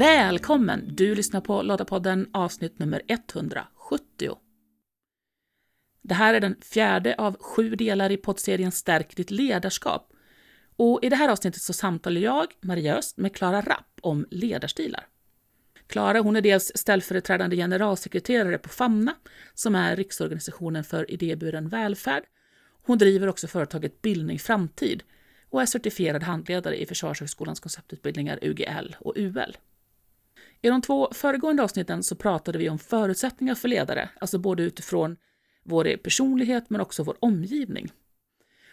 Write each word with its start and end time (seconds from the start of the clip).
Välkommen! 0.00 0.84
Du 0.94 1.14
lyssnar 1.14 1.40
på 1.40 1.62
Loddapodden 1.62 2.30
avsnitt 2.32 2.78
nummer 2.78 3.02
170. 3.08 4.38
Det 6.02 6.14
här 6.14 6.34
är 6.34 6.40
den 6.40 6.56
fjärde 6.62 7.14
av 7.18 7.36
sju 7.40 7.74
delar 7.74 8.10
i 8.10 8.16
poddserien 8.16 8.72
Stärk 8.72 9.16
ditt 9.16 9.30
ledarskap. 9.30 10.12
Och 10.76 10.98
I 11.02 11.08
det 11.08 11.16
här 11.16 11.28
avsnittet 11.28 11.62
så 11.62 11.72
samtalar 11.72 12.20
jag, 12.20 12.46
Maria 12.60 12.96
Öst, 12.96 13.16
med 13.16 13.36
Klara 13.36 13.60
Rapp 13.60 13.98
om 14.02 14.26
ledarstilar. 14.30 15.06
Klara 15.86 16.20
hon 16.20 16.36
är 16.36 16.40
dels 16.40 16.72
ställföreträdande 16.74 17.56
generalsekreterare 17.56 18.58
på 18.58 18.68
Famna, 18.68 19.14
som 19.54 19.74
är 19.74 19.96
Riksorganisationen 19.96 20.84
för 20.84 21.10
idéburen 21.10 21.68
välfärd. 21.68 22.24
Hon 22.82 22.98
driver 22.98 23.26
också 23.26 23.46
företaget 23.46 24.02
Bildning 24.02 24.38
Framtid 24.38 25.02
och 25.50 25.62
är 25.62 25.66
certifierad 25.66 26.22
handledare 26.22 26.82
i 26.82 26.86
Försvarshögskolans 26.86 27.60
konceptutbildningar 27.60 28.38
UGL 28.42 28.96
och 29.00 29.14
UL. 29.16 29.56
I 30.62 30.68
de 30.68 30.82
två 30.82 31.08
föregående 31.12 31.62
avsnitten 31.62 32.02
så 32.02 32.14
pratade 32.14 32.58
vi 32.58 32.68
om 32.68 32.78
förutsättningar 32.78 33.54
för 33.54 33.68
ledare, 33.68 34.08
alltså 34.20 34.38
både 34.38 34.62
utifrån 34.62 35.16
vår 35.64 35.96
personlighet 35.96 36.70
men 36.70 36.80
också 36.80 37.02
vår 37.02 37.16
omgivning. 37.20 37.92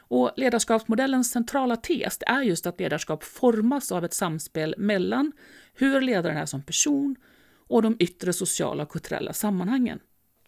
Och 0.09 0.31
ledarskapsmodellens 0.35 1.31
centrala 1.31 1.75
tes 1.75 2.17
är 2.21 2.41
just 2.41 2.67
att 2.67 2.79
ledarskap 2.79 3.23
formas 3.23 3.91
av 3.91 4.05
ett 4.05 4.13
samspel 4.13 4.75
mellan 4.77 5.31
hur 5.73 6.01
ledaren 6.01 6.37
är 6.37 6.45
som 6.45 6.61
person 6.63 7.15
och 7.67 7.81
de 7.81 7.95
yttre 7.99 8.33
sociala 8.33 8.83
och 8.83 8.89
kulturella 8.89 9.33
sammanhangen. 9.33 9.99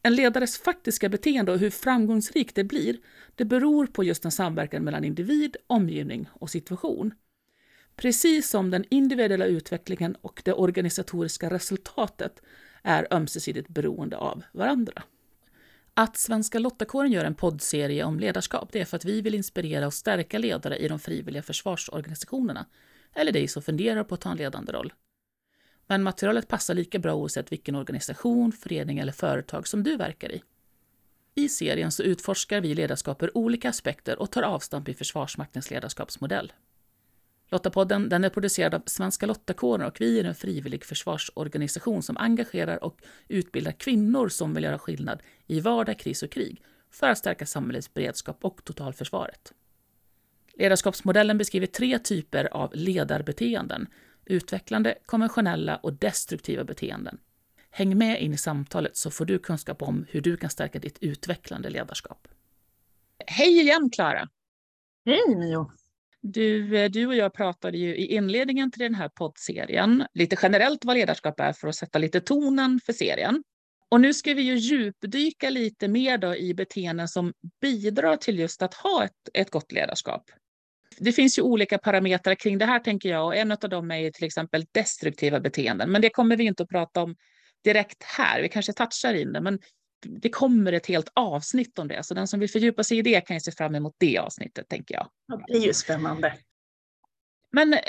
En 0.02 0.16
ledares 0.16 0.58
faktiska 0.58 1.09
beteende 1.09 1.52
och 1.52 1.59
hur 1.59 1.69
framgångsrikt 1.69 2.56
det 2.56 2.63
blir, 2.63 2.97
det 3.35 3.45
beror 3.45 3.85
på 3.85 4.03
just 4.03 4.25
en 4.25 4.31
samverkan 4.31 4.83
mellan 4.83 5.03
individ, 5.03 5.58
omgivning 5.67 6.30
och 6.33 6.50
situation. 6.50 7.13
Precis 8.00 8.50
som 8.50 8.69
den 8.69 8.86
individuella 8.89 9.45
utvecklingen 9.45 10.16
och 10.22 10.42
det 10.45 10.53
organisatoriska 10.53 11.50
resultatet 11.50 12.41
är 12.83 13.08
ömsesidigt 13.11 13.69
beroende 13.69 14.17
av 14.17 14.44
varandra. 14.52 15.03
Att 15.94 16.17
Svenska 16.17 16.59
Lottakåren 16.59 17.11
gör 17.11 17.25
en 17.25 17.36
poddserie 17.36 18.03
om 18.03 18.19
ledarskap 18.19 18.72
det 18.72 18.81
är 18.81 18.86
för 18.86 18.97
att 18.97 19.06
vi 19.06 19.22
vill 19.22 19.36
inspirera 19.36 19.88
och 19.88 19.94
stärka 19.94 20.38
ledare 20.38 20.78
i 20.78 20.88
de 20.88 21.00
frivilliga 21.00 21.44
försvarsorganisationerna, 21.44 22.66
eller 23.14 23.31
dig 23.31 23.47
som 23.47 23.61
funderar 23.61 24.03
på 24.03 24.16
att 24.16 24.22
ta 24.22 24.31
en 24.31 24.38
ledande 24.38 24.72
roll. 24.72 24.94
Men 25.88 26.03
materialet 26.03 26.47
passar 26.47 26.73
lika 26.73 27.00
bra 27.00 27.13
oavsett 27.13 27.52
vilken 27.52 27.75
organisation, 27.75 28.52
förening 28.52 29.00
eller 29.00 29.11
företag 29.11 29.67
som 29.67 29.84
du 29.84 29.97
verkar 29.97 30.31
i. 30.31 30.44
I 31.36 31.50
serien 31.50 31.91
så 31.91 32.03
utforskar 32.03 32.61
vi 32.61 32.75
ledarskap 32.75 33.23
ur 33.23 33.38
olika 33.38 33.69
aspekter 33.69 34.19
och 34.19 34.31
tar 34.31 34.44
avstamp 34.44 34.89
i 34.89 34.94
Försvarsmaktens 34.94 35.72
ledarskapsmodell. 35.72 36.53
Lottapodden 37.52 38.09
den 38.09 38.23
är 38.23 38.30
producerad 38.30 38.73
av 38.73 38.83
Svenska 38.86 39.25
Lottakåren 39.25 39.86
och 39.86 40.02
vi 40.02 40.19
är 40.19 40.23
en 40.23 40.36
frivillig 40.36 40.86
försvarsorganisation 40.86 42.03
som 42.03 42.17
engagerar 42.17 42.83
och 42.83 43.02
utbildar 43.28 43.72
kvinnor 43.72 44.30
som 44.30 44.53
vill 44.53 44.64
göra 44.64 44.80
skillnad 44.80 45.23
i 45.47 45.59
vardag, 45.59 46.00
kris 46.00 46.23
och 46.23 46.31
krig 46.31 46.61
för 46.91 47.09
att 47.09 47.17
stärka 47.17 47.45
samhällets 47.45 47.94
beredskap 47.94 48.38
och 48.45 48.64
totalförsvaret. 48.64 49.53
Ledarskapsmodellen 50.53 51.38
beskriver 51.38 51.67
tre 51.67 52.00
typer 52.00 52.53
av 52.53 52.72
ledarbeteenden. 52.73 53.88
Utvecklande, 54.25 54.97
konventionella 55.06 55.78
och 55.78 55.94
destruktiva 55.94 56.63
beteenden. 56.63 57.17
Häng 57.69 57.97
med 57.97 58.22
in 58.22 58.34
i 58.34 58.38
samtalet 58.38 58.97
så 58.97 59.11
får 59.11 59.25
du 59.25 59.39
kunskap 59.39 59.81
om 59.81 60.06
hur 60.09 60.22
du 60.22 60.38
kan 60.38 60.50
stärka 60.50 60.80
ditt 60.80 60.97
utvecklande 61.02 61.69
ledarskap. 61.69 62.28
Hej 63.25 63.59
igen 63.59 63.89
Klara! 63.89 64.29
Hej 65.06 65.35
Mio! 65.35 65.72
Du, 66.22 66.78
eh, 66.78 66.90
du 66.90 67.07
och 67.07 67.16
jag 67.16 67.34
pratade 67.34 67.78
ju 67.78 67.96
i 67.96 68.06
inledningen 68.06 68.72
till 68.72 68.80
den 68.80 68.96
här 68.96 69.09
poddserien 69.09 70.06
lite 70.13 70.38
generellt 70.41 70.85
vad 70.85 70.97
ledarskap 70.97 71.40
är 71.40 71.53
för 71.53 71.68
att 71.68 71.75
sätta 71.75 72.00
lite 72.00 72.22
tonen 72.22 72.80
för 72.85 72.94
serien. 72.94 73.44
Och 73.91 74.02
nu 74.02 74.13
ska 74.13 74.34
vi 74.34 74.41
ju 74.41 74.56
djupdyka 74.56 75.50
lite 75.50 75.88
mer 75.88 76.18
då 76.18 76.35
i 76.35 76.53
beteenden 76.53 77.08
som 77.08 77.34
bidrar 77.62 78.16
till 78.16 78.40
just 78.40 78.62
att 78.62 78.74
ha 78.74 79.03
ett, 79.03 79.29
ett 79.34 79.52
gott 79.52 79.72
ledarskap. 79.72 80.24
Det 80.97 81.12
finns 81.12 81.40
ju 81.40 81.41
olika 81.41 81.78
parametrar 81.78 82.35
kring 82.35 82.58
det 82.58 82.66
här 82.66 82.79
tänker 82.79 83.09
jag 83.09 83.25
och 83.25 83.35
en 83.35 83.52
av 83.52 83.58
dem 83.58 83.91
är 83.91 84.12
till 84.12 84.24
exempel 84.24 84.66
destruktiva 84.72 85.40
beteenden. 85.40 85.91
Men 85.91 86.02
det 86.02 86.09
kommer 86.09 86.38
vi 86.38 86.44
inte 86.44 86.63
att 86.63 86.69
prata 86.69 87.02
om 87.02 87.16
direkt 87.63 88.03
här. 88.03 88.41
Vi 88.41 88.50
kanske 88.50 88.74
touchar 88.74 89.13
in 89.13 89.34
det, 89.34 89.41
men 89.41 89.59
det 90.01 90.29
kommer 90.29 90.73
ett 90.73 90.85
helt 90.85 91.11
avsnitt 91.13 91.79
om 91.79 91.87
det, 91.87 92.03
så 92.03 92.13
den 92.13 92.27
som 92.27 92.39
vill 92.39 92.49
fördjupa 92.49 92.83
sig 92.83 92.97
i 92.97 93.01
det 93.01 93.21
kan 93.21 93.35
ju 93.35 93.41
se 93.41 93.51
fram 93.51 93.75
emot 93.75 93.95
det 93.97 94.17
avsnittet, 94.17 94.69
tänker 94.69 94.95
jag. 94.95 95.09
Ja, 95.27 95.43
det 95.47 95.53
är 95.53 95.61
ju 95.61 95.73
spännande. 95.73 96.37
Men 97.51 97.73
eh, 97.73 97.79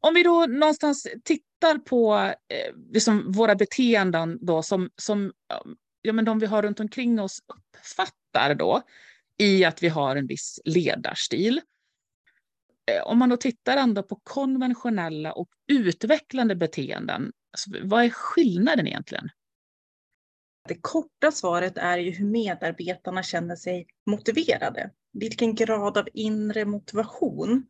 om, 0.00 0.14
vi 0.14 0.22
då 0.22 0.46
någonstans 0.46 1.06
tittar 1.24 1.78
på 1.78 2.14
eh, 2.48 2.74
liksom 2.92 3.32
våra 3.32 3.54
beteenden 3.54 4.38
då 4.40 4.62
som, 4.62 4.90
som 4.96 5.32
ja, 6.02 6.12
men 6.12 6.24
de 6.24 6.38
vi 6.38 6.46
har 6.46 6.62
runt 6.62 6.80
omkring 6.80 7.20
oss 7.20 7.42
uppfattar 7.46 8.54
då 8.54 8.82
i 9.38 9.64
att 9.64 9.82
vi 9.82 9.88
har 9.88 10.16
en 10.16 10.26
viss 10.26 10.60
ledarstil. 10.64 11.60
Eh, 12.90 13.02
om 13.06 13.18
man 13.18 13.28
då 13.28 13.36
tittar 13.36 13.76
ändå 13.76 14.02
på 14.02 14.20
konventionella 14.22 15.32
och 15.32 15.48
utvecklande 15.72 16.54
beteenden, 16.54 17.32
alltså, 17.52 17.70
vad 17.82 18.04
är 18.04 18.10
skillnaden 18.10 18.86
egentligen? 18.86 19.30
Det 20.68 20.78
korta 20.80 21.32
svaret 21.32 21.78
är 21.78 21.98
ju 21.98 22.10
hur 22.10 22.26
medarbetarna 22.26 23.22
känner 23.22 23.56
sig 23.56 23.86
motiverade. 24.06 24.90
Vilken 25.12 25.54
grad 25.54 25.98
av 25.98 26.08
inre 26.12 26.64
motivation 26.64 27.66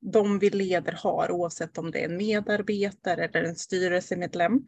de 0.00 0.38
vi 0.38 0.50
leder 0.50 0.92
har, 0.92 1.30
oavsett 1.30 1.78
om 1.78 1.90
det 1.90 2.04
är 2.04 2.08
en 2.08 2.16
medarbetare 2.16 3.24
eller 3.24 3.44
en 3.44 3.56
styrelsemedlem. 3.56 4.66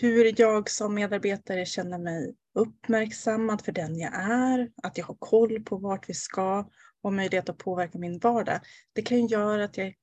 Hur 0.00 0.40
jag 0.40 0.70
som 0.70 0.94
medarbetare 0.94 1.66
känner 1.66 1.98
mig 1.98 2.34
uppmärksammad 2.54 3.64
för 3.64 3.72
den 3.72 3.98
jag 3.98 4.14
är, 4.14 4.70
att 4.82 4.98
jag 4.98 5.04
har 5.04 5.16
koll 5.18 5.62
på 5.62 5.76
vart 5.76 6.08
vi 6.08 6.14
ska 6.14 6.68
och 7.02 7.12
möjlighet 7.12 7.48
att 7.48 7.58
påverka 7.58 7.98
min 7.98 8.18
vardag. 8.18 8.60
Det 8.92 9.02
kan 9.02 9.26
göra 9.26 9.64
att 9.64 9.76
jag 9.76 9.94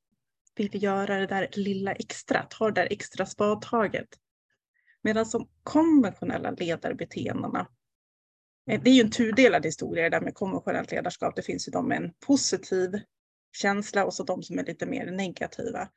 vill 0.55 0.83
göra 0.83 1.19
det 1.19 1.27
där 1.27 1.49
lilla 1.51 1.91
extra, 1.91 2.45
ta 2.49 2.65
det 2.65 2.81
där 2.81 2.87
extra 2.91 3.25
spadtaget. 3.25 4.07
Medan 5.03 5.25
de 5.31 5.47
konventionella 5.63 6.51
ledarbeteendena, 6.51 7.67
eh, 8.69 8.81
det 8.81 8.89
är 8.89 8.93
ju 8.93 9.01
en 9.01 9.11
tudelad 9.11 9.65
historia 9.65 10.03
det 10.03 10.09
där 10.09 10.21
med 10.21 10.35
konventionellt 10.35 10.91
ledarskap. 10.91 11.35
Det 11.35 11.41
finns 11.41 11.67
ju 11.67 11.71
de 11.71 11.87
med 11.87 11.97
en 11.97 12.13
positiv 12.27 13.01
känsla 13.51 14.05
och 14.05 14.13
så 14.13 14.23
de 14.23 14.43
som 14.43 14.59
är 14.59 14.65
lite 14.65 14.85
mer 14.85 15.11
negativa. 15.11 15.89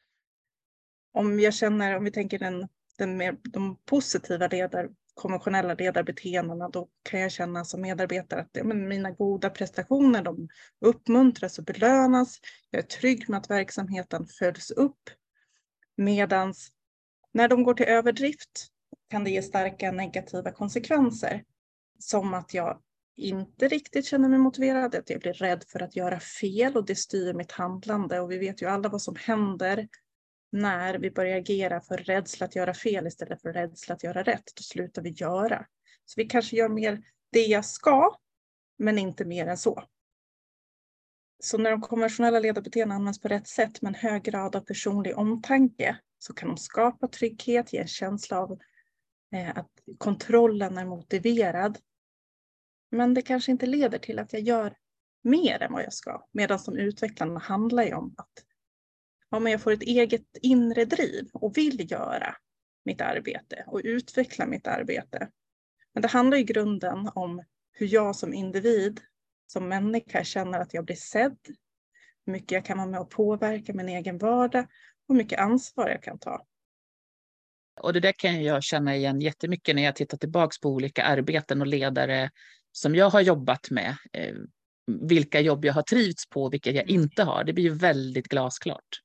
Om 1.12 1.40
jag 1.40 1.54
känner, 1.54 1.96
om 1.96 2.04
vi 2.04 2.10
tänker 2.10 2.38
den, 2.38 2.68
den 2.98 3.16
mer, 3.16 3.36
de 3.42 3.76
positiva 3.84 4.48
ledar, 4.48 4.90
konventionella 5.14 5.74
ledarbeteendena, 5.74 6.69
då 6.69 6.88
kan 7.02 7.20
jag 7.20 7.32
känna 7.32 7.64
som 7.64 7.80
medarbetare 7.80 8.40
att 8.40 8.50
ja, 8.52 8.64
men 8.64 8.88
mina 8.88 9.10
goda 9.10 9.50
prestationer, 9.50 10.22
de 10.22 10.48
uppmuntras 10.80 11.58
och 11.58 11.64
belönas. 11.64 12.40
Jag 12.70 12.78
är 12.78 12.86
trygg 12.86 13.28
med 13.28 13.38
att 13.38 13.50
verksamheten 13.50 14.26
följs 14.26 14.70
upp. 14.70 15.10
Medans 15.96 16.72
när 17.32 17.48
de 17.48 17.62
går 17.62 17.74
till 17.74 17.86
överdrift, 17.86 18.71
kan 19.12 19.24
det 19.24 19.30
ge 19.30 19.42
starka 19.42 19.92
negativa 19.92 20.52
konsekvenser. 20.52 21.44
Som 21.98 22.34
att 22.34 22.54
jag 22.54 22.80
inte 23.16 23.68
riktigt 23.68 24.06
känner 24.06 24.28
mig 24.28 24.38
motiverad, 24.38 24.94
att 24.94 25.10
jag 25.10 25.20
blir 25.20 25.32
rädd 25.32 25.64
för 25.68 25.82
att 25.82 25.96
göra 25.96 26.20
fel 26.20 26.76
och 26.76 26.86
det 26.86 26.94
styr 26.94 27.34
mitt 27.34 27.52
handlande. 27.52 28.20
Och 28.20 28.30
vi 28.30 28.38
vet 28.38 28.62
ju 28.62 28.66
alla 28.66 28.88
vad 28.88 29.02
som 29.02 29.16
händer 29.16 29.88
när 30.52 30.98
vi 30.98 31.10
börjar 31.10 31.38
agera 31.38 31.80
för 31.80 31.96
rädsla 31.96 32.46
att 32.46 32.56
göra 32.56 32.74
fel 32.74 33.06
istället 33.06 33.42
för 33.42 33.52
rädsla 33.52 33.94
att 33.94 34.04
göra 34.04 34.22
rätt. 34.22 34.44
Då 34.56 34.62
slutar 34.62 35.02
vi 35.02 35.10
göra. 35.10 35.66
Så 36.04 36.20
vi 36.20 36.26
kanske 36.26 36.56
gör 36.56 36.69
mer 36.69 37.02
det 37.32 37.44
jag 37.44 37.64
ska, 37.64 38.16
men 38.78 38.98
inte 38.98 39.25
mer 39.25 39.46
än 39.46 39.58
så. 39.58 39.84
Så 41.42 41.58
när 41.58 41.70
de 41.70 41.81
konventionella 41.81 42.38
ledarbeteendena 42.38 42.94
används 42.94 43.20
på 43.20 43.28
rätt 43.28 43.48
sätt 43.48 43.82
med 43.82 43.88
en 43.88 44.10
hög 44.10 44.22
grad 44.22 44.56
av 44.56 44.60
personlig 44.60 45.19
omtanke 45.19 45.96
så 46.19 46.34
kan 46.34 46.48
de 46.48 46.56
skapa 46.56 47.08
trygghet, 47.08 47.72
ge 47.72 47.78
en 47.78 47.87
känsla 47.87 48.40
av 48.40 48.58
Eh, 49.32 49.58
att 49.58 49.70
kontrollen 49.99 50.79
är 50.79 50.84
motiverad. 50.84 51.79
Men 52.90 53.14
det 53.14 53.23
kanske 53.23 53.52
inte 53.52 53.67
leder 53.67 53.99
till 53.99 54.19
att 54.19 54.32
jag 54.32 54.43
gör 54.43 54.76
mer 55.23 55.62
än 55.62 55.73
vad 55.73 55.82
jag 55.82 55.93
ska. 55.93 56.26
Medan 56.32 56.58
de 56.67 56.76
utvecklarna 56.76 57.40
handlar 57.40 57.82
ju 57.82 57.94
om 57.94 58.14
att 58.17 58.44
ja, 59.31 59.38
men 59.38 59.52
jag 59.52 59.61
får 59.61 59.73
ett 59.73 59.82
eget 59.82 60.37
inre 60.43 60.84
driv 60.84 61.31
och 61.32 61.56
vill 61.56 61.90
göra 61.90 62.37
mitt 62.84 63.00
arbete 63.00 63.64
och 63.67 63.81
utveckla 63.84 64.46
mitt 64.46 64.67
arbete. 64.67 65.29
Men 65.94 66.02
det 66.02 66.08
handlar 66.08 66.38
i 66.38 66.44
grunden 66.44 67.11
om 67.14 67.44
hur 67.73 67.87
jag 67.87 68.17
som 68.17 68.35
individ, 68.35 69.00
som 69.46 69.69
människa 69.69 70.25
känner 70.25 70.61
att 70.61 70.75
jag 70.75 70.85
blir 70.85 70.96
sedd, 70.96 71.38
hur 72.26 72.32
mycket 72.32 72.50
jag 72.50 72.64
kan 72.64 72.78
vara 72.78 72.88
med 72.88 73.00
och 73.00 73.11
påverka 73.11 73.75
min 73.75 73.88
egen 73.88 74.19
vardag 74.19 74.64
och 75.08 75.14
hur 75.14 75.14
mycket 75.14 75.40
ansvar 75.40 75.88
jag 75.88 76.02
kan 76.02 76.19
ta. 76.19 76.46
Och 77.80 77.92
det 77.92 78.00
där 78.00 78.12
kan 78.12 78.42
jag 78.42 78.62
känna 78.62 78.96
igen 78.96 79.20
jättemycket 79.20 79.76
när 79.76 79.82
jag 79.82 79.96
tittar 79.96 80.19
tillbaka 80.19 80.56
på 80.62 80.69
olika 80.69 81.04
arbeten 81.04 81.60
och 81.60 81.66
ledare 81.66 82.30
som 82.72 82.94
jag 82.94 83.10
har 83.10 83.20
jobbat 83.20 83.70
med. 83.70 83.96
Eh, 84.12 84.34
vilka 84.86 85.40
jobb 85.40 85.64
jag 85.64 85.72
har 85.72 85.82
trivts 85.82 86.28
på 86.28 86.42
och 86.42 86.52
vilka 86.52 86.70
jag 86.70 86.90
mm. 86.90 87.02
inte 87.02 87.22
har. 87.22 87.44
Det 87.44 87.52
blir 87.52 87.64
ju 87.64 87.74
väldigt 87.74 88.28
glasklart. 88.28 89.00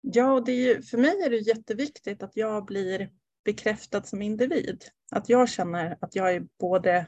Ja, 0.00 0.32
och 0.32 0.44
det 0.44 0.52
är 0.52 0.82
för 0.82 0.98
mig 0.98 1.22
är 1.22 1.30
det 1.30 1.36
jätteviktigt 1.36 2.22
att 2.22 2.36
jag 2.36 2.64
blir 2.64 3.10
bekräftad 3.44 4.02
som 4.02 4.22
individ. 4.22 4.84
Att 5.10 5.28
jag 5.28 5.48
känner 5.48 5.98
att 6.00 6.16
jag 6.16 6.34
är 6.34 6.42
både 6.60 7.06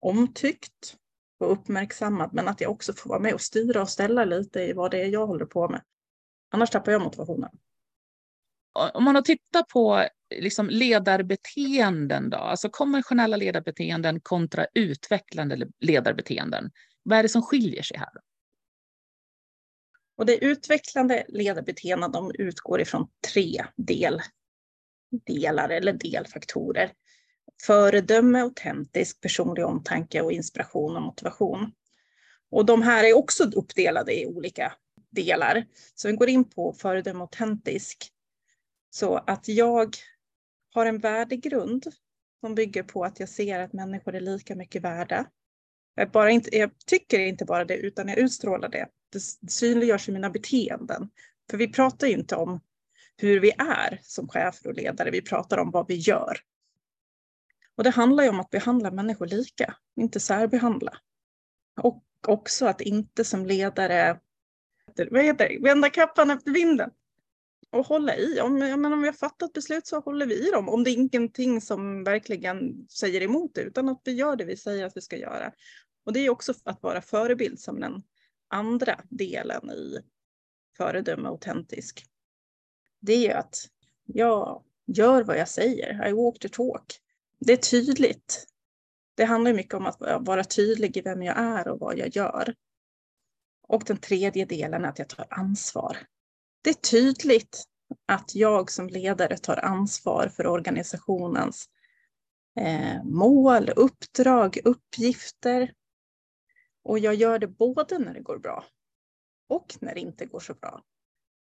omtyckt 0.00 0.96
och 1.40 1.52
uppmärksammad, 1.52 2.30
men 2.32 2.48
att 2.48 2.60
jag 2.60 2.70
också 2.70 2.92
får 2.92 3.10
vara 3.10 3.20
med 3.20 3.34
och 3.34 3.40
styra 3.40 3.82
och 3.82 3.88
ställa 3.88 4.24
lite 4.24 4.60
i 4.60 4.72
vad 4.72 4.90
det 4.90 5.02
är 5.02 5.08
jag 5.08 5.26
håller 5.26 5.46
på 5.46 5.68
med. 5.68 5.82
Annars 6.50 6.70
tappar 6.70 6.92
jag 6.92 7.02
motivationen. 7.02 7.50
Om 8.72 9.04
man 9.04 9.14
har 9.14 9.22
tittat 9.22 9.68
på 9.68 10.08
liksom 10.34 10.68
ledarbeteenden, 10.70 12.30
då, 12.30 12.36
alltså 12.36 12.68
konventionella 12.68 13.36
ledarbeteenden 13.36 14.20
kontra 14.20 14.66
utvecklande 14.74 15.68
ledarbeteenden, 15.80 16.70
vad 17.02 17.18
är 17.18 17.22
det 17.22 17.28
som 17.28 17.42
skiljer 17.42 17.82
sig 17.82 17.98
här? 17.98 18.08
Och 20.16 20.26
det 20.26 20.44
utvecklande 20.44 21.24
ledarbeteenden 21.28 22.12
de 22.12 22.32
utgår 22.38 22.80
ifrån 22.80 23.08
tre 23.32 23.64
del, 23.76 24.20
delar 25.26 25.68
eller 25.68 25.92
delfaktorer. 25.92 26.92
Föredöme, 27.62 28.40
autentisk, 28.40 29.20
personlig 29.20 29.64
omtanke 29.64 30.20
och 30.20 30.32
inspiration 30.32 30.96
och 30.96 31.02
motivation. 31.02 31.72
Och 32.50 32.66
de 32.66 32.82
här 32.82 33.04
är 33.04 33.16
också 33.16 33.44
uppdelade 33.44 34.20
i 34.20 34.26
olika 34.26 34.72
delar. 35.10 35.66
Så 35.94 36.08
vi 36.08 36.14
går 36.14 36.28
in 36.28 36.50
på 36.50 36.72
föredöme 36.72 37.20
autentisk. 37.20 38.12
Så 38.98 39.16
att 39.16 39.48
jag 39.48 39.96
har 40.74 40.86
en 40.86 40.98
värdegrund 40.98 41.86
som 42.40 42.54
bygger 42.54 42.82
på 42.82 43.04
att 43.04 43.20
jag 43.20 43.28
ser 43.28 43.60
att 43.60 43.72
människor 43.72 44.14
är 44.14 44.20
lika 44.20 44.54
mycket 44.54 44.82
värda. 44.82 45.26
Jag, 45.94 46.10
bara 46.10 46.30
inte, 46.30 46.56
jag 46.56 46.70
tycker 46.86 47.20
inte 47.20 47.44
bara 47.44 47.64
det, 47.64 47.76
utan 47.76 48.08
jag 48.08 48.18
utstrålar 48.18 48.68
det. 48.68 48.88
Det 49.12 49.50
synliggörs 49.50 50.08
i 50.08 50.12
mina 50.12 50.30
beteenden. 50.30 51.10
För 51.50 51.56
vi 51.56 51.72
pratar 51.72 52.06
ju 52.06 52.12
inte 52.12 52.36
om 52.36 52.60
hur 53.16 53.40
vi 53.40 53.50
är 53.58 54.00
som 54.02 54.28
chefer 54.28 54.68
och 54.68 54.74
ledare, 54.74 55.10
vi 55.10 55.22
pratar 55.22 55.58
om 55.58 55.70
vad 55.70 55.88
vi 55.88 55.94
gör. 55.94 56.38
Och 57.76 57.84
det 57.84 57.90
handlar 57.90 58.24
ju 58.24 58.30
om 58.30 58.40
att 58.40 58.50
behandla 58.50 58.90
människor 58.90 59.26
lika, 59.26 59.74
inte 59.96 60.20
särbehandla. 60.20 60.98
Och 61.80 62.04
också 62.26 62.66
att 62.66 62.80
inte 62.80 63.24
som 63.24 63.46
ledare 63.46 64.20
vad 65.10 65.24
heter 65.24 65.48
det, 65.48 65.58
vända 65.62 65.90
kappan 65.90 66.30
efter 66.30 66.50
vinden 66.50 66.90
och 67.70 67.86
hålla 67.86 68.16
i. 68.16 68.40
Om, 68.40 68.54
menar, 68.54 68.92
om 68.92 69.02
vi 69.02 69.08
har 69.08 69.12
fattat 69.12 69.52
beslut 69.52 69.86
så 69.86 70.00
håller 70.00 70.26
vi 70.26 70.48
i 70.48 70.50
dem. 70.50 70.68
Om 70.68 70.84
det 70.84 70.90
är 70.90 70.92
ingenting 70.92 71.60
som 71.60 72.04
verkligen 72.04 72.88
säger 72.88 73.22
emot 73.22 73.54
det, 73.54 73.60
utan 73.60 73.88
att 73.88 74.00
vi 74.04 74.12
gör 74.12 74.36
det 74.36 74.44
vi 74.44 74.56
säger 74.56 74.86
att 74.86 74.96
vi 74.96 75.00
ska 75.00 75.16
göra. 75.16 75.52
Och 76.04 76.12
det 76.12 76.20
är 76.20 76.30
också 76.30 76.54
att 76.64 76.82
vara 76.82 77.02
förebild 77.02 77.60
som 77.60 77.80
den 77.80 78.02
andra 78.48 79.00
delen 79.08 79.70
i 79.70 79.98
föredöme 80.76 81.28
autentisk. 81.28 82.06
Det 83.00 83.28
är 83.28 83.36
att 83.36 83.68
jag 84.04 84.64
gör 84.86 85.22
vad 85.22 85.38
jag 85.38 85.48
säger. 85.48 86.08
I 86.08 86.12
walk 86.12 86.38
the 86.38 86.48
talk. 86.48 87.00
Det 87.40 87.52
är 87.52 87.56
tydligt. 87.56 88.46
Det 89.14 89.24
handlar 89.24 89.52
mycket 89.52 89.74
om 89.74 89.86
att 89.86 90.00
vara 90.20 90.44
tydlig 90.44 90.96
i 90.96 91.00
vem 91.00 91.22
jag 91.22 91.38
är 91.38 91.68
och 91.68 91.80
vad 91.80 91.98
jag 91.98 92.16
gör. 92.16 92.54
Och 93.68 93.84
den 93.86 93.96
tredje 93.96 94.44
delen 94.44 94.84
är 94.84 94.88
att 94.88 94.98
jag 94.98 95.08
tar 95.08 95.26
ansvar. 95.30 95.96
Det 96.62 96.70
är 96.70 96.74
tydligt 96.74 97.64
att 98.06 98.34
jag 98.34 98.70
som 98.70 98.88
ledare 98.88 99.38
tar 99.38 99.56
ansvar 99.56 100.28
för 100.28 100.46
organisationens 100.46 101.68
eh, 102.60 103.04
mål, 103.04 103.70
uppdrag, 103.76 104.58
uppgifter. 104.64 105.72
Och 106.84 106.98
jag 106.98 107.14
gör 107.14 107.38
det 107.38 107.48
både 107.48 107.98
när 107.98 108.14
det 108.14 108.20
går 108.20 108.38
bra 108.38 108.64
och 109.48 109.76
när 109.80 109.94
det 109.94 110.00
inte 110.00 110.26
går 110.26 110.40
så 110.40 110.54
bra. 110.54 110.82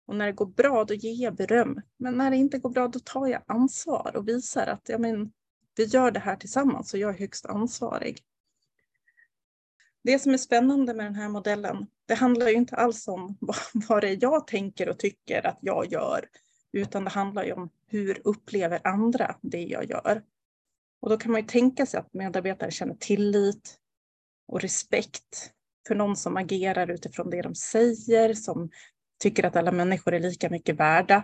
Och 0.07 0.15
när 0.15 0.25
det 0.25 0.31
går 0.31 0.45
bra, 0.45 0.83
då 0.83 0.93
ger 0.93 1.23
jag 1.23 1.35
beröm. 1.35 1.81
Men 1.97 2.17
när 2.17 2.31
det 2.31 2.37
inte 2.37 2.59
går 2.59 2.69
bra, 2.69 2.87
då 2.87 2.99
tar 2.99 3.27
jag 3.27 3.43
ansvar 3.47 4.15
och 4.15 4.27
visar 4.27 4.67
att 4.67 4.89
ja, 4.89 4.97
men, 4.97 5.31
vi 5.75 5.83
gör 5.83 6.11
det 6.11 6.19
här 6.19 6.35
tillsammans 6.35 6.93
och 6.93 6.99
jag 6.99 7.15
är 7.15 7.19
högst 7.19 7.45
ansvarig. 7.45 8.19
Det 10.03 10.19
som 10.19 10.33
är 10.33 10.37
spännande 10.37 10.93
med 10.93 11.05
den 11.05 11.15
här 11.15 11.29
modellen, 11.29 11.87
det 12.05 12.13
handlar 12.13 12.47
ju 12.47 12.55
inte 12.55 12.75
alls 12.75 13.07
om 13.07 13.37
vad 13.89 14.01
det 14.01 14.09
är 14.09 14.17
jag 14.21 14.47
tänker 14.47 14.89
och 14.89 14.99
tycker 14.99 15.47
att 15.47 15.59
jag 15.61 15.91
gör, 15.91 16.25
utan 16.71 17.03
det 17.03 17.09
handlar 17.09 17.43
ju 17.43 17.53
om 17.53 17.69
hur 17.87 18.21
upplever 18.23 18.87
andra 18.87 19.35
det 19.41 19.63
jag 19.63 19.89
gör. 19.89 20.23
Och 21.01 21.09
då 21.09 21.17
kan 21.17 21.31
man 21.31 21.41
ju 21.41 21.47
tänka 21.47 21.85
sig 21.85 21.99
att 21.99 22.13
medarbetare 22.13 22.71
känner 22.71 22.95
tillit 22.95 23.77
och 24.47 24.61
respekt 24.61 25.51
för 25.87 25.95
någon 25.95 26.15
som 26.15 26.37
agerar 26.37 26.91
utifrån 26.91 27.29
det 27.29 27.41
de 27.41 27.55
säger, 27.55 28.33
som 28.33 28.69
tycker 29.19 29.45
att 29.45 29.55
alla 29.55 29.71
människor 29.71 30.13
är 30.13 30.19
lika 30.19 30.49
mycket 30.49 30.79
värda. 30.79 31.23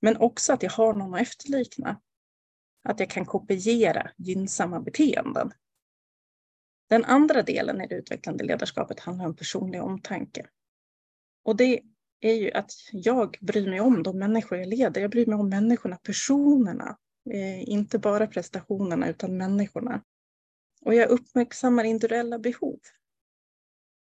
Men 0.00 0.16
också 0.16 0.52
att 0.52 0.62
jag 0.62 0.70
har 0.70 0.94
någon 0.94 1.14
att 1.14 1.20
efterlikna. 1.20 2.00
Att 2.84 3.00
jag 3.00 3.10
kan 3.10 3.26
kopiera 3.26 4.10
gynnsamma 4.16 4.80
beteenden. 4.80 5.52
Den 6.88 7.04
andra 7.04 7.42
delen 7.42 7.80
i 7.80 7.86
det 7.86 7.94
utvecklande 7.94 8.44
ledarskapet 8.44 9.00
handlar 9.00 9.26
om 9.26 9.36
personlig 9.36 9.82
omtanke. 9.82 10.46
Och 11.44 11.56
det 11.56 11.80
är 12.20 12.34
ju 12.34 12.52
att 12.52 12.72
jag 12.92 13.36
bryr 13.40 13.70
mig 13.70 13.80
om 13.80 14.02
de 14.02 14.18
människor 14.18 14.58
jag 14.58 14.68
leder. 14.68 15.00
Jag 15.00 15.10
bryr 15.10 15.26
mig 15.26 15.36
om 15.36 15.48
människorna, 15.48 15.96
personerna. 15.96 16.98
Eh, 17.30 17.68
inte 17.68 17.98
bara 17.98 18.26
prestationerna 18.26 19.08
utan 19.08 19.36
människorna. 19.36 20.02
Och 20.84 20.94
jag 20.94 21.08
uppmärksammar 21.08 21.84
individuella 21.84 22.38
behov. 22.38 22.78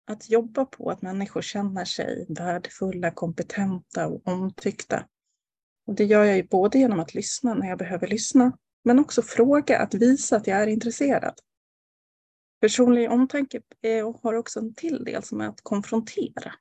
Att 0.07 0.31
jobba 0.31 0.65
på 0.65 0.91
att 0.91 1.03
människor 1.03 1.43
känner 1.43 1.85
sig 1.85 2.27
värdefulla, 2.29 3.11
kompetenta 3.11 4.07
och 4.07 4.29
omtyckta. 4.29 5.07
Och 5.87 5.95
det 5.95 6.05
gör 6.05 6.25
jag 6.25 6.37
ju 6.37 6.43
både 6.43 6.79
genom 6.79 7.01
att 7.01 7.15
lyssna 7.15 7.55
när 7.55 7.69
jag 7.69 7.79
behöver 7.79 8.07
lyssna, 8.07 8.59
men 8.85 8.99
också 8.99 9.23
fråga, 9.23 9.79
att 9.79 9.95
visa 9.95 10.37
att 10.37 10.47
jag 10.47 10.63
är 10.63 10.67
intresserad. 10.67 11.35
Personlig 12.61 13.11
omtanke 13.11 13.61
har 14.23 14.35
också 14.35 14.61
en 14.61 14.75
till 14.75 15.05
del 15.05 15.23
som 15.23 15.41
är 15.41 15.49
att 15.49 15.61
konfrontera. 15.63 16.53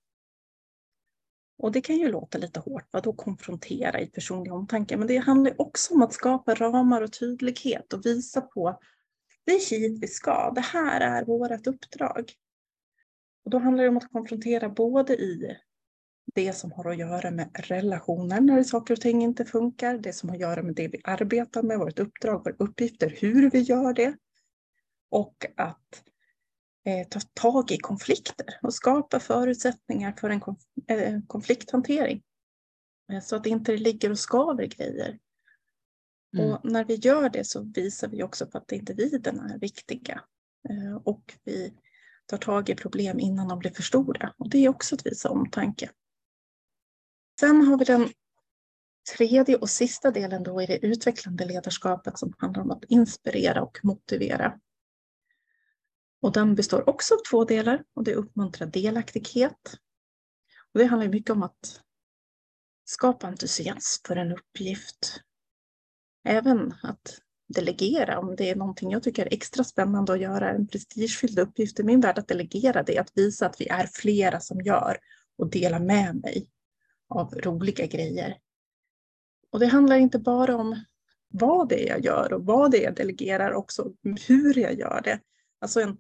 Och 1.57 1.71
det 1.71 1.81
kan 1.81 1.97
ju 1.97 2.11
låta 2.11 2.37
lite 2.37 2.59
hårt, 2.59 2.87
vadå 2.91 3.13
konfrontera 3.13 4.01
i 4.01 4.07
personlig 4.07 4.53
omtanke? 4.53 4.97
Men 4.97 5.07
det 5.07 5.17
handlar 5.17 5.61
också 5.61 5.93
om 5.93 6.01
att 6.01 6.13
skapa 6.13 6.55
ramar 6.55 7.01
och 7.01 7.13
tydlighet 7.13 7.93
och 7.93 8.05
visa 8.05 8.41
på 8.41 8.79
det 9.45 9.51
är 9.51 9.79
hit 9.79 10.03
vi 10.03 10.07
ska, 10.07 10.51
det 10.55 10.61
här 10.61 11.01
är 11.01 11.25
vårt 11.25 11.67
uppdrag. 11.67 12.31
Och 13.45 13.51
då 13.51 13.57
handlar 13.57 13.83
det 13.83 13.89
om 13.89 13.97
att 13.97 14.11
konfrontera 14.11 14.69
både 14.69 15.13
i 15.15 15.57
det 16.35 16.53
som 16.53 16.71
har 16.71 16.89
att 16.91 16.97
göra 16.97 17.31
med 17.31 17.49
relationer 17.53 18.41
när 18.41 18.63
saker 18.63 18.93
och 18.93 19.01
ting 19.01 19.23
inte 19.23 19.45
funkar, 19.45 19.97
det 19.97 20.13
som 20.13 20.29
har 20.29 20.35
att 20.35 20.41
göra 20.41 20.63
med 20.63 20.75
det 20.75 20.87
vi 20.87 21.01
arbetar 21.03 21.63
med, 21.63 21.79
vårt 21.79 21.99
uppdrag, 21.99 22.43
våra 22.43 22.55
uppgifter, 22.59 23.13
hur 23.19 23.49
vi 23.49 23.59
gör 23.59 23.93
det, 23.93 24.17
och 25.15 25.45
att 25.57 26.03
eh, 26.85 27.07
ta 27.07 27.19
tag 27.19 27.71
i 27.71 27.77
konflikter 27.77 28.59
och 28.61 28.73
skapa 28.73 29.19
förutsättningar 29.19 30.11
för 30.11 30.29
en 30.29 30.39
konf 30.39 30.59
eh, 30.87 31.19
konflikthantering. 31.27 32.23
Eh, 33.11 33.21
så 33.21 33.35
att 33.35 33.43
det 33.43 33.49
inte 33.49 33.77
ligger 33.77 34.11
och 34.11 34.19
skaver 34.19 34.65
grejer. 34.65 35.19
Mm. 36.37 36.51
Och 36.51 36.59
när 36.63 36.85
vi 36.85 36.95
gör 36.95 37.29
det 37.29 37.45
så 37.45 37.71
visar 37.75 38.07
vi 38.07 38.23
också 38.23 38.47
på 38.47 38.57
att 38.57 38.71
individerna 38.71 39.53
är 39.53 39.59
viktiga. 39.59 40.21
Och 41.03 41.33
vi 41.43 41.73
tar 42.25 42.37
tag 42.37 42.69
i 42.69 42.75
problem 42.75 43.19
innan 43.19 43.47
de 43.47 43.59
blir 43.59 43.71
för 43.71 43.83
stora. 43.83 44.33
Och 44.37 44.49
det 44.49 44.65
är 44.65 44.69
också 44.69 44.95
att 44.95 45.05
visa 45.05 45.29
omtanke. 45.29 45.89
Sen 47.39 47.61
har 47.61 47.77
vi 47.77 47.85
den 47.85 48.09
tredje 49.17 49.55
och 49.55 49.69
sista 49.69 50.11
delen 50.11 50.43
då 50.43 50.61
i 50.61 50.65
det 50.65 50.85
utvecklande 50.85 51.45
ledarskapet 51.45 52.19
som 52.19 52.33
handlar 52.37 52.61
om 52.61 52.71
att 52.71 52.83
inspirera 52.83 53.63
och 53.63 53.79
motivera. 53.83 54.59
Och 56.25 56.31
den 56.31 56.55
består 56.55 56.89
också 56.89 57.13
av 57.13 57.19
två 57.29 57.45
delar 57.45 57.83
och 57.93 58.03
det 58.03 58.15
uppmuntrar 58.15 58.67
delaktighet. 58.67 59.77
Och 60.73 60.79
det 60.79 60.85
handlar 60.85 61.07
mycket 61.07 61.29
om 61.29 61.43
att 61.43 61.81
skapa 62.85 63.27
entusiasm 63.27 64.03
för 64.07 64.15
en 64.15 64.31
uppgift. 64.31 65.21
Även 66.23 66.73
att 66.83 67.19
delegera 67.47 68.19
om 68.19 68.35
det 68.35 68.49
är 68.49 68.55
någonting 68.55 68.91
jag 68.91 69.03
tycker 69.03 69.25
är 69.25 69.33
extra 69.33 69.63
spännande 69.63 70.13
att 70.13 70.21
göra, 70.21 70.49
en 70.49 70.67
prestigefylld 70.67 71.39
uppgift 71.39 71.79
i 71.79 71.83
min 71.83 72.01
värld 72.01 72.19
att 72.19 72.27
delegera 72.27 72.83
det, 72.83 72.97
att 72.97 73.11
visa 73.15 73.45
att 73.45 73.61
vi 73.61 73.67
är 73.67 73.87
flera 73.93 74.39
som 74.39 74.61
gör 74.61 74.97
och 75.37 75.49
dela 75.49 75.79
med 75.79 76.15
mig 76.15 76.49
av 77.09 77.33
roliga 77.33 77.85
grejer. 77.85 78.37
Och 79.51 79.59
det 79.59 79.67
handlar 79.67 79.95
inte 79.95 80.19
bara 80.19 80.55
om 80.55 80.83
vad 81.27 81.69
det 81.69 81.83
är 81.83 81.89
jag 81.89 82.05
gör 82.05 82.33
och 82.33 82.45
vad 82.45 82.71
det 82.71 82.77
är 82.77 82.83
jag 82.83 82.95
delegerar, 82.95 83.53
också 83.53 83.93
hur 84.27 84.57
jag 84.57 84.79
gör 84.79 85.01
det. 85.03 85.19
Alltså 85.59 85.81
en, 85.81 85.97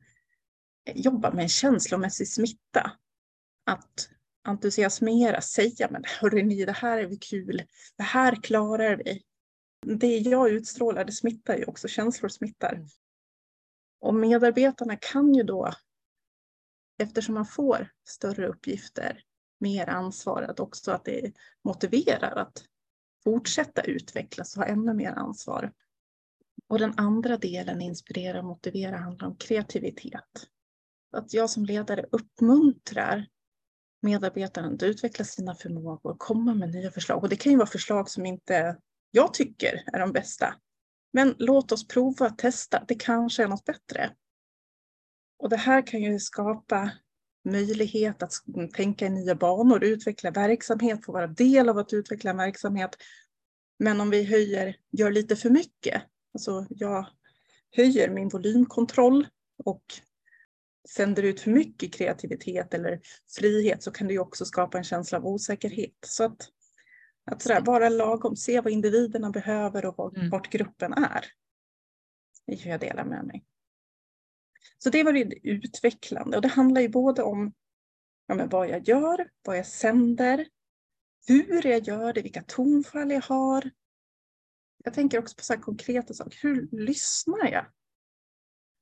jobba 0.85 1.31
med 1.31 1.43
en 1.43 1.49
känslomässig 1.49 2.27
smitta. 2.27 2.91
Att 3.65 4.09
entusiasmera, 4.43 5.41
säga 5.41 5.87
men 5.91 6.03
hörrni, 6.05 6.65
det 6.65 6.71
här 6.71 6.97
är 6.97 7.07
väl 7.07 7.19
kul, 7.19 7.63
det 7.97 8.03
här 8.03 8.35
klarar 8.35 8.95
vi. 8.95 9.23
Det 9.95 10.17
jag 10.17 10.49
utstrålar, 10.49 11.05
det 11.05 11.11
smittar 11.11 11.57
ju 11.57 11.65
också, 11.65 11.87
känslor 11.87 12.29
smittar. 12.29 12.85
Och 13.99 14.13
medarbetarna 14.13 14.95
kan 14.95 15.33
ju 15.33 15.43
då, 15.43 15.73
eftersom 16.97 17.35
man 17.35 17.45
får 17.45 17.91
större 18.07 18.47
uppgifter, 18.47 19.23
mer 19.59 19.89
ansvar, 19.89 20.41
att 20.41 20.59
också 20.59 20.91
att 20.91 21.05
det 21.05 21.33
motiverar 21.63 22.35
att 22.35 22.65
fortsätta 23.23 23.81
utvecklas 23.81 24.57
och 24.57 24.63
ha 24.63 24.69
ännu 24.69 24.93
mer 24.93 25.11
ansvar. 25.11 25.73
Och 26.67 26.79
den 26.79 26.93
andra 26.97 27.37
delen, 27.37 27.81
inspirera 27.81 28.39
och 28.39 28.45
motivera, 28.45 28.97
handlar 28.97 29.27
om 29.27 29.35
kreativitet. 29.35 30.49
Att 31.15 31.33
jag 31.33 31.49
som 31.49 31.65
ledare 31.65 32.05
uppmuntrar 32.11 33.27
medarbetaren 34.01 34.73
att 34.73 34.83
utveckla 34.83 35.25
sina 35.25 35.55
förmågor, 35.55 36.15
komma 36.17 36.53
med 36.53 36.69
nya 36.69 36.91
förslag. 36.91 37.23
Och 37.23 37.29
det 37.29 37.35
kan 37.35 37.51
ju 37.51 37.57
vara 37.57 37.67
förslag 37.67 38.09
som 38.09 38.25
inte 38.25 38.77
jag 39.11 39.33
tycker 39.33 39.83
är 39.93 39.99
de 39.99 40.11
bästa. 40.11 40.55
Men 41.13 41.35
låt 41.37 41.71
oss 41.71 41.87
prova, 41.87 42.29
testa, 42.29 42.83
det 42.87 42.95
kanske 42.95 43.43
är 43.43 43.47
något 43.47 43.65
bättre. 43.65 44.11
Och 45.37 45.49
det 45.49 45.57
här 45.57 45.87
kan 45.87 46.01
ju 46.01 46.19
skapa 46.19 46.91
möjlighet 47.45 48.23
att 48.23 48.33
tänka 48.73 49.05
i 49.05 49.09
nya 49.09 49.35
banor, 49.35 49.83
utveckla 49.83 50.31
verksamhet, 50.31 51.05
få 51.05 51.11
vara 51.11 51.27
del 51.27 51.69
av 51.69 51.77
att 51.77 51.93
utveckla 51.93 52.31
en 52.31 52.37
verksamhet. 52.37 52.95
Men 53.79 54.01
om 54.01 54.09
vi 54.09 54.23
höjer, 54.23 54.75
gör 54.91 55.11
lite 55.11 55.35
för 55.35 55.49
mycket, 55.49 56.01
alltså 56.33 56.65
jag 56.69 57.07
höjer 57.71 58.09
min 58.09 58.29
volymkontroll 58.29 59.27
och 59.63 59.83
sänder 60.89 61.23
ut 61.23 61.39
för 61.39 61.51
mycket 61.51 61.93
kreativitet 61.93 62.73
eller 62.73 63.01
frihet 63.39 63.83
så 63.83 63.91
kan 63.91 64.07
det 64.07 64.13
ju 64.13 64.19
också 64.19 64.45
skapa 64.45 64.77
en 64.77 64.83
känsla 64.83 65.17
av 65.17 65.25
osäkerhet. 65.25 65.97
Så 66.05 66.23
att, 66.23 66.49
att 67.31 67.41
sådär, 67.41 67.61
vara 67.61 67.89
lagom, 67.89 68.35
se 68.35 68.61
vad 68.61 68.73
individerna 68.73 69.29
behöver 69.29 69.85
och 69.85 69.97
vart, 69.97 70.17
mm. 70.17 70.29
vart 70.29 70.49
gruppen 70.49 70.93
är. 70.93 71.25
Det 72.45 72.53
är 72.53 72.57
hur 72.57 72.71
jag 72.71 72.79
delar 72.79 73.05
med 73.05 73.25
mig. 73.25 73.45
Så 74.77 74.89
det 74.89 75.03
var 75.03 75.13
det 75.13 75.47
utvecklande 75.47 76.37
och 76.37 76.41
det 76.41 76.47
handlar 76.47 76.81
ju 76.81 76.89
både 76.89 77.23
om 77.23 77.53
ja, 78.27 78.35
men 78.35 78.49
vad 78.49 78.69
jag 78.69 78.87
gör, 78.87 79.29
vad 79.43 79.57
jag 79.57 79.67
sänder, 79.67 80.47
hur 81.27 81.67
jag 81.67 81.87
gör 81.87 82.13
det, 82.13 82.21
vilka 82.21 82.43
tonfall 82.43 83.11
jag 83.11 83.21
har. 83.21 83.71
Jag 84.83 84.93
tänker 84.93 85.19
också 85.19 85.35
på 85.35 85.43
så 85.43 85.57
konkreta 85.57 86.13
saker. 86.13 86.39
Hur 86.41 86.67
lyssnar 86.71 87.51
jag? 87.51 87.65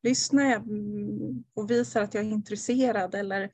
Lyssnar 0.03 0.43
jag 0.43 0.62
mm, 0.62 1.43
och 1.53 1.72
visar 1.72 2.01
att 2.01 2.13
jag 2.13 2.25
är 2.25 2.29
intresserad 2.29 3.15
eller 3.15 3.51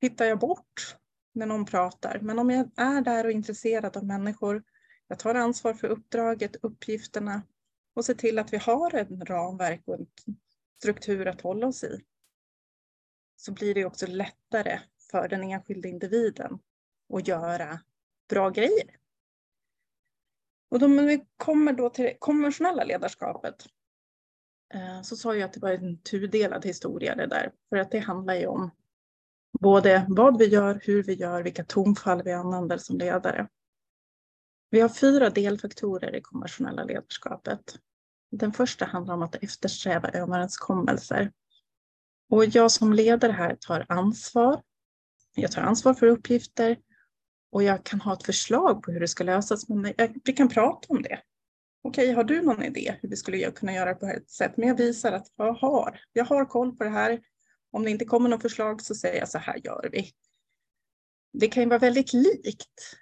hittar 0.00 0.24
jag 0.24 0.38
bort 0.38 0.96
när 1.32 1.46
någon 1.46 1.64
pratar? 1.64 2.18
Men 2.22 2.38
om 2.38 2.50
jag 2.50 2.70
är 2.76 3.00
där 3.00 3.24
och 3.24 3.30
är 3.30 3.34
intresserad 3.34 3.96
av 3.96 4.04
människor, 4.04 4.62
jag 5.08 5.18
tar 5.18 5.34
ansvar 5.34 5.74
för 5.74 5.88
uppdraget, 5.88 6.56
uppgifterna 6.62 7.42
och 7.94 8.04
ser 8.04 8.14
till 8.14 8.38
att 8.38 8.52
vi 8.52 8.56
har 8.56 8.94
en 8.94 9.26
ramverk 9.26 9.82
och 9.86 9.94
en 9.94 10.06
struktur 10.78 11.28
att 11.28 11.40
hålla 11.40 11.66
oss 11.66 11.84
i. 11.84 12.00
Så 13.36 13.52
blir 13.52 13.74
det 13.74 13.84
också 13.84 14.06
lättare 14.06 14.80
för 15.10 15.28
den 15.28 15.42
enskilde 15.42 15.88
individen 15.88 16.58
att 17.14 17.28
göra 17.28 17.80
bra 18.28 18.50
grejer. 18.50 18.96
Och 20.68 20.78
då, 20.78 20.88
men 20.88 21.06
vi 21.06 21.26
kommer 21.36 21.72
då 21.72 21.90
till 21.90 22.04
det 22.04 22.16
konventionella 22.18 22.84
ledarskapet 22.84 23.66
Eh, 24.74 25.02
så 25.02 25.16
sa 25.16 25.34
jag 25.34 25.42
att 25.42 25.52
det 25.52 25.60
var 25.60 25.70
en 25.70 25.98
tudelad 25.98 26.64
historia 26.64 27.14
det 27.14 27.26
där. 27.26 27.52
För 27.68 27.76
att 27.76 27.90
det 27.90 27.98
handlar 27.98 28.34
ju 28.34 28.46
om 28.46 28.70
både 29.60 30.06
vad 30.08 30.38
vi 30.38 30.46
gör, 30.46 30.80
hur 30.84 31.02
vi 31.02 31.14
gör, 31.14 31.42
vilka 31.42 31.64
tonfall 31.64 32.22
vi 32.22 32.32
använder 32.32 32.78
som 32.78 32.98
ledare. 32.98 33.48
Vi 34.70 34.80
har 34.80 34.88
fyra 34.88 35.30
delfaktorer 35.30 36.08
i 36.08 36.12
det 36.12 36.20
konventionella 36.20 36.84
ledarskapet. 36.84 37.78
Den 38.30 38.52
första 38.52 38.84
handlar 38.84 39.14
om 39.14 39.22
att 39.22 39.34
eftersträva 39.34 40.08
överenskommelser. 40.08 41.32
Och 42.30 42.44
jag 42.44 42.70
som 42.70 42.92
ledare 42.92 43.32
här 43.32 43.56
tar 43.60 43.86
ansvar. 43.88 44.62
Jag 45.34 45.52
tar 45.52 45.62
ansvar 45.62 45.94
för 45.94 46.06
uppgifter 46.06 46.76
och 47.50 47.62
jag 47.62 47.84
kan 47.84 48.00
ha 48.00 48.12
ett 48.12 48.22
förslag 48.22 48.82
på 48.82 48.92
hur 48.92 49.00
det 49.00 49.08
ska 49.08 49.24
lösas, 49.24 49.68
men 49.68 49.94
vi 50.24 50.32
kan 50.32 50.48
prata 50.48 50.86
om 50.88 51.02
det 51.02 51.22
okej, 51.82 52.12
har 52.12 52.24
du 52.24 52.42
någon 52.42 52.62
idé 52.62 52.96
hur 53.02 53.08
vi 53.08 53.16
skulle 53.16 53.50
kunna 53.50 53.72
göra 53.72 53.94
på 53.94 54.06
ett 54.06 54.30
sätt? 54.30 54.56
Men 54.56 54.68
jag 54.68 54.76
visar 54.76 55.12
att 55.12 55.26
jag 55.36 55.52
har, 55.52 56.00
jag 56.12 56.24
har 56.24 56.44
koll 56.44 56.76
på 56.76 56.84
det 56.84 56.90
här. 56.90 57.20
Om 57.70 57.84
det 57.84 57.90
inte 57.90 58.04
kommer 58.04 58.28
något 58.28 58.42
förslag 58.42 58.82
så 58.82 58.94
säger 58.94 59.18
jag 59.18 59.28
så 59.28 59.38
här 59.38 59.60
gör 59.64 59.88
vi. 59.92 60.10
Det 61.32 61.48
kan 61.48 61.62
ju 61.62 61.68
vara 61.68 61.78
väldigt 61.78 62.12
likt 62.12 62.96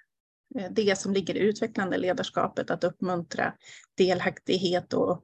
eh, 0.59 0.71
det 0.71 0.99
som 0.99 1.13
ligger 1.13 1.35
i 1.35 1.39
utvecklande 1.39 1.97
ledarskapet, 1.97 2.71
att 2.71 2.83
uppmuntra 2.83 3.53
delaktighet 3.97 4.93
och 4.93 5.23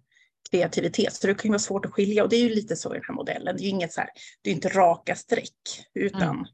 kreativitet. 0.52 1.14
Så 1.14 1.28
det 1.28 1.34
kan 1.34 1.50
ju 1.50 1.52
vara 1.52 1.60
svårt 1.60 1.86
att 1.86 1.92
skilja 1.92 2.24
och 2.24 2.30
det 2.30 2.36
är 2.36 2.44
ju 2.44 2.56
lite 2.56 2.76
så 2.76 2.96
i 2.96 2.98
den 2.98 3.06
här 3.08 3.16
modellen. 3.16 3.58
Det 3.58 3.62
är 3.62 3.64
ju 3.64 3.70
inget 3.70 3.94
så 3.94 4.02
här, 4.02 4.10
det 4.42 4.50
är 4.50 4.54
inte 4.54 4.70
raka 4.70 5.16
streck 5.16 5.88
utan 5.94 6.22
mm. 6.22 6.46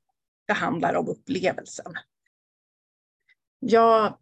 det 0.48 0.54
handlar 0.54 0.94
om 0.94 1.08
upplevelsen. 1.08 1.94
Jag 3.60 4.18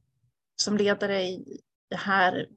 som 0.56 0.78
ledare 0.78 1.24
i 1.24 1.62
det 1.90 1.96
här 1.96 2.48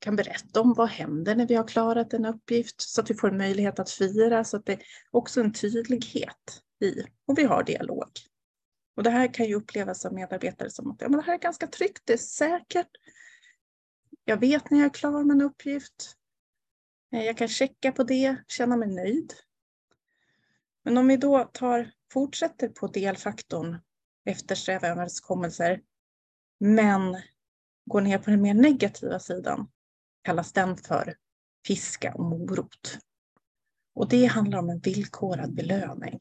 kan 0.00 0.16
berätta 0.16 0.60
om 0.60 0.74
vad 0.74 0.88
händer 0.88 1.36
när 1.36 1.46
vi 1.46 1.54
har 1.54 1.68
klarat 1.68 2.12
en 2.14 2.24
uppgift 2.24 2.80
så 2.80 3.00
att 3.00 3.10
vi 3.10 3.14
får 3.14 3.28
en 3.28 3.36
möjlighet 3.36 3.78
att 3.78 3.90
fira 3.90 4.44
så 4.44 4.56
att 4.56 4.66
det 4.66 4.72
är 4.72 4.82
också 5.10 5.40
en 5.40 5.52
tydlighet 5.52 6.62
i 6.80 7.04
och 7.26 7.38
vi 7.38 7.44
har 7.44 7.62
dialog. 7.62 8.10
Och 8.96 9.02
det 9.02 9.10
här 9.10 9.34
kan 9.34 9.46
ju 9.46 9.54
upplevas 9.54 10.06
av 10.06 10.12
medarbetare 10.12 10.70
som 10.70 10.90
att 10.90 11.00
ja, 11.00 11.08
men 11.08 11.20
det 11.20 11.26
här 11.26 11.34
är 11.34 11.38
ganska 11.38 11.66
tryggt, 11.66 12.02
det 12.04 12.12
är 12.12 12.16
säkert. 12.16 12.90
Jag 14.24 14.40
vet 14.40 14.70
när 14.70 14.78
jag 14.78 14.86
är 14.86 14.94
klar 14.94 15.24
med 15.24 15.34
en 15.34 15.42
uppgift. 15.42 16.16
Eh, 17.12 17.24
jag 17.24 17.36
kan 17.36 17.48
checka 17.48 17.92
på 17.92 18.02
det, 18.02 18.36
känna 18.48 18.76
mig 18.76 18.88
nöjd. 18.88 19.32
Men 20.82 20.98
om 20.98 21.08
vi 21.08 21.16
då 21.16 21.44
tar, 21.44 21.90
fortsätter 22.12 22.68
på 22.68 22.86
delfaktorn 22.86 23.78
eftersträva 24.24 24.88
överenskommelser 24.88 25.80
men 26.60 27.16
går 27.86 28.00
ner 28.00 28.18
på 28.18 28.30
den 28.30 28.42
mer 28.42 28.54
negativa 28.54 29.18
sidan 29.18 29.66
kallas 30.22 30.52
den 30.52 30.76
för 30.76 31.14
fiska 31.66 32.14
och 32.14 32.24
morot. 32.24 32.98
Och 33.94 34.08
det 34.08 34.26
handlar 34.26 34.58
om 34.58 34.70
en 34.70 34.78
villkorad 34.78 35.54
belöning. 35.54 36.18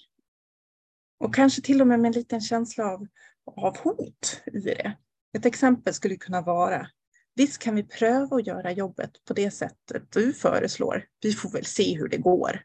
Och 1.20 1.36
kanske 1.36 1.62
till 1.62 1.82
och 1.82 1.88
med 1.88 2.00
med 2.00 2.10
en 2.10 2.14
liten 2.14 2.42
känsla 2.42 2.86
av, 2.86 3.08
av 3.46 3.78
hot 3.78 4.42
i 4.46 4.60
det. 4.60 4.98
Ett 5.38 5.46
exempel 5.46 5.94
skulle 5.94 6.16
kunna 6.16 6.42
vara, 6.42 6.88
visst 7.36 7.62
kan 7.62 7.76
vi 7.76 7.84
pröva 7.84 8.36
att 8.38 8.48
göra 8.48 8.72
jobbet 8.72 9.12
på 9.26 9.34
det 9.34 9.52
sättet 9.52 10.12
du 10.12 10.34
föreslår. 10.34 11.06
Vi 11.22 11.32
får 11.32 11.50
väl 11.50 11.66
se 11.66 11.98
hur 11.98 12.08
det 12.08 12.18
går. 12.18 12.64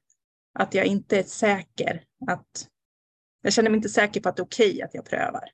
Att 0.59 0.75
jag 0.75 0.87
inte 0.87 1.19
är 1.19 1.23
säker 1.23 2.05
att, 2.27 2.69
jag 3.43 3.53
känner 3.53 3.71
mig 3.71 3.77
inte 3.77 3.89
säker 3.89 4.21
på 4.21 4.29
att 4.29 4.37
det 4.37 4.41
är 4.41 4.45
okej 4.45 4.71
okay 4.71 4.83
att 4.83 4.95
jag 4.95 5.05
prövar. 5.05 5.51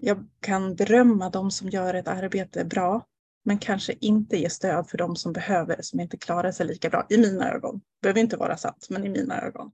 Jag 0.00 0.28
kan 0.40 0.74
berömma 0.74 1.30
de 1.30 1.50
som 1.50 1.68
gör 1.68 1.94
ett 1.94 2.08
arbete 2.08 2.64
bra 2.64 3.06
men 3.50 3.58
kanske 3.58 3.94
inte 4.00 4.36
ge 4.36 4.50
stöd 4.50 4.88
för 4.88 4.98
de 4.98 5.16
som 5.16 5.32
behöver 5.32 5.76
det, 5.76 5.82
som 5.82 6.00
inte 6.00 6.16
klarar 6.16 6.52
sig 6.52 6.66
lika 6.66 6.90
bra, 6.90 7.06
i 7.10 7.18
mina 7.18 7.52
ögon. 7.52 7.78
Det 7.78 8.02
behöver 8.02 8.20
inte 8.20 8.36
vara 8.36 8.56
sant, 8.56 8.86
men 8.90 9.06
i 9.06 9.08
mina 9.08 9.40
ögon. 9.42 9.72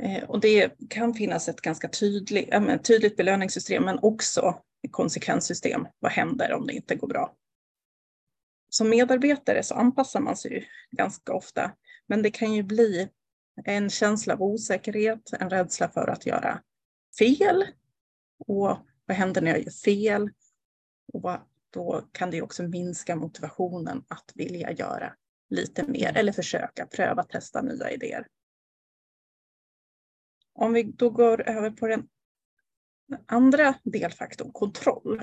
Eh, 0.00 0.24
och 0.24 0.40
det 0.40 0.72
kan 0.90 1.14
finnas 1.14 1.48
ett 1.48 1.60
ganska 1.60 1.88
tydligt, 1.88 2.54
äh, 2.54 2.76
tydligt 2.76 3.16
belöningssystem, 3.16 3.84
men 3.84 3.98
också 4.02 4.60
ett 4.86 4.92
konsekvenssystem. 4.92 5.86
Vad 5.98 6.12
händer 6.12 6.52
om 6.52 6.66
det 6.66 6.72
inte 6.72 6.94
går 6.94 7.08
bra? 7.08 7.36
Som 8.68 8.88
medarbetare 8.88 9.62
så 9.62 9.74
anpassar 9.74 10.20
man 10.20 10.36
sig 10.36 10.52
ju 10.52 10.64
ganska 10.90 11.32
ofta, 11.32 11.72
men 12.06 12.22
det 12.22 12.30
kan 12.30 12.54
ju 12.54 12.62
bli 12.62 13.08
en 13.64 13.90
känsla 13.90 14.34
av 14.34 14.42
osäkerhet, 14.42 15.30
en 15.40 15.50
rädsla 15.50 15.88
för 15.88 16.08
att 16.08 16.26
göra 16.26 16.62
fel. 17.18 17.64
Och 18.46 18.78
vad 19.06 19.16
händer 19.16 19.40
när 19.40 19.50
jag 19.50 19.62
gör 19.62 19.70
fel? 19.70 20.30
Och 21.12 21.22
då 21.70 22.08
kan 22.12 22.30
det 22.30 22.42
också 22.42 22.62
minska 22.62 23.16
motivationen 23.16 24.04
att 24.08 24.32
vilja 24.34 24.72
göra 24.72 25.14
lite 25.50 25.84
mer 25.86 26.16
eller 26.16 26.32
försöka 26.32 26.86
pröva 26.86 27.22
testa 27.22 27.62
nya 27.62 27.90
idéer. 27.90 28.26
Om 30.54 30.72
vi 30.72 30.82
då 30.82 31.10
går 31.10 31.48
över 31.48 31.70
på 31.70 31.86
den 31.86 32.08
andra 33.26 33.74
delfaktorn, 33.84 34.52
kontroll. 34.52 35.22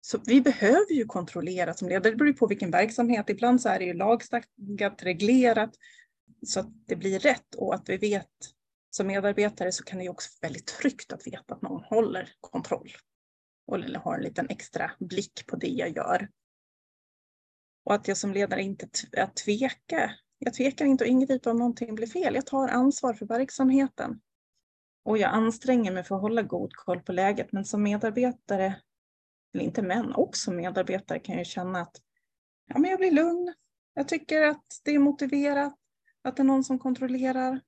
Så 0.00 0.18
vi 0.26 0.40
behöver 0.40 0.92
ju 0.92 1.04
kontrollera 1.04 1.74
som 1.74 1.88
ledare, 1.88 2.10
det 2.10 2.16
beror 2.16 2.32
på 2.32 2.46
vilken 2.46 2.70
verksamhet. 2.70 3.30
Ibland 3.30 3.60
så 3.60 3.68
är 3.68 3.78
det 3.78 3.84
ju 3.84 3.94
lagstadgat, 3.94 5.02
reglerat 5.02 5.70
så 6.46 6.60
att 6.60 6.86
det 6.86 6.96
blir 6.96 7.18
rätt 7.18 7.54
och 7.54 7.74
att 7.74 7.88
vi 7.88 7.96
vet 7.96 8.30
som 8.90 9.06
medarbetare 9.06 9.72
så 9.72 9.84
kan 9.84 9.98
det 9.98 10.04
ju 10.04 10.10
också 10.10 10.28
vara 10.40 10.48
väldigt 10.48 10.66
tryggt 10.66 11.12
att 11.12 11.26
veta 11.26 11.54
att 11.54 11.62
någon 11.62 11.84
håller 11.84 12.32
kontroll 12.40 12.92
och 13.66 13.78
har 13.78 14.14
en 14.14 14.22
liten 14.22 14.46
extra 14.48 14.90
blick 14.98 15.46
på 15.46 15.56
det 15.56 15.68
jag 15.68 15.96
gör. 15.96 16.28
Och 17.84 17.94
att 17.94 18.08
jag 18.08 18.16
som 18.16 18.32
ledare 18.32 18.62
inte 18.62 18.88
att 19.16 19.36
tveka. 19.36 20.10
Jag 20.38 20.54
tvekar 20.54 20.84
inte 20.84 21.04
att 21.04 21.10
ingripa 21.10 21.50
om 21.50 21.56
någonting 21.56 21.94
blir 21.94 22.06
fel. 22.06 22.34
Jag 22.34 22.46
tar 22.46 22.68
ansvar 22.68 23.14
för 23.14 23.26
verksamheten. 23.26 24.20
Och 25.04 25.18
jag 25.18 25.30
anstränger 25.30 25.92
mig 25.92 26.04
för 26.04 26.14
att 26.14 26.20
hålla 26.20 26.42
god 26.42 26.72
koll 26.72 27.00
på 27.00 27.12
läget. 27.12 27.52
Men 27.52 27.64
som 27.64 27.82
medarbetare, 27.82 28.80
eller 29.54 29.64
inte 29.64 29.82
män, 29.82 30.14
också 30.14 30.52
medarbetare 30.52 31.18
kan 31.18 31.36
jag 31.36 31.46
känna 31.46 31.80
att 31.80 31.96
ja, 32.66 32.78
men 32.78 32.90
jag 32.90 32.98
blir 32.98 33.12
lugn. 33.12 33.54
Jag 33.94 34.08
tycker 34.08 34.42
att 34.42 34.80
det 34.84 34.90
är 34.90 34.98
motiverat, 34.98 35.74
att 36.22 36.36
det 36.36 36.42
är 36.42 36.44
någon 36.44 36.64
som 36.64 36.78
kontrollerar. 36.78 37.60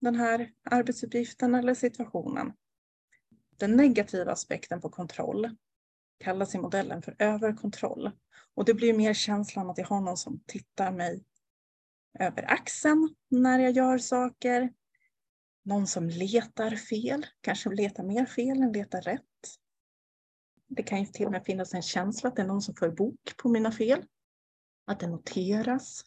den 0.00 0.14
här 0.14 0.50
arbetsuppgiften 0.70 1.54
eller 1.54 1.74
situationen. 1.74 2.52
Den 3.58 3.76
negativa 3.76 4.32
aspekten 4.32 4.80
på 4.80 4.88
kontroll 4.88 5.56
kallas 6.18 6.54
i 6.54 6.58
modellen 6.58 7.02
för 7.02 7.16
överkontroll. 7.18 8.10
Och 8.54 8.64
det 8.64 8.74
blir 8.74 8.94
mer 8.94 9.14
känslan 9.14 9.70
att 9.70 9.78
jag 9.78 9.86
har 9.86 10.00
någon 10.00 10.16
som 10.16 10.40
tittar 10.46 10.92
mig 10.92 11.24
över 12.18 12.52
axeln 12.52 13.14
när 13.28 13.58
jag 13.58 13.72
gör 13.72 13.98
saker. 13.98 14.72
Någon 15.62 15.86
som 15.86 16.08
letar 16.08 16.76
fel, 16.76 17.26
kanske 17.40 17.70
letar 17.70 18.04
mer 18.04 18.26
fel 18.26 18.62
än 18.62 18.72
letar 18.72 19.02
rätt. 19.02 19.22
Det 20.68 20.82
kan 20.82 21.00
ju 21.00 21.06
till 21.06 21.26
och 21.26 21.32
med 21.32 21.44
finnas 21.44 21.74
en 21.74 21.82
känsla 21.82 22.28
att 22.28 22.36
det 22.36 22.42
är 22.42 22.46
någon 22.46 22.62
som 22.62 22.74
för 22.74 22.90
bok 22.90 23.36
på 23.36 23.48
mina 23.48 23.72
fel. 23.72 24.04
Att 24.86 25.00
det 25.00 25.06
noteras. 25.06 26.04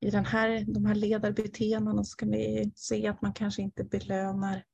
I 0.00 0.10
den 0.10 0.24
här, 0.24 0.64
de 0.74 0.84
här 0.84 0.94
ledarbeteendena 0.94 2.04
ska 2.04 2.26
vi 2.26 2.72
se 2.74 3.06
att 3.06 3.22
man 3.22 3.32
kanske 3.32 3.62
inte 3.62 3.84
belönar 3.84 4.64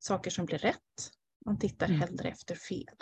saker 0.00 0.30
som 0.30 0.46
blir 0.46 0.58
rätt. 0.58 1.12
Man 1.46 1.58
tittar 1.58 1.86
mm. 1.86 2.00
hellre 2.00 2.28
efter 2.28 2.54
fel. 2.54 2.96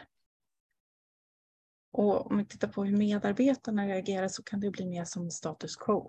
Och 1.93 2.31
om 2.31 2.39
vi 2.39 2.45
tittar 2.45 2.69
på 2.69 2.85
hur 2.85 2.97
medarbetarna 2.97 3.87
reagerar 3.87 4.29
så 4.29 4.43
kan 4.43 4.61
det 4.61 4.71
bli 4.71 4.87
mer 4.87 5.05
som 5.05 5.31
status 5.31 5.77
quo. 5.77 6.09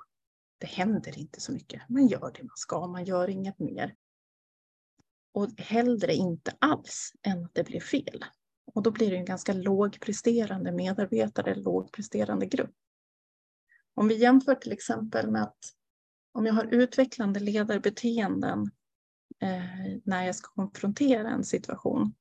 Det 0.58 0.68
händer 0.68 1.20
inte 1.20 1.42
så 1.42 1.52
mycket. 1.52 1.90
Man 1.90 2.08
gör 2.08 2.32
det 2.36 2.44
man 2.44 2.58
ska, 2.58 2.88
man 2.88 3.06
gör 3.06 3.30
inget 3.30 3.60
mer. 3.60 3.96
Och 5.32 5.50
hellre 5.58 6.14
inte 6.14 6.56
alls 6.60 7.14
än 7.22 7.46
att 7.46 7.54
det 7.54 7.64
blir 7.64 7.80
fel. 7.80 8.26
Och 8.74 8.84
då 8.84 8.92
blir 8.92 9.12
det 9.12 9.18
en 9.18 9.26
ganska 9.26 9.54
lågpresterande 9.54 10.72
medarbetare, 10.72 11.56
lågpresterande 11.56 12.46
grupp. 12.46 12.76
Om 13.94 14.08
vi 14.08 14.16
jämför 14.16 14.56
till 14.56 14.72
exempel 14.72 15.32
med 15.32 15.44
att 15.44 15.74
om 16.32 16.46
jag 16.46 16.54
har 16.54 16.66
utvecklande 16.66 17.40
ledarbeteenden 17.40 18.72
eh, 19.42 20.00
när 20.04 20.26
jag 20.26 20.36
ska 20.36 20.50
konfrontera 20.50 21.30
en 21.30 21.44
situation 21.44 22.14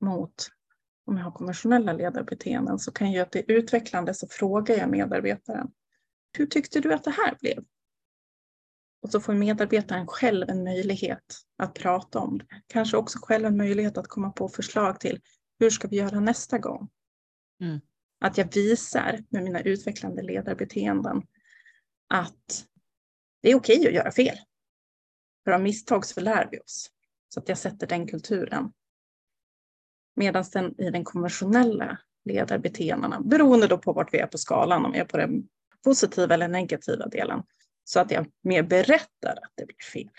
mot 0.00 0.50
om 1.06 1.16
jag 1.16 1.24
har 1.24 1.30
konventionella 1.30 1.92
ledarbeteenden 1.92 2.78
så 2.78 2.92
kan 2.92 3.12
jag 3.12 3.32
till 3.32 3.44
utvecklande 3.48 4.14
så 4.14 4.28
frågar 4.28 4.76
jag 4.76 4.90
medarbetaren. 4.90 5.70
Hur 6.38 6.46
tyckte 6.46 6.80
du 6.80 6.94
att 6.94 7.04
det 7.04 7.10
här 7.10 7.36
blev? 7.40 7.64
Och 9.02 9.10
så 9.10 9.20
får 9.20 9.34
medarbetaren 9.34 10.06
själv 10.06 10.48
en 10.48 10.64
möjlighet 10.64 11.36
att 11.58 11.74
prata 11.74 12.18
om 12.18 12.38
det. 12.38 12.46
Kanske 12.66 12.96
också 12.96 13.18
själv 13.22 13.46
en 13.46 13.56
möjlighet 13.56 13.98
att 13.98 14.08
komma 14.08 14.30
på 14.30 14.48
förslag 14.48 15.00
till 15.00 15.20
hur 15.58 15.70
ska 15.70 15.88
vi 15.88 15.96
göra 15.96 16.20
nästa 16.20 16.58
gång? 16.58 16.88
Mm. 17.60 17.80
Att 18.20 18.38
jag 18.38 18.54
visar 18.54 19.24
med 19.28 19.42
mina 19.42 19.60
utvecklande 19.60 20.22
ledarbeteenden 20.22 21.22
att 22.08 22.66
det 23.42 23.50
är 23.50 23.54
okej 23.54 23.78
okay 23.78 23.88
att 23.88 23.94
göra 23.94 24.12
fel. 24.12 24.36
För 25.44 25.50
av 25.50 25.62
misstag 25.62 26.06
så 26.06 26.20
lär 26.20 26.48
vi 26.50 26.58
oss. 26.58 26.90
Så 27.28 27.40
att 27.40 27.48
jag 27.48 27.58
sätter 27.58 27.86
den 27.86 28.06
kulturen. 28.06 28.72
Medan 30.16 30.44
den 30.52 30.80
i 30.80 30.90
den 30.90 31.04
konventionella 31.04 31.98
ledarbeteendena, 32.24 33.20
beroende 33.20 33.66
då 33.66 33.78
på 33.78 33.92
vart 33.92 34.14
vi 34.14 34.18
är 34.18 34.26
på 34.26 34.38
skalan, 34.38 34.84
om 34.84 34.92
vi 34.92 34.98
är 34.98 35.04
på 35.04 35.16
den 35.16 35.48
positiva 35.84 36.34
eller 36.34 36.48
negativa 36.48 37.06
delen, 37.06 37.42
så 37.84 38.00
att 38.00 38.10
jag 38.10 38.26
mer 38.42 38.62
berättar 38.62 39.38
att 39.42 39.52
det 39.54 39.66
blir 39.66 39.84
fel. 39.92 40.10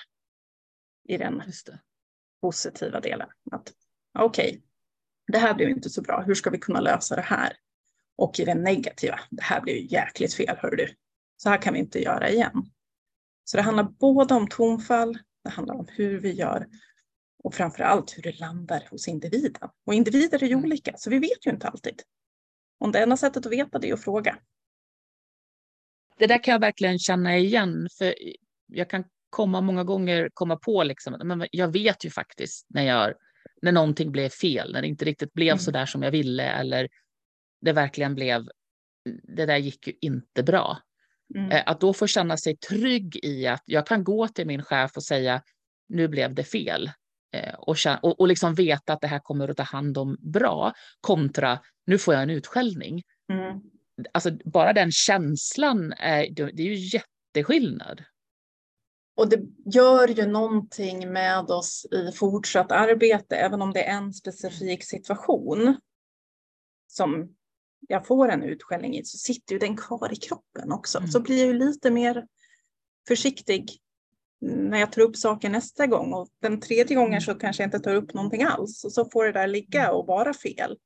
I 1.04 1.18
den 1.18 1.44
positiva 2.42 3.00
delen. 3.00 3.28
Att 3.51 3.74
okej, 4.20 4.50
okay, 4.50 4.62
det 5.28 5.38
här 5.38 5.54
blev 5.54 5.70
inte 5.70 5.90
så 5.90 6.01
bra, 6.01 6.22
hur 6.22 6.36
ska 6.36 6.50
vi 6.50 6.58
kunna 6.58 6.80
lösa 6.80 7.16
det 7.16 7.22
här? 7.22 7.54
Och 8.16 8.40
i 8.40 8.46
den 8.46 8.63
negativa, 8.63 9.20
det 9.30 9.44
här 9.44 9.62
blev 9.62 9.75
jäkligt 9.92 10.34
fel, 10.34 10.58
hör 10.58 10.75
du. 10.75 10.96
Så 11.38 11.50
här 11.50 11.62
kan 11.62 11.74
vi 11.74 11.80
inte 11.80 12.00
göra 12.00 12.30
igen. 12.30 12.65
Så 13.52 13.58
det 13.58 13.64
handlar 13.64 13.84
både 13.84 14.34
om 14.34 14.48
tonfall, 14.48 15.18
det 15.44 15.50
handlar 15.50 15.76
om 15.76 15.88
hur 15.90 16.20
vi 16.20 16.32
gör 16.32 16.68
och 17.44 17.54
framför 17.54 17.84
allt 17.84 18.18
hur 18.18 18.24
det 18.24 18.40
landar 18.40 18.88
hos 18.92 19.08
individen. 19.08 19.70
Och 19.86 19.94
individer 19.94 20.44
är 20.44 20.48
ju 20.48 20.54
mm. 20.54 20.66
olika, 20.66 20.94
så 20.98 21.10
vi 21.10 21.20
vet 21.20 21.46
ju 21.46 21.52
inte 21.52 21.68
alltid. 21.68 22.02
Och 22.80 22.92
det 22.92 23.00
enda 23.00 23.18
sättet 23.18 23.46
att 23.46 23.52
veta 23.52 23.80
det 23.80 23.90
är 23.90 23.94
att 23.94 24.04
fråga. 24.04 24.38
Det 26.18 26.28
där 26.28 26.44
kan 26.44 26.52
jag 26.52 26.60
verkligen 26.60 27.00
känna 27.00 27.38
igen, 27.38 27.88
för 27.98 28.16
jag 28.68 28.90
kan 28.90 29.04
komma 29.30 29.62
många 29.62 29.84
gånger 29.84 30.30
komma 30.34 30.56
på 30.56 30.84
liksom, 30.84 31.18
men 31.24 31.48
jag 31.52 31.74
vet 31.74 32.06
ju 32.06 32.10
faktiskt 32.10 32.66
när, 32.70 32.84
jag, 32.84 33.14
när 33.62 33.72
någonting 33.72 34.12
blev 34.12 34.30
fel, 34.30 34.74
när 34.74 34.82
det 34.82 34.88
inte 34.88 35.06
riktigt 35.06 35.34
blev 35.34 35.52
mm. 35.52 35.60
så 35.60 35.72
där 35.72 35.86
som 35.86 36.04
jag 36.04 36.12
ville 36.12 36.44
eller 36.44 36.90
det 37.62 37.74
verkligen 37.74 38.16
blev, 38.16 38.48
det 39.24 39.46
där 39.46 39.58
gick 39.58 39.88
ju 39.88 39.94
inte 40.02 40.44
bra. 40.44 40.78
Mm. 41.36 41.52
Eh, 41.52 41.63
att 41.65 41.82
då 41.82 41.94
få 41.94 42.08
känna 42.08 42.38
sig 42.38 42.58
trygg 42.58 43.20
i 43.24 43.48
att 43.48 43.63
jag 43.65 43.88
kan 43.88 44.04
gå 44.04 44.28
till 44.28 44.48
min 44.48 44.63
chef 44.63 44.91
och 44.96 45.04
säga 45.04 45.41
nu 45.89 46.08
blev 46.08 46.36
det 46.36 46.44
fel. 46.44 46.91
Eh, 47.34 47.54
och, 47.54 47.76
och, 48.02 48.20
och 48.20 48.28
liksom 48.28 48.56
veta 48.56 48.94
att 48.94 49.02
det 49.02 49.08
här 49.08 49.20
kommer 49.20 49.48
att 49.48 49.58
ta 49.58 49.63
hand 49.63 49.98
om 49.98 50.17
bra 50.20 50.74
kontra 51.02 51.60
nu 51.86 51.98
får 51.98 52.13
jag 52.13 52.24
en 52.24 52.30
utskällning. 52.30 53.04
Mm. 53.34 53.62
Alltså 54.12 54.32
bara 54.46 54.74
den 54.74 54.91
känslan, 54.91 55.94
är, 55.94 56.30
det 56.30 56.63
är 56.63 56.67
ju 56.67 57.00
jätteskillnad. 57.34 58.04
Och 59.15 59.30
det 59.30 59.39
gör 59.65 60.08
ju 60.08 60.28
någonting 60.28 61.13
med 61.13 61.52
oss 61.52 61.86
i 61.91 62.12
fortsatt 62.12 62.72
arbete, 62.72 63.36
även 63.36 63.62
om 63.62 63.74
det 63.74 63.84
är 63.84 63.98
en 63.98 64.13
specifik 64.13 64.84
situation 64.84 65.78
som 66.88 67.36
jag 67.88 68.08
får 68.08 68.30
en 68.30 68.44
utskällning 68.44 68.98
i 68.98 69.06
så 69.06 69.17
sitter 69.17 69.54
ju 69.54 69.60
den 69.60 69.78
kvar 69.78 70.13
i 70.13 70.15
kroppen 70.15 70.72
också. 70.72 70.98
Mm. 70.98 71.12
Så 71.12 71.20
blir 71.20 71.38
jag 71.38 71.48
ju 71.48 71.54
lite 71.54 71.91
mer 71.91 72.28
försiktig 73.08 73.82
när 74.41 74.80
jag 74.80 74.91
tar 74.91 75.02
upp 75.02 75.15
saker 75.15 75.50
nästa 75.50 75.88
gång 75.88 76.13
och 76.13 76.30
den 76.41 76.60
tredje 76.60 76.96
gången 76.96 77.12
mm. 77.12 77.22
så 77.22 77.36
kanske 77.36 77.63
jag 77.63 77.67
inte 77.67 77.80
tar 77.80 77.96
upp 77.96 78.13
någonting 78.13 78.44
alls 78.44 78.84
och 78.84 78.94
så 78.94 79.10
får 79.10 79.26
det 79.26 79.32
där 79.32 79.48
ligga 79.48 79.84
mm. 79.84 79.96
och 79.96 80.08
vara 80.08 80.34
fel 80.34 80.78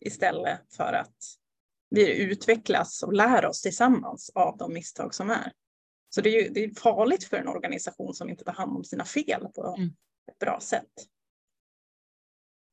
istället 0.00 0.60
för 0.76 0.92
att 0.92 1.16
vi 1.90 2.22
utvecklas 2.22 3.02
och 3.02 3.12
lär 3.12 3.46
oss 3.46 3.62
tillsammans 3.62 4.30
av 4.34 4.56
de 4.56 4.72
misstag 4.72 5.14
som 5.14 5.30
är. 5.30 5.52
Så 6.08 6.20
det 6.20 6.28
är, 6.28 6.42
ju, 6.42 6.48
det 6.48 6.64
är 6.64 6.74
farligt 6.80 7.24
för 7.24 7.36
en 7.36 7.48
organisation 7.48 8.14
som 8.14 8.28
inte 8.28 8.44
tar 8.44 8.52
hand 8.52 8.76
om 8.76 8.84
sina 8.84 9.04
fel 9.04 9.46
på 9.54 9.74
mm. 9.76 9.90
ett 10.30 10.38
bra 10.38 10.58
sätt. 10.62 10.92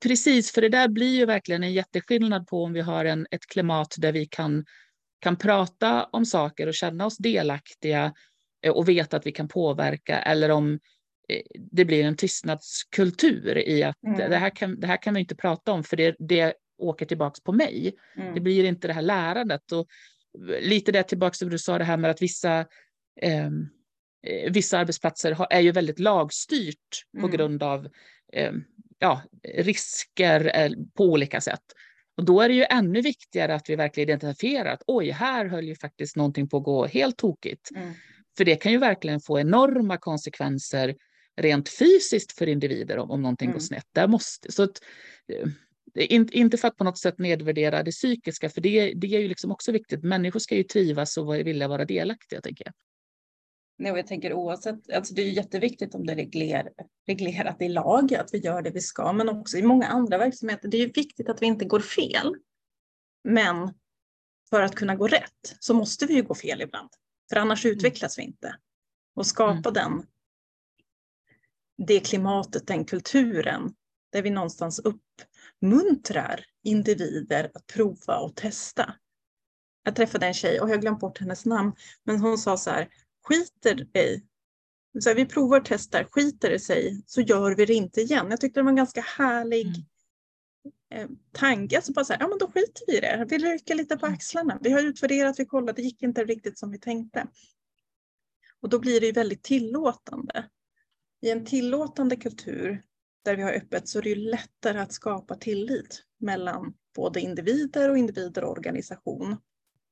Precis, 0.08 0.52
för 0.52 0.62
det 0.62 0.70
där 0.70 0.88
blir 0.88 1.15
ju 1.15 1.26
verkligen 1.26 1.63
en 1.63 1.74
jätteskillnad 1.74 2.48
på 2.48 2.63
om 2.63 2.74
vi 2.74 2.82
har 2.82 3.06
en, 3.06 3.28
ett 3.32 3.46
klimat 3.46 3.96
där 3.98 4.12
vi 4.12 4.26
kan, 4.26 4.65
kan 5.20 5.36
prata 5.36 6.04
om 6.04 6.26
saker 6.26 6.68
och 6.68 6.74
känna 6.74 7.06
oss 7.06 7.18
delaktiga 7.18 8.13
eh, 8.65 8.72
och 8.72 8.89
veta 8.89 9.18
att 9.18 9.26
vi 9.26 9.32
kan 9.32 9.48
påverka 9.48 10.20
eller 10.20 10.50
om 10.50 10.80
eh, 11.30 11.41
det 11.72 11.86
blir 11.86 12.04
en 12.04 12.15
tystnadskultur 12.15 13.58
i 13.58 13.84
att 13.84 14.04
mm. 14.04 14.30
det, 14.30 14.38
här 14.38 14.50
kan, 14.50 14.80
det 14.80 14.88
här 14.88 15.02
kan 15.02 15.13
vi 15.13 15.20
inte 15.20 15.36
prata 15.36 15.72
om 15.72 15.84
för 15.84 15.98
det, 15.98 16.15
det 16.20 16.54
åker 16.78 17.06
tillbaks 17.06 17.44
på 17.44 17.52
mig. 17.52 17.96
Mm. 18.15 18.34
Det 18.34 18.39
blir 18.39 18.63
inte 18.63 18.88
det 18.88 18.94
här 18.94 19.02
lärandet. 19.02 19.72
Och 19.72 19.88
lite 20.62 20.91
det 20.91 21.04
tillbaks 21.04 21.39
till 21.39 21.50
du 21.50 21.60
sa, 21.60 21.78
det 21.78 21.84
här 21.84 21.98
med 21.98 22.12
att 22.12 22.22
vissa, 22.22 22.65
ehm, 23.22 23.68
eh, 24.28 24.52
vissa 24.52 24.78
arbetsplatser 24.78 25.32
har, 25.32 25.48
är 25.50 25.62
ju 25.62 25.72
väldigt 25.72 26.00
lagstyrt 26.00 27.06
mm. 27.13 27.22
på 27.22 27.38
grund 27.38 27.63
av 27.63 27.88
eh, 28.34 28.54
ja, 29.06 29.22
risker 29.44 30.52
eh, 30.56 30.72
på 30.98 31.04
olika 31.04 31.41
sätt. 31.41 31.62
Och 32.18 32.26
då 32.26 32.41
är 32.41 32.50
det 32.50 32.56
ju 32.56 32.65
ännu 32.70 33.02
viktigare 33.02 33.56
att 33.56 33.70
vi 33.70 33.76
verkligen 33.76 34.10
identifierar 34.10 34.74
att 34.74 34.84
oj, 34.88 35.10
här 35.10 35.46
höll 35.46 35.68
ju 35.68 35.76
faktiskt 35.76 36.15
någonting 36.15 36.50
på 36.50 36.58
att 36.58 36.63
gå 36.63 36.86
helt 36.86 37.18
tokigt. 37.18 37.70
Mm. 37.76 37.94
För 38.38 38.46
det 38.46 38.56
kan 38.56 38.72
ju 38.72 38.78
verkligen 38.78 39.20
få 39.20 39.39
enorma 39.39 39.98
konsekvenser 39.98 40.96
rent 41.41 41.70
fysiskt 41.70 42.32
för 42.32 42.48
individer 42.48 42.98
om, 42.98 43.12
om 43.12 43.22
någonting 43.22 43.46
mm. 43.46 43.54
går 43.54 43.60
snett. 43.60 43.88
Där 43.91 44.08
måste, 44.08 44.52
så 44.52 44.63
att, 44.63 44.82
eh, 45.28 45.50
inte 46.32 46.58
för 46.58 46.68
att 46.68 46.78
på 46.78 46.84
något 46.84 46.98
sätt 46.98 47.20
nedvärdera 47.20 47.84
det 47.84 47.91
psykiska, 47.91 48.50
för 48.50 48.62
det, 48.62 48.94
det 48.96 49.08
är 49.08 49.20
ju 49.20 49.28
liksom 49.28 49.52
också 49.52 49.72
viktigt. 49.72 50.04
Människor 50.04 50.39
ska 50.39 50.56
ju 50.56 50.63
trivas 50.63 51.18
och 51.18 51.36
vilja 51.36 51.68
vara 51.68 51.86
delaktiga, 51.86 52.41
tänker 52.41 52.65
jag. 52.65 52.74
Nej, 53.78 53.92
och 53.92 53.98
jag 53.98 54.08
tänker 54.08 54.34
oavsett, 54.34 54.92
alltså 54.92 55.14
det 55.14 55.22
är 55.22 55.32
jätteviktigt 55.32 55.96
om 55.96 56.06
det 56.06 56.14
är 56.14 56.16
regler, 56.16 56.72
reglerat 57.08 57.62
i 57.62 57.70
lag, 57.70 58.14
att 58.14 58.34
vi 58.34 58.38
gör 58.38 58.62
det 58.62 58.72
vi 58.72 58.82
ska, 58.82 59.14
men 59.14 59.30
också 59.30 59.58
i 59.58 59.64
många 59.64 59.88
andra 59.88 60.18
verksamheter. 60.18 60.68
Det 60.68 60.78
är 60.78 60.94
viktigt 60.94 61.30
att 61.30 61.42
vi 61.42 61.46
inte 61.46 61.66
går 61.66 61.80
fel. 61.80 62.36
Men 63.24 63.74
för 64.50 64.62
att 64.62 64.76
kunna 64.76 64.96
gå 64.96 65.08
rätt 65.08 65.56
så 65.60 65.74
måste 65.74 66.06
vi 66.06 66.14
ju 66.14 66.24
gå 66.24 66.36
fel 66.36 66.62
ibland, 66.62 66.90
för 67.30 67.40
annars 67.40 67.66
mm. 67.66 67.78
utvecklas 67.78 68.20
vi 68.20 68.24
inte. 68.24 68.56
Och 69.16 69.26
skapa 69.26 69.70
mm. 69.70 69.74
den, 69.74 70.06
det 71.88 72.00
klimatet, 72.00 72.68
den 72.68 72.86
kulturen, 72.86 73.76
där 74.12 74.22
vi 74.22 74.30
någonstans 74.30 74.80
uppmuntrar 74.80 76.46
individer 76.64 77.52
att 77.54 77.68
prova 77.68 78.18
och 78.18 78.36
testa. 78.36 78.96
Jag 79.84 79.96
träffade 79.96 80.28
en 80.28 80.34
tjej, 80.34 80.62
och 80.62 80.70
jag 80.70 80.76
har 80.76 80.82
glömt 80.82 81.00
bort 81.00 81.20
hennes 81.20 81.46
namn, 81.46 81.76
men 82.04 82.20
hon 82.20 82.38
sa 82.38 82.58
så 82.58 82.70
här, 82.70 82.90
skiter 83.26 83.98
i, 83.98 84.24
så 85.02 85.10
här, 85.10 85.16
vi 85.16 85.26
provar 85.26 85.60
och 85.60 85.66
testar, 85.66 86.04
skiter 86.04 86.50
det 86.50 86.60
sig 86.60 87.04
så 87.06 87.22
gör 87.22 87.56
vi 87.56 87.66
det 87.66 87.74
inte 87.74 88.02
igen. 88.02 88.28
Jag 88.30 88.42
tyckte 88.42 88.60
det 88.60 88.64
var 88.64 88.70
en 88.70 88.76
ganska 88.76 89.02
härlig 89.02 89.68
mm. 90.92 91.04
eh, 91.04 91.18
tanke. 91.32 91.76
Alltså 91.76 91.94
bara 91.94 92.06
så 92.06 92.14
här, 92.14 92.20
ja 92.20 92.28
men 92.28 92.38
då 92.38 92.48
skiter 92.48 92.84
vi 92.88 92.98
i 92.98 93.00
det. 93.00 93.26
Vi 93.30 93.38
rycker 93.38 93.76
lite 93.76 93.98
på 93.98 94.06
mm. 94.06 94.16
axlarna. 94.16 94.60
Vi 94.62 94.72
har 94.72 94.84
utvärderat, 94.84 95.40
vi 95.40 95.46
kollade, 95.46 95.74
det 95.74 95.82
gick 95.82 96.04
inte 96.04 96.24
riktigt 96.24 96.60
som 96.60 96.72
vi 96.72 96.80
tänkte. 96.80 97.28
Och 98.62 98.70
då 98.70 98.80
blir 98.80 99.00
det 99.00 99.06
ju 99.06 99.12
väldigt 99.12 99.44
tillåtande. 99.44 100.50
I 101.22 101.30
en 101.30 101.46
tillåtande 101.46 102.16
kultur 102.16 102.84
där 103.26 103.36
vi 103.36 103.44
har 103.44 103.54
öppet 103.54 103.88
så 103.88 104.00
är 104.00 104.04
det 104.04 104.10
ju 104.10 104.16
lättare 104.16 104.80
att 104.80 104.94
skapa 104.94 105.36
tillit 105.36 106.04
mellan 106.18 106.74
både 106.96 107.22
individer 107.22 107.90
och 107.90 107.98
individer 107.98 108.44
och 108.44 108.52
organisation. 108.52 109.38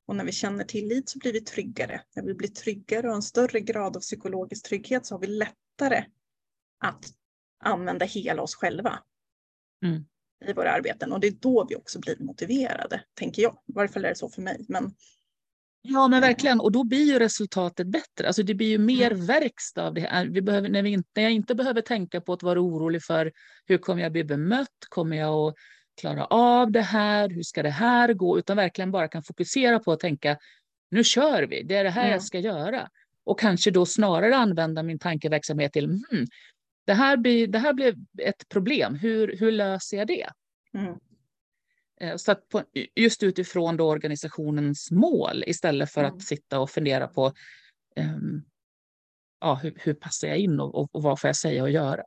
Och 0.06 0.16
när 0.16 0.24
vi 0.24 0.32
känner 0.32 0.64
tillit 0.64 1.08
så 1.08 1.18
blir 1.18 1.32
vi 1.32 1.40
tryggare. 1.40 2.00
När 2.16 2.22
vi 2.22 2.34
blir 2.34 2.48
tryggare 2.48 3.02
och 3.02 3.08
har 3.08 3.16
en 3.16 3.22
större 3.22 3.60
grad 3.60 3.96
av 3.96 4.00
psykologisk 4.00 4.68
trygghet 4.68 5.06
så 5.06 5.14
har 5.14 5.20
vi 5.20 5.26
lättare 5.26 6.04
att 6.80 7.04
använda 7.64 8.04
hela 8.04 8.42
oss 8.42 8.54
själva 8.54 8.98
mm. 9.84 10.04
i 10.46 10.52
våra 10.52 10.72
arbeten. 10.72 11.12
Och 11.12 11.20
det 11.20 11.26
är 11.26 11.32
då 11.40 11.66
vi 11.68 11.76
också 11.76 12.00
blir 12.00 12.16
motiverade, 12.18 13.04
tänker 13.14 13.42
jag. 13.42 13.58
I 13.66 13.72
varje 13.72 13.88
fall 13.88 14.04
är 14.04 14.08
det 14.08 14.14
så 14.14 14.28
för 14.28 14.42
mig. 14.42 14.64
Men 14.68 14.94
Ja, 15.86 16.08
men 16.08 16.20
verkligen. 16.20 16.60
Och 16.60 16.72
då 16.72 16.84
blir 16.84 17.04
ju 17.04 17.18
resultatet 17.18 17.86
bättre. 17.86 18.26
Alltså 18.26 18.42
det 18.42 18.54
blir 18.54 18.68
ju 18.68 18.78
mer 18.78 19.10
mm. 19.10 19.26
verkstad 19.26 19.86
av 19.86 19.94
det 19.94 20.00
här. 20.00 20.26
Vi 20.26 20.42
behöver, 20.42 20.68
när, 20.68 20.82
vi 20.82 20.96
när 20.96 21.22
jag 21.22 21.32
inte 21.32 21.54
behöver 21.54 21.80
tänka 21.80 22.20
på 22.20 22.32
att 22.32 22.42
vara 22.42 22.60
orolig 22.60 23.02
för 23.02 23.32
hur 23.66 23.78
kommer 23.78 24.02
jag 24.02 24.12
bli 24.12 24.24
bemött? 24.24 24.68
Kommer 24.88 25.16
jag 25.16 25.48
att 25.48 25.54
klara 26.00 26.24
av 26.24 26.72
det 26.72 26.82
här? 26.82 27.28
Hur 27.28 27.42
ska 27.42 27.62
det 27.62 27.70
här 27.70 28.12
gå? 28.12 28.38
Utan 28.38 28.56
verkligen 28.56 28.90
bara 28.90 29.08
kan 29.08 29.22
fokusera 29.22 29.78
på 29.78 29.92
att 29.92 30.00
tänka 30.00 30.38
nu 30.90 31.04
kör 31.04 31.42
vi. 31.42 31.62
Det 31.62 31.76
är 31.76 31.84
det 31.84 31.90
här 31.90 32.02
mm. 32.02 32.12
jag 32.12 32.22
ska 32.22 32.38
göra. 32.38 32.88
Och 33.24 33.40
kanske 33.40 33.70
då 33.70 33.86
snarare 33.86 34.36
använda 34.36 34.82
min 34.82 34.98
tankeverksamhet 34.98 35.72
till 35.72 35.86
hmm, 35.86 36.26
det, 36.86 36.94
här 36.94 37.16
blir, 37.16 37.46
det 37.46 37.58
här 37.58 37.72
blir 37.72 37.94
ett 38.18 38.48
problem. 38.48 38.94
Hur, 38.94 39.36
hur 39.36 39.52
löser 39.52 39.96
jag 39.96 40.06
det? 40.06 40.28
Mm. 40.74 40.94
Eh, 42.00 42.16
så 42.16 42.32
att 42.32 42.48
på, 42.48 42.62
just 42.94 43.22
utifrån 43.22 43.76
då 43.76 43.88
organisationens 43.88 44.90
mål 44.90 45.44
istället 45.46 45.90
för 45.90 46.04
mm. 46.04 46.14
att 46.14 46.22
sitta 46.22 46.60
och 46.60 46.70
fundera 46.70 47.08
på 47.08 47.32
um, 47.96 48.44
ja, 49.40 49.54
hur, 49.54 49.74
hur, 49.76 49.94
passar 49.94 50.28
jag 50.28 50.38
in 50.38 50.60
och, 50.60 50.74
och, 50.74 50.88
och, 50.92 51.02
vad 51.02 51.20
får 51.20 51.28
jag 51.28 51.36
säga 51.36 51.62
och 51.62 51.70
göra. 51.70 52.02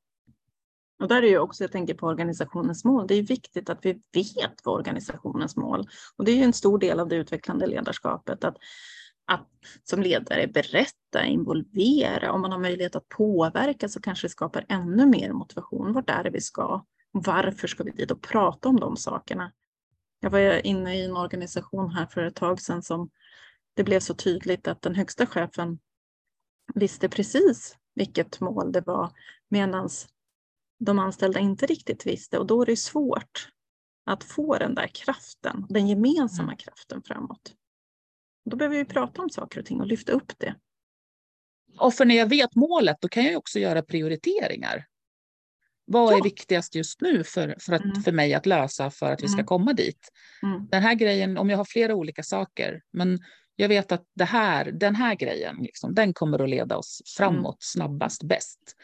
Och 1.00 1.08
där 1.08 1.24
är 1.24 1.28
ju 1.28 1.40
också, 1.40 1.64
jag 1.64 1.72
tänker 1.72 1.94
på 1.94 2.08
organisationens 2.08 2.86
mål, 2.86 3.08
det 3.08 3.16
är 3.16 3.24
viktigt 3.24 3.70
att 3.70 3.86
vi 3.86 3.94
vet 4.14 4.66
vad 4.66 4.76
organisationens 4.76 5.56
mål 5.56 5.88
och 6.18 6.26
det 6.26 6.32
är 6.32 6.36
ju 6.36 6.44
en 6.44 6.54
stor 6.54 6.80
del 6.80 7.00
av 7.00 7.08
det 7.08 7.16
utvecklande 7.16 7.68
ledarskapet 7.68 8.44
att, 8.44 8.58
att 9.26 9.48
som 9.84 10.02
ledare 10.02 10.48
berätta, 10.48 11.26
involvera, 11.26 12.32
om 12.32 12.42
man 12.42 12.52
har 12.52 12.60
möjlighet 12.60 12.96
att 12.96 13.10
påverka 13.10 13.90
så 13.90 14.02
kanske 14.02 14.28
det 14.28 14.32
skapar 14.32 14.66
ännu 14.70 15.06
mer 15.06 15.34
motivation. 15.34 15.94
Vart 15.94 16.10
är 16.10 16.24
det 16.24 16.30
vi 16.30 16.42
ska? 16.42 16.86
Varför 17.12 17.68
ska 17.68 17.84
vi 17.84 17.92
dit 17.92 18.12
och 18.12 18.22
prata 18.22 18.70
om 18.70 18.80
de 18.80 18.98
sakerna? 18.98 19.52
Jag 20.20 20.30
var 20.30 20.66
inne 20.66 20.96
i 20.96 21.06
en 21.06 21.18
organisation 21.18 21.92
här 21.92 22.06
för 22.06 22.24
ett 22.24 22.36
tag 22.36 22.62
sedan 22.62 22.84
som 22.84 23.10
det 23.74 23.84
blev 23.84 24.00
så 24.00 24.14
tydligt 24.14 24.68
att 24.68 24.82
den 24.82 24.96
högsta 24.96 25.26
chefen 25.26 25.80
visste 26.74 27.10
precis 27.10 27.78
vilket 27.96 28.40
mål 28.40 28.72
det 28.72 28.82
var 28.82 29.12
medan 29.50 29.90
de 30.80 31.00
anställda 31.00 31.40
inte 31.40 31.66
riktigt 31.66 32.06
visste 32.06 32.40
och 32.40 32.48
då 32.48 32.62
är 32.62 32.66
det 32.66 32.78
svårt 32.78 33.50
att 34.06 34.24
få 34.24 34.58
den 34.58 34.76
där 34.76 34.88
kraften, 34.88 35.66
den 35.70 35.88
gemensamma 35.88 36.52
mm. 36.52 36.58
kraften 36.58 37.02
framåt. 37.04 37.54
Då 38.46 38.58
behöver 38.58 38.78
vi 38.78 38.86
prata 38.86 39.22
om 39.22 39.30
saker 39.30 39.60
och 39.60 39.66
ting 39.66 39.82
och 39.82 39.88
lyfta 39.88 40.12
upp 40.12 40.34
det. 40.38 40.56
Och 41.80 41.94
för 41.94 42.06
när 42.06 42.16
jag 42.16 42.30
vet 42.30 42.56
målet, 42.56 42.98
då 43.02 43.08
kan 43.08 43.24
jag 43.24 43.38
också 43.38 43.60
göra 43.60 43.82
prioriteringar. 43.82 44.86
Vad 45.86 46.14
ja. 46.14 46.18
är 46.18 46.24
viktigast 46.24 46.76
just 46.76 47.02
nu 47.02 47.24
för, 47.24 47.56
för, 47.60 47.74
att, 47.74 47.84
mm. 47.84 48.02
för 48.02 48.12
mig 48.12 48.34
att 48.34 48.46
lösa 48.46 48.92
för 48.92 49.12
att 49.12 49.24
vi 49.24 49.28
ska 49.28 49.38
mm. 49.38 49.46
komma 49.46 49.74
dit? 49.74 50.10
Mm. 50.44 50.68
Den 50.68 50.84
här 50.84 50.94
grejen, 50.94 51.38
om 51.38 51.50
jag 51.50 51.58
har 51.58 51.66
flera 51.66 51.96
olika 51.96 52.24
saker, 52.24 52.82
men 52.92 53.20
jag 53.56 53.70
vet 53.70 53.92
att 53.92 54.04
det 54.16 54.26
här, 54.26 54.72
den 54.72 54.96
här 54.96 55.16
grejen, 55.16 55.56
liksom, 55.60 55.94
den 55.94 56.14
kommer 56.14 56.44
att 56.44 56.50
leda 56.50 56.78
oss 56.78 57.02
framåt 57.18 57.44
mm. 57.46 57.58
snabbast, 57.60 58.24
bäst. 58.24 58.76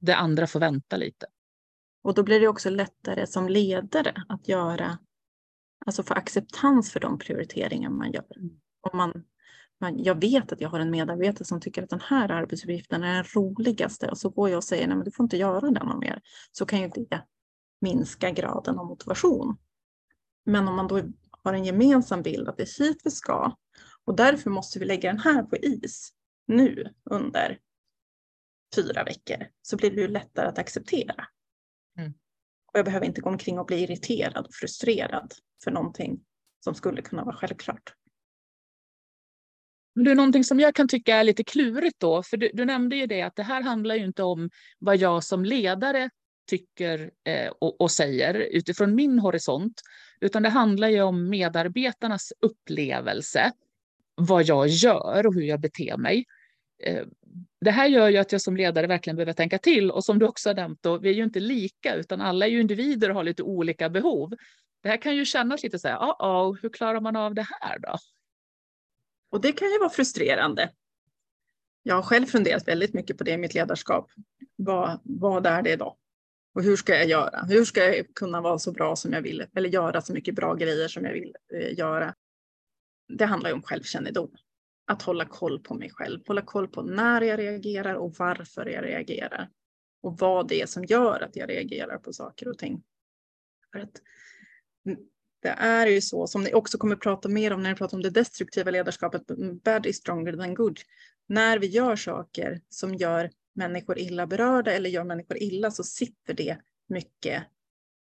Det 0.00 0.16
andra 0.16 0.46
får 0.46 0.60
vänta 0.60 0.96
lite. 0.96 1.26
Och 2.02 2.14
då 2.14 2.22
blir 2.22 2.40
det 2.40 2.48
också 2.48 2.70
lättare 2.70 3.26
som 3.26 3.48
ledare 3.48 4.24
att 4.28 4.48
göra, 4.48 4.98
alltså 5.86 6.02
få 6.02 6.14
acceptans 6.14 6.92
för 6.92 7.00
de 7.00 7.18
prioriteringar 7.18 7.90
man 7.90 8.12
gör. 8.12 8.36
Mm. 8.36 8.50
Om 8.80 8.98
man 8.98 9.24
jag 9.90 10.20
vet 10.20 10.52
att 10.52 10.60
jag 10.60 10.68
har 10.68 10.80
en 10.80 10.90
medarbetare 10.90 11.44
som 11.44 11.60
tycker 11.60 11.82
att 11.82 11.90
den 11.90 12.00
här 12.00 12.28
arbetsuppgiften 12.28 13.02
är 13.02 13.14
den 13.14 13.24
roligaste 13.24 14.08
och 14.08 14.18
så 14.18 14.30
går 14.30 14.48
jag 14.48 14.56
och 14.56 14.64
säger 14.64 14.86
nej 14.86 14.96
men 14.96 15.04
du 15.04 15.10
får 15.10 15.24
inte 15.24 15.36
göra 15.36 15.70
den 15.70 15.98
mer. 15.98 16.20
Så 16.52 16.66
kan 16.66 16.80
ju 16.80 16.88
det 16.88 17.24
minska 17.80 18.30
graden 18.30 18.78
av 18.78 18.86
motivation. 18.86 19.56
Men 20.44 20.68
om 20.68 20.76
man 20.76 20.88
då 20.88 21.02
har 21.30 21.54
en 21.54 21.64
gemensam 21.64 22.22
bild 22.22 22.48
att 22.48 22.56
det 22.56 22.62
är 22.62 22.84
hit 22.84 23.00
vi 23.04 23.10
ska 23.10 23.56
och 24.04 24.16
därför 24.16 24.50
måste 24.50 24.78
vi 24.78 24.84
lägga 24.84 25.10
den 25.10 25.20
här 25.20 25.42
på 25.42 25.56
is 25.56 26.12
nu 26.46 26.94
under 27.10 27.58
fyra 28.74 29.04
veckor 29.04 29.46
så 29.62 29.76
blir 29.76 29.90
det 29.90 30.00
ju 30.00 30.08
lättare 30.08 30.48
att 30.48 30.58
acceptera. 30.58 31.26
Mm. 31.98 32.12
Och 32.72 32.78
jag 32.78 32.84
behöver 32.84 33.06
inte 33.06 33.20
gå 33.20 33.30
omkring 33.30 33.58
och 33.58 33.66
bli 33.66 33.82
irriterad 33.82 34.46
och 34.46 34.54
frustrerad 34.54 35.34
för 35.64 35.70
någonting 35.70 36.20
som 36.64 36.74
skulle 36.74 37.02
kunna 37.02 37.24
vara 37.24 37.36
självklart. 37.36 37.94
Det 39.94 40.10
är 40.10 40.14
någonting 40.14 40.44
som 40.44 40.60
jag 40.60 40.74
kan 40.74 40.88
tycka 40.88 41.16
är 41.16 41.24
lite 41.24 41.44
klurigt 41.44 42.00
då, 42.00 42.22
för 42.22 42.36
du, 42.36 42.50
du 42.54 42.64
nämnde 42.64 42.96
ju 42.96 43.06
det 43.06 43.22
att 43.22 43.36
det 43.36 43.42
här 43.42 43.62
handlar 43.62 43.94
ju 43.94 44.04
inte 44.04 44.22
om 44.22 44.50
vad 44.78 44.96
jag 44.96 45.24
som 45.24 45.44
ledare 45.44 46.10
tycker 46.46 47.10
eh, 47.24 47.52
och, 47.60 47.80
och, 47.80 47.90
säger 47.90 48.34
utifrån 48.34 48.94
min 48.94 49.18
horisont, 49.18 49.80
utan 50.20 50.42
det 50.42 50.48
handlar 50.48 50.88
ju 50.88 51.02
om 51.02 51.28
medarbetarnas 51.28 52.32
upplevelse, 52.40 53.52
vad 54.14 54.44
jag 54.44 54.68
gör 54.68 55.26
och 55.26 55.34
hur 55.34 55.42
jag 55.42 55.60
beter 55.60 55.96
mig. 55.96 56.24
Eh, 56.82 57.06
det 57.60 57.70
här 57.70 57.86
gör 57.86 58.08
ju 58.08 58.16
att 58.16 58.32
jag 58.32 58.40
som 58.40 58.56
ledare 58.56 58.86
verkligen 58.86 59.16
behöver 59.16 59.32
tänka 59.32 59.58
till 59.58 59.90
och 59.90 60.04
som 60.04 60.18
du 60.18 60.26
också 60.26 60.48
har 60.48 60.54
nämnt, 60.54 60.82
då, 60.82 60.98
vi 60.98 61.10
är 61.10 61.14
ju 61.14 61.24
inte 61.24 61.40
lika 61.40 61.94
utan 61.94 62.20
alla 62.20 62.46
är 62.46 62.50
ju 62.50 62.60
individer 62.60 63.08
och 63.08 63.14
har 63.14 63.24
lite 63.24 63.42
olika 63.42 63.90
behov. 63.90 64.34
Det 64.82 64.88
här 64.88 64.96
kan 64.96 65.16
ju 65.16 65.24
kännas 65.24 65.62
lite 65.62 65.78
så 65.78 65.88
här, 65.88 65.98
oh, 65.98 66.50
oh, 66.50 66.56
hur 66.62 66.68
klarar 66.68 67.00
man 67.00 67.16
av 67.16 67.34
det 67.34 67.46
här 67.60 67.78
då? 67.78 67.98
Och 69.30 69.40
det 69.40 69.52
kan 69.52 69.68
ju 69.68 69.78
vara 69.78 69.90
frustrerande. 69.90 70.70
Jag 71.82 71.94
har 71.94 72.02
själv 72.02 72.26
funderat 72.26 72.68
väldigt 72.68 72.94
mycket 72.94 73.18
på 73.18 73.24
det 73.24 73.30
i 73.30 73.36
mitt 73.36 73.54
ledarskap. 73.54 74.10
Vad, 74.56 75.00
vad 75.04 75.46
är 75.46 75.62
det 75.62 75.76
då? 75.76 75.96
Och 76.54 76.62
hur 76.62 76.76
ska 76.76 76.94
jag 76.94 77.06
göra? 77.06 77.44
Hur 77.48 77.64
ska 77.64 77.84
jag 77.84 78.14
kunna 78.14 78.40
vara 78.40 78.58
så 78.58 78.72
bra 78.72 78.96
som 78.96 79.12
jag 79.12 79.22
vill? 79.22 79.46
Eller 79.56 79.68
göra 79.68 80.02
så 80.02 80.12
mycket 80.12 80.34
bra 80.34 80.54
grejer 80.54 80.88
som 80.88 81.04
jag 81.04 81.12
vill 81.12 81.36
eh, 81.54 81.78
göra? 81.78 82.14
Det 83.08 83.24
handlar 83.24 83.50
ju 83.50 83.54
om 83.54 83.62
självkännedom. 83.62 84.30
Att 84.86 85.02
hålla 85.02 85.24
koll 85.24 85.58
på 85.58 85.74
mig 85.74 85.90
själv. 85.90 86.20
Hålla 86.26 86.42
koll 86.42 86.68
på 86.68 86.82
när 86.82 87.20
jag 87.20 87.38
reagerar 87.38 87.94
och 87.94 88.14
varför 88.18 88.66
jag 88.66 88.84
reagerar. 88.84 89.50
Och 90.02 90.18
vad 90.18 90.48
det 90.48 90.62
är 90.62 90.66
som 90.66 90.84
gör 90.84 91.20
att 91.20 91.36
jag 91.36 91.50
reagerar 91.50 91.98
på 91.98 92.12
saker 92.12 92.48
och 92.48 92.58
ting. 92.58 92.82
För 93.72 93.78
att 93.78 94.02
det 95.42 95.48
är 95.48 95.86
ju 95.86 96.00
så, 96.00 96.26
som 96.26 96.42
ni 96.42 96.54
också 96.54 96.78
kommer 96.78 96.96
prata 96.96 97.28
mer 97.28 97.52
om 97.52 97.62
när 97.62 97.70
ni 97.70 97.76
pratar 97.76 97.96
om 97.96 98.02
det 98.02 98.10
destruktiva 98.10 98.70
ledarskapet, 98.70 99.22
bad 99.64 99.86
is 99.86 99.96
stronger 99.96 100.32
than 100.32 100.54
good. 100.54 100.80
När 101.26 101.58
vi 101.58 101.66
gör 101.66 101.96
saker 101.96 102.60
som 102.68 102.94
gör 102.94 103.30
människor 103.54 103.98
illa 103.98 104.26
berörda 104.26 104.72
eller 104.72 104.90
gör 104.90 105.04
människor 105.04 105.36
illa 105.36 105.70
så 105.70 105.84
sitter 105.84 106.34
det 106.34 106.58
mycket 106.88 107.42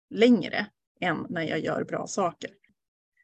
längre 0.09 0.67
än 0.99 1.25
när 1.29 1.41
jag 1.41 1.59
gör 1.59 1.83
bra 1.83 2.07
saker. 2.07 2.51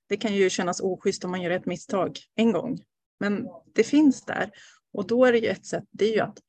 Det 0.08 0.17
kan 0.17 0.36
ju 0.36 0.50
kännas 0.50 0.82
oschysst 0.82 1.24
om 1.24 1.32
man 1.32 1.41
gör 1.41 1.52
ett 1.52 1.65
misstag 1.65 2.20
en 2.36 2.52
gång, 2.52 2.80
men 3.19 3.47
det 3.73 3.84
finns 3.84 4.25
där. 4.25 4.51
Och 4.93 5.08
då 5.08 5.25
är 5.25 5.32
det 5.32 5.39
ju 5.39 5.47
ett 5.47 5.65
sätt, 5.65 5.86
det 5.91 6.06
är 6.06 6.13
ju 6.13 6.19
att, 6.19 6.39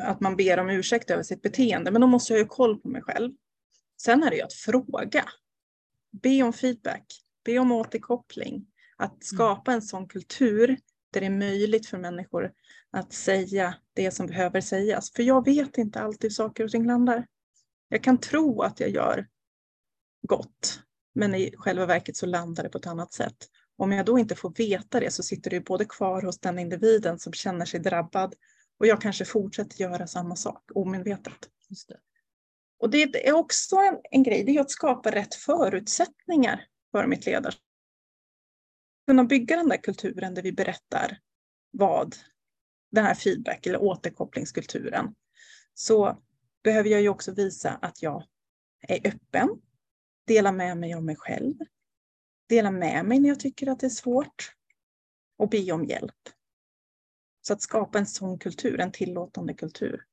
att 0.00 0.20
man 0.20 0.36
ber 0.36 0.58
om 0.58 0.70
ursäkt 0.70 1.10
över 1.10 1.22
sitt 1.22 1.42
beteende, 1.42 1.90
men 1.90 2.00
då 2.00 2.06
måste 2.06 2.32
jag 2.32 2.40
ju 2.40 2.46
koll 2.46 2.80
på 2.80 2.88
mig 2.88 3.02
själv. 3.02 3.32
Sen 4.02 4.22
är 4.22 4.30
det 4.30 4.36
ju 4.36 4.42
att 4.42 4.52
fråga 4.52 5.24
be 6.22 6.42
om 6.42 6.52
feedback, 6.52 7.04
be 7.44 7.58
om 7.58 7.72
återkoppling. 7.72 8.66
Att 8.96 9.10
mm. 9.10 9.20
skapa 9.20 9.72
en 9.72 9.82
sån 9.82 10.08
kultur 10.08 10.78
där 11.10 11.20
det 11.20 11.26
är 11.26 11.30
möjligt 11.30 11.86
för 11.86 11.98
människor 11.98 12.52
att 12.90 13.12
säga 13.12 13.74
det 13.94 14.10
som 14.10 14.26
behöver 14.26 14.60
sägas. 14.60 15.12
För 15.12 15.22
jag 15.22 15.44
vet 15.44 15.78
inte 15.78 16.00
alltid 16.00 16.30
hur 16.30 16.34
saker 16.34 16.64
och 16.64 16.70
ting 16.70 16.86
landar. 16.86 17.26
Jag 17.88 18.02
kan 18.02 18.18
tro 18.18 18.62
att 18.62 18.80
jag 18.80 18.90
gör 18.90 19.28
gott, 20.22 20.80
men 21.14 21.34
i 21.34 21.54
själva 21.56 21.86
verket 21.86 22.16
så 22.16 22.26
landar 22.26 22.62
det 22.62 22.68
på 22.68 22.78
ett 22.78 22.86
annat 22.86 23.12
sätt. 23.12 23.36
Om 23.76 23.92
jag 23.92 24.06
då 24.06 24.18
inte 24.18 24.34
får 24.34 24.50
veta 24.50 25.00
det 25.00 25.10
så 25.10 25.22
sitter 25.22 25.50
det 25.50 25.60
både 25.60 25.84
kvar 25.84 26.22
hos 26.22 26.38
den 26.38 26.58
individen 26.58 27.18
som 27.18 27.32
känner 27.32 27.64
sig 27.64 27.80
drabbad 27.80 28.34
och 28.78 28.86
jag 28.86 29.00
kanske 29.00 29.24
fortsätter 29.24 29.80
göra 29.80 30.06
samma 30.06 30.36
sak 30.36 30.62
omedvetet. 30.74 31.48
Just 31.68 31.88
det. 31.88 31.98
Och 32.78 32.90
det 32.90 33.28
är 33.28 33.32
också 33.32 33.76
en, 33.76 33.98
en 34.10 34.22
grej, 34.22 34.44
det 34.44 34.56
är 34.56 34.60
att 34.60 34.70
skapa 34.70 35.10
rätt 35.10 35.34
förutsättningar 35.34 36.66
för 36.92 37.06
mitt 37.06 37.26
ledarskap. 37.26 37.62
Kunna 39.06 39.24
bygga 39.24 39.56
den 39.56 39.68
där 39.68 39.76
kulturen 39.76 40.34
där 40.34 40.42
vi 40.42 40.52
berättar 40.52 41.18
vad 41.70 42.16
den 42.90 43.04
här 43.04 43.14
feedback 43.14 43.66
eller 43.66 43.82
återkopplingskulturen. 43.82 45.14
Så 45.74 46.22
behöver 46.62 46.90
jag 46.90 47.00
ju 47.00 47.08
också 47.08 47.32
visa 47.34 47.70
att 47.70 48.02
jag 48.02 48.24
är 48.88 49.06
öppen, 49.06 49.48
dela 50.26 50.52
med 50.52 50.76
mig 50.76 50.94
av 50.94 51.04
mig 51.04 51.16
själv, 51.16 51.54
dela 52.48 52.70
med 52.70 53.04
mig 53.04 53.20
när 53.20 53.28
jag 53.28 53.40
tycker 53.40 53.66
att 53.66 53.80
det 53.80 53.86
är 53.86 53.90
svårt 53.90 54.52
och 55.36 55.48
be 55.48 55.72
om 55.72 55.84
hjälp. 55.84 56.28
Så 57.40 57.52
att 57.52 57.62
skapa 57.62 57.98
en 57.98 58.06
sån 58.06 58.38
kultur, 58.38 58.80
en 58.80 58.92
tillåtande 58.92 59.54
kultur. 59.54 60.04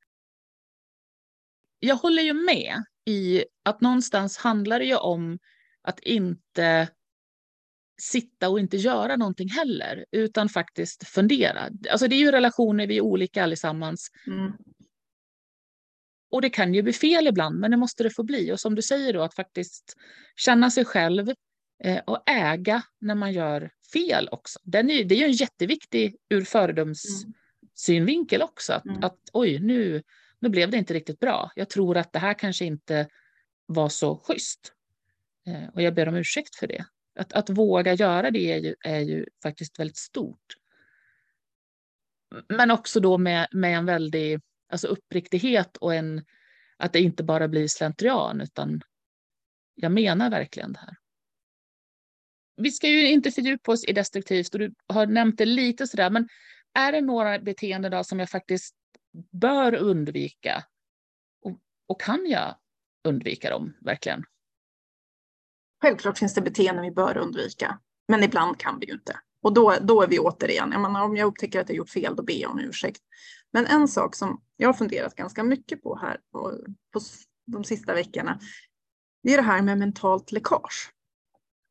jag 1.79 1.95
håller 1.95 2.23
ju 2.23 2.33
med 2.33 2.83
i 3.05 3.45
att 3.63 3.81
någonstans 3.81 4.37
handlar 4.37 4.79
det 4.79 4.85
ju 4.85 4.95
om 4.95 5.39
att 5.81 5.99
inte 5.99 6.89
sitta 8.01 8.49
och 8.49 8.59
inte 8.59 8.77
göra 8.77 9.15
någonting 9.15 9.49
heller, 9.49 10.05
utan 10.11 10.49
faktiskt 10.49 11.07
fundera. 11.07 11.69
Alltså 11.91 12.07
det 12.07 12.15
är 12.15 12.19
ju 12.19 12.31
relationer, 12.31 12.87
vi 12.87 12.97
är 12.97 13.01
olika 13.01 13.43
allesammans. 13.43 14.11
Mm. 14.27 14.51
Och 16.31 16.41
det 16.41 16.49
kan 16.49 16.73
ju 16.73 16.81
bli 16.81 16.93
fel 16.93 17.27
ibland, 17.27 17.59
men 17.59 17.71
det 17.71 17.77
måste 17.77 18.03
det 18.03 18.09
få 18.09 18.23
bli. 18.23 18.51
Och 18.51 18.59
som 18.59 18.75
du 18.75 18.81
säger 18.81 19.13
då, 19.13 19.21
att 19.21 19.35
faktiskt 19.35 19.95
känna 20.35 20.71
sig 20.71 20.85
själv 20.85 21.33
och 22.05 22.29
äga 22.29 22.83
när 22.99 23.15
man 23.15 23.33
gör 23.33 23.71
fel 23.93 24.29
också. 24.31 24.59
Den 24.63 24.89
är, 24.89 25.03
det 25.03 25.15
är 25.15 25.19
ju 25.19 25.25
en 25.25 25.31
jätteviktig 25.31 26.15
ur 26.29 26.43
föredömssynvinkel 26.43 28.41
också. 28.41 28.73
Att, 28.73 28.85
mm. 28.85 29.03
att 29.03 29.19
oj, 29.33 29.59
nu, 29.59 30.03
nu 30.39 30.49
blev 30.49 30.71
det 30.71 30.77
inte 30.77 30.93
riktigt 30.93 31.19
bra. 31.19 31.51
Jag 31.55 31.69
tror 31.69 31.97
att 31.97 32.13
det 32.13 32.19
här 32.19 32.33
kanske 32.33 32.65
inte 32.65 33.07
var 33.65 33.89
så 33.89 34.17
schysst. 34.17 34.73
Eh, 35.47 35.69
och 35.73 35.81
jag 35.81 35.93
ber 35.93 36.07
om 36.07 36.15
ursäkt 36.15 36.55
för 36.55 36.67
det. 36.67 36.85
Att, 37.19 37.33
att 37.33 37.49
våga 37.49 37.93
göra 37.93 38.31
det 38.31 38.51
är 38.51 38.57
ju, 38.57 38.75
är 38.79 38.99
ju 38.99 39.25
faktiskt 39.43 39.79
väldigt 39.79 39.97
stort. 39.97 40.55
Men 42.47 42.71
också 42.71 42.99
då 42.99 43.17
med, 43.17 43.47
med 43.51 43.77
en 43.77 43.85
väldig 43.85 44.39
alltså 44.69 44.87
uppriktighet 44.87 45.77
och 45.77 45.95
en, 45.95 46.25
att 46.77 46.93
det 46.93 46.99
inte 46.99 47.23
bara 47.23 47.47
blir 47.47 47.67
slentrian, 47.67 48.41
utan 48.41 48.81
jag 49.75 49.91
menar 49.91 50.29
verkligen 50.29 50.73
det 50.73 50.79
här. 50.79 50.95
Vi 52.61 52.71
ska 52.71 52.87
ju 52.87 53.07
inte 53.07 53.31
fördjupa 53.31 53.71
oss 53.71 53.85
i 53.85 53.93
destruktivt 53.93 54.53
och 54.53 54.59
du 54.59 54.73
har 54.87 55.05
nämnt 55.05 55.37
det 55.37 55.45
lite 55.45 55.87
sådär, 55.87 56.09
men 56.09 56.29
är 56.73 56.91
det 56.91 57.01
några 57.01 57.39
beteenden 57.39 57.91
då 57.91 58.03
som 58.03 58.19
jag 58.19 58.29
faktiskt 58.29 58.75
bör 59.31 59.75
undvika? 59.75 60.63
Och, 61.41 61.59
och 61.87 62.01
kan 62.01 62.25
jag 62.29 62.55
undvika 63.03 63.49
dem 63.49 63.73
verkligen? 63.81 64.23
Självklart 65.81 66.17
finns 66.17 66.33
det 66.33 66.41
beteenden 66.41 66.85
vi 66.85 66.91
bör 66.91 67.17
undvika, 67.17 67.79
men 68.07 68.23
ibland 68.23 68.59
kan 68.59 68.79
vi 68.79 68.85
ju 68.85 68.93
inte. 68.93 69.19
Och 69.41 69.53
då, 69.53 69.75
då 69.81 70.01
är 70.01 70.07
vi 70.07 70.19
återigen, 70.19 70.71
jag 70.71 70.81
menar, 70.81 71.03
om 71.03 71.15
jag 71.15 71.27
upptäcker 71.27 71.61
att 71.61 71.69
jag 71.69 71.75
gjort 71.75 71.89
fel, 71.89 72.15
då 72.15 72.23
ber 72.23 72.33
jag 72.33 72.51
om 72.51 72.59
ursäkt. 72.59 73.01
Men 73.53 73.65
en 73.65 73.87
sak 73.87 74.15
som 74.15 74.41
jag 74.57 74.67
har 74.67 74.73
funderat 74.73 75.15
ganska 75.15 75.43
mycket 75.43 75.83
på 75.83 75.95
här 75.95 76.17
på, 76.31 76.63
på 76.93 76.99
de 77.45 77.63
sista 77.63 77.93
veckorna, 77.93 78.39
det 79.23 79.33
är 79.33 79.37
det 79.37 79.43
här 79.43 79.61
med 79.61 79.77
mentalt 79.77 80.31
läckage. 80.31 80.91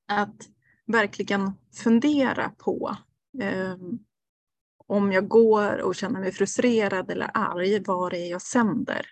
Att 0.08 0.48
verkligen 0.90 1.52
fundera 1.74 2.50
på 2.58 2.96
eh, 3.42 3.76
om 4.86 5.12
jag 5.12 5.28
går 5.28 5.76
och 5.76 5.94
känner 5.94 6.20
mig 6.20 6.32
frustrerad 6.32 7.10
eller 7.10 7.30
arg, 7.34 7.82
vad 7.86 8.12
det 8.12 8.18
är 8.18 8.30
jag 8.30 8.42
sänder. 8.42 9.06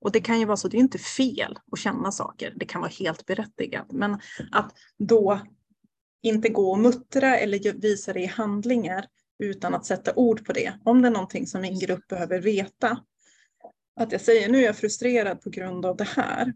Och 0.00 0.12
det 0.12 0.20
kan 0.20 0.40
ju 0.40 0.44
vara 0.44 0.56
så, 0.56 0.68
det 0.68 0.76
är 0.76 0.80
inte 0.80 0.98
fel 0.98 1.58
att 1.72 1.78
känna 1.78 2.12
saker, 2.12 2.52
det 2.56 2.64
kan 2.64 2.80
vara 2.80 2.92
helt 2.98 3.26
berättigat. 3.26 3.92
Men 3.92 4.20
att 4.50 4.72
då 4.98 5.40
inte 6.22 6.48
gå 6.48 6.70
och 6.70 6.78
muttra 6.78 7.36
eller 7.36 7.72
visa 7.72 8.12
det 8.12 8.20
i 8.20 8.26
handlingar 8.26 9.06
utan 9.38 9.74
att 9.74 9.86
sätta 9.86 10.14
ord 10.14 10.46
på 10.46 10.52
det. 10.52 10.72
Om 10.84 11.02
det 11.02 11.08
är 11.08 11.12
någonting 11.12 11.46
som 11.46 11.60
min 11.60 11.78
grupp 11.78 12.08
behöver 12.08 12.40
veta. 12.40 12.98
Att 13.96 14.12
jag 14.12 14.20
säger 14.20 14.48
nu 14.48 14.58
är 14.58 14.66
jag 14.66 14.76
frustrerad 14.76 15.40
på 15.40 15.50
grund 15.50 15.86
av 15.86 15.96
det 15.96 16.08
här. 16.08 16.54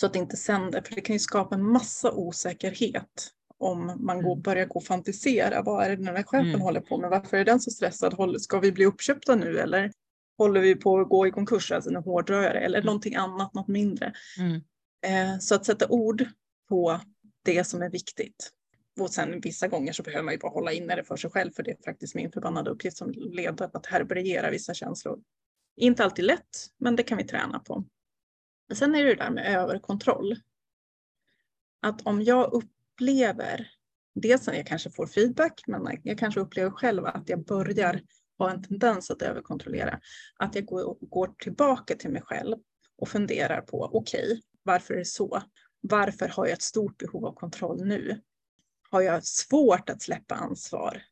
Så 0.00 0.06
att 0.06 0.12
det 0.12 0.18
inte 0.18 0.36
sänder, 0.36 0.82
för 0.82 0.94
det 0.94 1.00
kan 1.00 1.14
ju 1.14 1.20
skapa 1.20 1.54
en 1.54 1.64
massa 1.64 2.12
osäkerhet 2.12 3.30
om 3.58 3.96
man 4.00 4.22
går, 4.22 4.32
mm. 4.32 4.42
börjar 4.42 4.66
gå 4.66 4.74
och 4.74 4.84
fantisera. 4.84 5.62
Vad 5.62 5.84
är 5.84 5.88
det 5.88 5.96
den 5.96 6.16
här 6.16 6.22
chefen 6.22 6.48
mm. 6.48 6.60
håller 6.60 6.80
på 6.80 6.98
med? 6.98 7.10
Varför 7.10 7.36
är 7.36 7.44
den 7.44 7.60
så 7.60 7.70
stressad? 7.70 8.40
Ska 8.40 8.58
vi 8.58 8.72
bli 8.72 8.84
uppköpta 8.84 9.34
nu 9.34 9.58
eller 9.58 9.92
håller 10.38 10.60
vi 10.60 10.74
på 10.74 11.00
att 11.00 11.08
gå 11.08 11.26
i 11.26 11.30
konkurs? 11.30 11.72
Alltså 11.72 11.90
nu 11.90 11.98
hårdrar 11.98 12.42
jag 12.42 12.54
det. 12.54 12.60
Eller 12.60 12.78
mm. 12.78 12.86
någonting 12.86 13.14
annat, 13.14 13.54
något 13.54 13.68
mindre. 13.68 14.12
Mm. 14.38 14.54
Eh, 15.06 15.38
så 15.38 15.54
att 15.54 15.66
sätta 15.66 15.88
ord 15.88 16.24
på 16.68 17.00
det 17.44 17.64
som 17.64 17.82
är 17.82 17.90
viktigt. 17.90 18.50
Och 19.00 19.10
sen 19.10 19.40
vissa 19.40 19.68
gånger 19.68 19.92
så 19.92 20.02
behöver 20.02 20.24
man 20.24 20.34
ju 20.34 20.38
bara 20.38 20.52
hålla 20.52 20.72
inne 20.72 20.96
det 20.96 21.04
för 21.04 21.16
sig 21.16 21.30
själv 21.30 21.50
för 21.50 21.62
det 21.62 21.70
är 21.70 21.82
faktiskt 21.84 22.14
min 22.14 22.32
förbannade 22.32 22.70
uppgift 22.70 22.96
som 22.96 23.10
ledare 23.10 23.70
att 23.72 23.86
härbärgera 23.86 24.50
vissa 24.50 24.74
känslor. 24.74 25.18
Inte 25.76 26.04
alltid 26.04 26.24
lätt, 26.24 26.66
men 26.78 26.96
det 26.96 27.02
kan 27.02 27.18
vi 27.18 27.24
träna 27.24 27.58
på. 27.58 27.84
Men 28.68 28.76
sen 28.76 28.94
är 28.94 29.04
det 29.04 29.14
det 29.14 29.24
där 29.24 29.30
med 29.30 29.56
överkontroll. 29.56 30.36
Att 31.82 32.06
om 32.06 32.22
jag 32.22 32.52
upplever, 32.52 33.70
dels 34.14 34.46
när 34.46 34.54
jag 34.54 34.66
kanske 34.66 34.90
får 34.90 35.06
feedback, 35.06 35.62
men 35.66 36.00
jag 36.02 36.18
kanske 36.18 36.40
upplever 36.40 36.70
själv 36.70 37.04
att 37.06 37.28
jag 37.28 37.44
börjar 37.44 38.00
ha 38.38 38.50
en 38.50 38.62
tendens 38.62 39.10
att 39.10 39.22
överkontrollera. 39.22 40.00
Att 40.36 40.54
jag 40.54 40.64
går, 40.64 40.98
går 41.00 41.34
tillbaka 41.38 41.96
till 41.96 42.10
mig 42.10 42.22
själv 42.22 42.56
och 42.96 43.08
funderar 43.08 43.60
på, 43.60 43.90
okej, 43.92 44.24
okay, 44.24 44.40
varför 44.62 44.94
är 44.94 44.98
det 44.98 45.04
så? 45.04 45.42
Varför 45.80 46.28
har 46.28 46.46
jag 46.46 46.52
ett 46.52 46.62
stort 46.62 46.98
behov 46.98 47.26
av 47.26 47.34
kontroll 47.34 47.84
nu? 47.84 48.20
Har 48.90 49.00
jag 49.00 49.24
svårt 49.24 49.90
att 49.90 50.02
släppa 50.02 50.34
ansvar? 50.34 51.02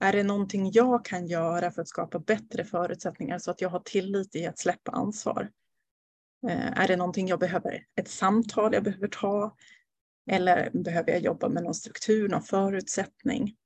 Är 0.00 0.12
det 0.12 0.22
någonting 0.22 0.70
jag 0.72 1.04
kan 1.04 1.26
göra 1.26 1.70
för 1.70 1.82
att 1.82 1.88
skapa 1.88 2.18
bättre 2.18 2.64
förutsättningar 2.64 3.38
så 3.38 3.50
att 3.50 3.60
jag 3.60 3.68
har 3.68 3.80
tillit 3.80 4.36
i 4.36 4.46
att 4.46 4.58
släppa 4.58 4.92
ansvar? 4.92 5.50
Eh, 6.48 6.80
är 6.80 6.88
det 6.88 6.96
någonting 6.96 7.28
jag 7.28 7.38
behöver, 7.38 7.84
ett 7.96 8.08
samtal 8.08 8.74
jag 8.74 8.84
behöver 8.84 9.08
ta? 9.08 9.56
Eller 10.30 10.70
behöver 10.70 11.12
jag 11.12 11.20
jobba 11.20 11.48
med 11.48 11.62
någon 11.62 11.74
struktur, 11.74 12.28
någon 12.28 12.42
förutsättning? 12.42 13.56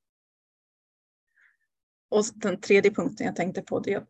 Och 2.11 2.25
den 2.35 2.61
tredje 2.61 2.91
punkten 2.91 3.27
jag 3.27 3.37
tänkte 3.37 3.63
på 3.63 3.81
det 3.81 3.93
är 3.93 3.99
att 3.99 4.09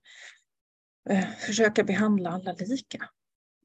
eh, 1.10 1.30
försöka 1.30 1.84
behandla 1.84 2.30
alla 2.30 2.52
lika. 2.52 3.08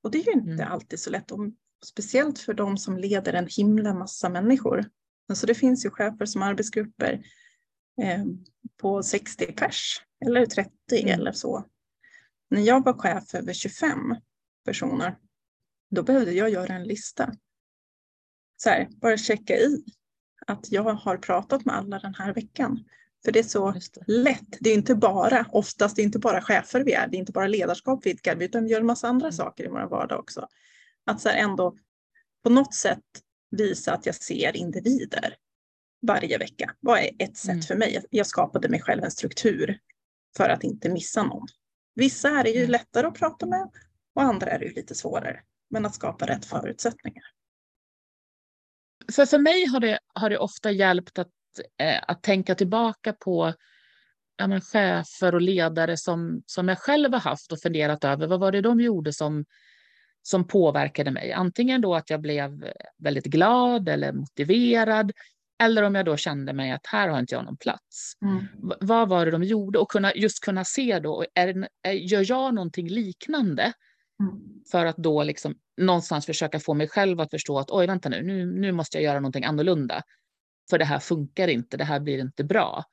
Och 0.01 0.11
det 0.11 0.17
är 0.17 0.25
ju 0.25 0.31
inte 0.31 0.63
mm. 0.63 0.71
alltid 0.71 0.99
så 0.99 1.09
lätt, 1.09 1.31
om, 1.31 1.55
speciellt 1.85 2.39
för 2.39 2.53
de 2.53 2.77
som 2.77 2.97
leder 2.97 3.33
en 3.33 3.47
himla 3.57 3.93
massa 3.93 4.29
människor. 4.29 4.85
Alltså 5.29 5.47
det 5.47 5.55
finns 5.55 5.85
ju 5.85 5.89
chefer 5.89 6.25
som 6.25 6.41
arbetsgrupper 6.41 7.23
eh, 8.01 8.25
på 8.77 9.03
60 9.03 9.45
pers 9.45 10.01
eller 10.25 10.45
30 10.45 10.71
mm. 10.91 11.19
eller 11.19 11.31
så. 11.31 11.65
När 12.49 12.61
jag 12.61 12.83
var 12.85 12.93
chef 12.93 13.35
över 13.35 13.53
25 13.53 14.15
personer, 14.69 15.17
då 15.91 16.03
behövde 16.03 16.31
jag 16.31 16.49
göra 16.49 16.73
en 16.73 16.83
lista. 16.83 17.33
Så 18.57 18.69
här, 18.69 18.87
bara 18.91 19.17
checka 19.17 19.57
i 19.57 19.83
att 20.47 20.71
jag 20.71 20.83
har 20.83 21.17
pratat 21.17 21.65
med 21.65 21.75
alla 21.75 21.99
den 21.99 22.13
här 22.13 22.33
veckan. 22.33 22.85
För 23.25 23.31
det 23.31 23.39
är 23.39 23.43
så 23.43 23.71
det. 23.71 23.81
lätt. 24.07 24.57
Det 24.59 24.69
är 24.69 24.73
inte 24.73 24.95
bara, 24.95 25.45
oftast 25.51 25.95
det 25.95 26.01
är 26.01 26.03
inte 26.03 26.19
bara 26.19 26.41
chefer 26.41 26.83
vi 26.83 26.93
är, 26.93 27.07
det 27.07 27.17
är 27.17 27.19
inte 27.19 27.31
bara 27.31 27.47
ledarskap 27.47 28.05
vi 28.05 28.09
idkar, 28.09 28.43
utan 28.43 28.63
vi 28.63 28.69
gör 28.69 28.79
en 28.79 28.85
massa 28.85 29.07
andra 29.07 29.25
mm. 29.25 29.33
saker 29.33 29.63
i 29.63 29.67
vår 29.67 29.89
vardag 29.89 30.19
också. 30.19 30.47
Att 31.05 31.21
så 31.21 31.29
ändå 31.29 31.77
på 32.43 32.49
något 32.49 32.73
sätt 32.73 33.05
visa 33.51 33.93
att 33.93 34.05
jag 34.05 34.15
ser 34.15 34.55
individer 34.55 35.35
varje 36.07 36.37
vecka. 36.37 36.75
Vad 36.79 36.99
är 36.99 37.09
ett 37.19 37.37
sätt 37.37 37.49
mm. 37.49 37.61
för 37.61 37.75
mig? 37.75 38.03
Jag 38.09 38.27
skapade 38.27 38.69
mig 38.69 38.81
själv 38.81 39.03
en 39.03 39.11
struktur 39.11 39.79
för 40.37 40.49
att 40.49 40.63
inte 40.63 40.89
missa 40.89 41.23
någon. 41.23 41.47
Vissa 41.95 42.29
är 42.29 42.43
det 42.43 42.49
ju 42.49 42.59
mm. 42.59 42.71
lättare 42.71 43.07
att 43.07 43.15
prata 43.19 43.45
med 43.45 43.69
och 44.15 44.21
andra 44.21 44.51
är 44.51 44.59
det 44.59 44.65
ju 44.65 44.73
lite 44.73 44.95
svårare. 44.95 45.39
Men 45.69 45.85
att 45.85 45.95
skapa 45.95 46.27
rätt 46.27 46.45
förutsättningar. 46.45 47.23
För, 49.11 49.25
för 49.25 49.37
mig 49.37 49.65
har 49.65 49.79
det, 49.79 49.99
har 50.13 50.29
det 50.29 50.37
ofta 50.37 50.71
hjälpt 50.71 51.19
att, 51.19 51.27
eh, 51.77 52.03
att 52.07 52.23
tänka 52.23 52.55
tillbaka 52.55 53.13
på 53.13 53.53
ja, 54.37 54.47
men, 54.47 54.61
chefer 54.61 55.35
och 55.35 55.41
ledare 55.41 55.97
som, 55.97 56.43
som 56.45 56.67
jag 56.67 56.79
själv 56.79 57.13
har 57.13 57.19
haft 57.19 57.51
och 57.51 57.61
funderat 57.61 58.03
över. 58.03 58.27
Vad 58.27 58.39
var 58.39 58.51
det 58.51 58.61
de 58.61 58.81
gjorde 58.81 59.13
som 59.13 59.45
som 60.21 60.47
påverkade 60.47 61.11
mig. 61.11 61.31
Antingen 61.31 61.81
då 61.81 61.95
att 61.95 62.09
jag 62.09 62.21
blev 62.21 62.65
väldigt 62.97 63.25
glad 63.25 63.89
eller 63.89 64.13
motiverad 64.13 65.11
eller 65.63 65.83
om 65.83 65.95
jag 65.95 66.05
då 66.05 66.17
kände 66.17 66.53
mig 66.53 66.71
att 66.71 66.87
här 66.87 67.07
har 67.07 67.19
inte 67.19 67.35
jag 67.35 67.45
någon 67.45 67.57
plats. 67.57 68.13
Mm. 68.21 68.47
Vad 68.79 69.09
var 69.09 69.25
det 69.25 69.31
de 69.31 69.43
gjorde? 69.43 69.79
Och 69.79 69.91
kunna, 69.91 70.13
just 70.13 70.43
kunna 70.43 70.65
se 70.65 70.99
då, 70.99 71.25
är, 71.33 71.67
är, 71.83 71.91
gör 71.91 72.25
jag 72.27 72.53
någonting 72.53 72.89
liknande? 72.89 73.73
Mm. 74.19 74.41
För 74.71 74.85
att 74.85 74.97
då 74.97 75.23
liksom 75.23 75.55
någonstans 75.77 76.25
försöka 76.25 76.59
få 76.59 76.73
mig 76.73 76.87
själv 76.87 77.19
att 77.19 77.29
förstå 77.29 77.59
att 77.59 77.71
oj, 77.71 77.87
vänta 77.87 78.09
nu, 78.09 78.23
nu, 78.23 78.45
nu 78.45 78.71
måste 78.71 78.97
jag 78.97 79.03
göra 79.03 79.19
någonting 79.19 79.43
annorlunda. 79.43 80.01
För 80.69 80.77
det 80.77 80.85
här 80.85 80.99
funkar 80.99 81.47
inte, 81.47 81.77
det 81.77 81.83
här 81.83 81.99
blir 81.99 82.19
inte 82.19 82.43
bra. 82.43 82.83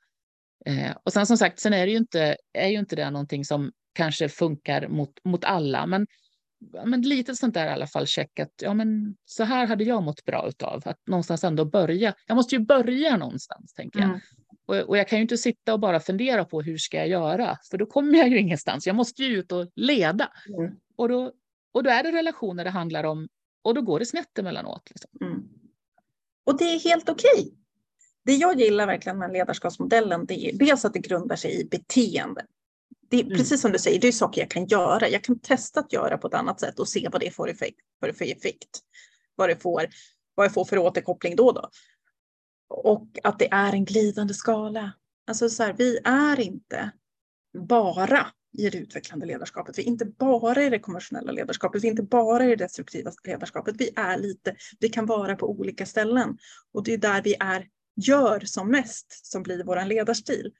Eh, 0.65 0.95
och 1.03 1.13
sen 1.13 1.25
som 1.25 1.37
sagt, 1.37 1.59
sen 1.59 1.73
är, 1.73 1.85
det 1.85 1.91
ju 1.91 1.97
inte, 1.97 2.37
är 2.53 2.67
ju 2.67 2.79
inte 2.79 2.95
det 2.95 3.09
någonting 3.09 3.45
som 3.45 3.71
kanske 3.93 4.29
funkar 4.29 4.87
mot, 4.87 5.11
mot 5.23 5.43
alla, 5.43 5.85
men 5.85 6.07
men 6.85 7.01
lite 7.01 7.35
sånt 7.35 7.53
där 7.53 7.65
i 7.65 7.69
alla 7.69 7.87
fall 7.87 8.07
check 8.07 8.39
att 8.39 8.53
ja, 8.61 8.73
men 8.73 9.15
så 9.25 9.43
här 9.43 9.67
hade 9.67 9.83
jag 9.83 10.03
mått 10.03 10.25
bra 10.25 10.47
utav. 10.47 10.81
Att 10.85 11.07
någonstans 11.07 11.43
ändå 11.43 11.65
börja. 11.65 12.13
Jag 12.27 12.35
måste 12.35 12.55
ju 12.55 12.65
börja 12.65 13.17
någonstans 13.17 13.73
tänker 13.73 13.99
jag. 13.99 14.09
Mm. 14.09 14.19
Och, 14.67 14.75
och, 14.75 14.97
jag 14.97 15.07
kan 15.07 15.19
ju 15.19 15.21
inte 15.21 15.37
sitta 15.37 15.73
och 15.73 15.79
bara 15.79 15.99
fundera 15.99 16.45
på 16.45 16.61
hur 16.61 16.77
ska 16.77 16.97
jag 16.97 17.07
göra? 17.07 17.57
För 17.71 17.77
då 17.77 17.85
kommer 17.85 18.17
jag 18.17 18.27
ju 18.27 18.39
ingenstans. 18.39 18.87
Jag 18.87 18.95
måste 18.95 19.23
ju 19.23 19.37
ut 19.37 19.51
och 19.51 19.71
leda. 19.75 20.31
Mm. 20.57 20.75
Och, 20.95 21.09
då, 21.09 21.31
och 21.71 21.83
då 21.83 21.89
är 21.89 22.03
det 22.03 22.11
relationer 22.11 22.63
det 22.63 22.69
handlar 22.69 23.03
om 23.03 23.27
och 23.61 23.73
då 23.73 23.81
går 23.81 23.99
det 23.99 24.05
snett 24.05 24.37
emellanåt. 24.37 24.89
Liksom. 24.89 25.09
Mm. 25.21 25.43
Och 26.45 26.57
det 26.57 26.63
är 26.63 26.79
helt 26.79 27.09
okej. 27.09 27.31
Okay. 27.35 27.51
Det 28.25 28.35
jag 28.35 28.59
gillar 28.59 28.87
verkligen 28.87 29.17
med 29.17 29.33
ledarskapsmodellen 29.33 30.25
det 30.25 30.45
är 30.45 30.57
dels 30.57 30.85
att 30.85 30.93
det 30.93 30.99
grundar 30.99 31.35
sig 31.35 31.61
i 31.61 31.65
beteende 31.65 32.45
Det 33.09 33.17
är 33.17 33.23
mm. 33.23 33.37
precis 33.37 33.61
som 33.61 33.71
du 33.71 33.79
säger, 33.79 34.01
det 34.01 34.07
är 34.07 34.11
saker 34.11 34.41
jag 34.41 34.49
kan 34.49 34.65
göra. 34.65 35.09
Jag 35.09 35.23
kan 35.23 35.39
testa 35.39 35.79
att 35.79 35.93
göra 35.93 36.17
på 36.17 36.27
ett 36.27 36.33
annat 36.33 36.59
sätt 36.59 36.79
och 36.79 36.87
se 36.87 37.09
vad 37.11 37.21
det 37.21 37.31
får 37.31 37.49
effekt, 37.49 37.79
vad 37.99 38.09
det 38.09 38.13
för 38.13 38.25
effekt. 38.25 38.79
Vad 39.35 39.49
det 39.49 39.55
får, 39.55 39.87
vad 40.35 40.45
jag 40.45 40.53
får 40.53 40.65
för 40.65 40.77
återkoppling 40.77 41.35
då. 41.35 41.51
då. 41.51 41.69
Och 42.69 43.07
att 43.23 43.39
det 43.39 43.51
är 43.51 43.73
en 43.73 43.85
glidande 43.85 44.33
skala. 44.33 44.93
Alltså 45.27 45.49
så 45.49 45.63
här, 45.63 45.73
vi 45.73 45.99
är 46.03 46.39
inte 46.39 46.91
bara 47.57 48.27
i 48.57 48.69
det 48.69 48.77
utvecklande 48.77 49.25
ledarskapet. 49.25 49.77
Vi 49.77 49.83
är 49.83 49.87
inte 49.87 50.05
bara 50.05 50.63
i 50.63 50.69
det 50.69 50.79
konventionella 50.79 51.31
ledarskapet, 51.31 51.83
vi 51.83 51.87
är 51.87 51.91
inte 51.91 52.03
bara 52.03 52.45
i 52.45 52.47
det 52.47 52.55
destruktiva 52.55 53.11
ledarskapet. 53.23 53.75
Vi 53.77 53.89
är 53.95 54.17
lite, 54.17 54.55
vi 54.79 54.89
kan 54.89 55.05
vara 55.05 55.35
på 55.35 55.49
olika 55.49 55.85
ställen. 55.85 56.37
Och 56.73 56.83
det 56.83 56.93
är 56.93 56.97
där 56.97 57.21
vi 57.21 57.35
är, 57.39 57.67
gör 57.95 58.39
som 58.39 58.71
mest 58.71 59.25
som 59.25 59.43
blir 59.43 59.63
vår 59.63 59.85
ledarstil. 59.85 60.53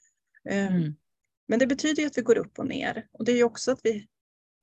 Ehm, 0.50 0.74
mm. 0.74 0.96
Men 1.48 1.60
det 1.60 1.68
betyder 1.68 2.02
ju 2.02 2.08
att 2.08 2.18
vi 2.18 2.22
går 2.22 2.38
upp 2.38 2.60
och 2.60 2.68
ner. 2.68 3.08
Och 3.12 3.26
det 3.26 3.32
är 3.32 3.36
ju 3.36 3.44
också 3.44 3.72
att 3.72 3.80
vi 3.84 4.08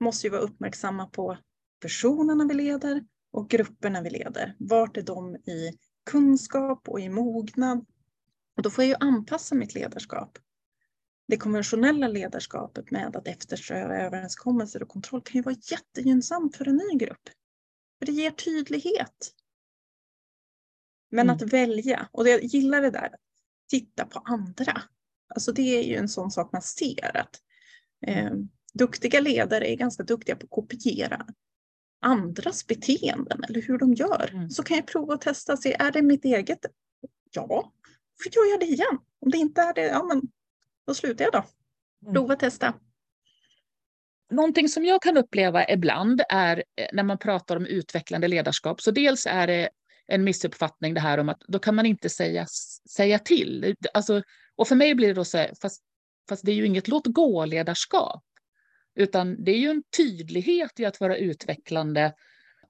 måste 0.00 0.26
ju 0.26 0.30
vara 0.30 0.40
uppmärksamma 0.40 1.06
på 1.06 1.38
personerna 1.80 2.44
vi 2.44 2.54
leder 2.54 3.04
och 3.32 3.50
grupperna 3.50 4.02
vi 4.02 4.10
leder. 4.10 4.56
Vart 4.58 4.96
är 4.96 5.02
de 5.02 5.36
i 5.36 5.78
kunskap 6.04 6.88
och 6.88 7.00
i 7.00 7.08
mognad? 7.08 7.86
Och 8.56 8.62
då 8.62 8.70
får 8.70 8.84
jag 8.84 8.88
ju 8.88 8.96
anpassa 9.00 9.54
mitt 9.54 9.74
ledarskap 9.74 10.38
det 11.26 11.36
konventionella 11.36 12.08
ledarskapet 12.08 12.90
med 12.90 13.16
att 13.16 13.28
eftersträva 13.28 13.96
överenskommelser 13.96 14.82
och 14.82 14.88
kontroll 14.88 15.22
kan 15.22 15.38
ju 15.38 15.42
vara 15.42 15.56
jättegynnsamt 15.70 16.56
för 16.56 16.68
en 16.68 16.76
ny 16.76 16.98
grupp. 16.98 17.28
För 17.98 18.06
det 18.06 18.12
ger 18.12 18.30
tydlighet. 18.30 19.34
Men 21.10 21.26
mm. 21.26 21.36
att 21.36 21.42
välja, 21.42 22.08
och 22.12 22.28
jag 22.28 22.44
gillar 22.44 22.82
det 22.82 22.90
där, 22.90 23.14
titta 23.70 24.06
på 24.06 24.18
andra. 24.18 24.82
Alltså 25.34 25.52
det 25.52 25.62
är 25.62 25.82
ju 25.82 25.96
en 25.96 26.08
sån 26.08 26.30
sak 26.30 26.52
man 26.52 26.62
ser 26.62 27.16
att 27.16 27.40
eh, 28.06 28.32
duktiga 28.74 29.20
ledare 29.20 29.70
är 29.70 29.76
ganska 29.76 30.02
duktiga 30.02 30.36
på 30.36 30.44
att 30.44 30.50
kopiera 30.50 31.26
andras 32.04 32.66
beteenden 32.66 33.44
eller 33.48 33.62
hur 33.62 33.78
de 33.78 33.94
gör. 33.94 34.30
Mm. 34.32 34.50
Så 34.50 34.62
kan 34.62 34.76
jag 34.76 34.86
prova 34.86 35.14
att 35.14 35.20
testa 35.20 35.52
och 35.52 35.58
se, 35.58 35.76
är 35.78 35.92
det 35.92 36.02
mitt 36.02 36.24
eget? 36.24 36.66
Ja, 37.30 37.72
då 38.24 38.30
gör 38.30 38.50
jag 38.50 38.60
det 38.60 38.66
igen. 38.66 38.98
Om 39.20 39.30
det 39.30 39.38
inte 39.38 39.60
är 39.60 39.74
det, 39.74 39.86
ja 39.86 40.02
men 40.02 40.22
då 40.86 40.94
slutar 40.94 41.24
jag 41.24 41.32
då. 41.32 41.44
Mm. 42.02 42.14
Prova, 42.14 42.36
testa. 42.36 42.74
Någonting 44.30 44.68
som 44.68 44.84
jag 44.84 45.02
kan 45.02 45.16
uppleva 45.16 45.68
ibland 45.68 46.22
är 46.28 46.64
eh, 46.76 46.86
när 46.92 47.02
man 47.02 47.18
pratar 47.18 47.56
om 47.56 47.66
utvecklande 47.66 48.28
ledarskap, 48.28 48.80
så 48.80 48.90
dels 48.90 49.26
är 49.26 49.46
det 49.46 49.68
en 50.06 50.24
missuppfattning 50.24 50.94
det 50.94 51.00
här 51.00 51.18
om 51.18 51.28
att 51.28 51.40
då 51.48 51.58
kan 51.58 51.74
man 51.74 51.86
inte 51.86 52.08
säga, 52.08 52.46
säga 52.90 53.18
till. 53.18 53.76
Alltså, 53.94 54.22
och 54.56 54.68
för 54.68 54.76
mig 54.76 54.94
blir 54.94 55.08
det 55.08 55.14
då 55.14 55.24
så 55.24 55.38
här, 55.38 55.52
fast, 55.62 55.82
fast 56.28 56.44
det 56.44 56.52
är 56.52 56.56
ju 56.56 56.66
inget 56.66 56.88
låt 56.88 57.06
gå-ledarskap, 57.06 58.24
utan 58.94 59.44
det 59.44 59.52
är 59.52 59.58
ju 59.58 59.70
en 59.70 59.82
tydlighet 59.96 60.80
i 60.80 60.84
att 60.84 61.00
vara 61.00 61.16
utvecklande. 61.16 62.14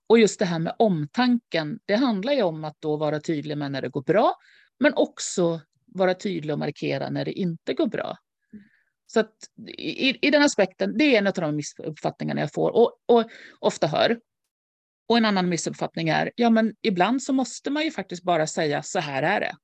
Och 0.07 0.19
just 0.19 0.39
det 0.39 0.45
här 0.45 0.59
med 0.59 0.75
omtanken, 0.79 1.79
det 1.85 1.95
handlar 1.95 2.33
ju 2.33 2.43
om 2.43 2.65
att 2.65 2.77
då 2.81 2.97
vara 2.97 3.21
tydlig 3.21 3.59
med 3.59 3.73
när 3.73 3.83
det 3.83 3.89
går 3.89 4.03
bra, 4.03 4.35
men 4.81 4.95
också 4.95 5.61
vara 5.87 6.15
tydlig 6.15 6.53
och 6.53 6.59
markera 6.59 7.11
när 7.11 7.25
det 7.25 7.33
inte 7.33 7.75
går 7.75 7.87
bra. 7.87 8.17
Så 9.07 9.21
att 9.21 9.35
i, 9.79 10.27
i 10.27 10.31
den 10.31 10.43
aspekten, 10.43 10.99
det 10.99 11.05
är 11.05 11.19
en 11.19 11.27
av 11.27 11.33
de 11.33 11.57
missuppfattningarna 11.57 12.41
jag 12.41 12.53
får 12.53 12.71
och, 12.71 12.97
och 13.07 13.25
ofta 13.61 13.87
hör. 13.87 14.21
Och 15.09 15.17
en 15.17 15.25
annan 15.25 15.49
missuppfattning 15.49 16.09
är, 16.09 16.33
ja 16.37 16.51
men 16.51 16.75
ibland 16.83 17.23
så 17.23 17.33
måste 17.33 17.71
man 17.71 17.85
ju 17.85 17.91
faktiskt 17.91 18.23
bara 18.23 18.47
säga 18.47 18.83
så 18.83 18.99
här 18.99 19.23
är 19.23 19.41
det. 19.41 19.57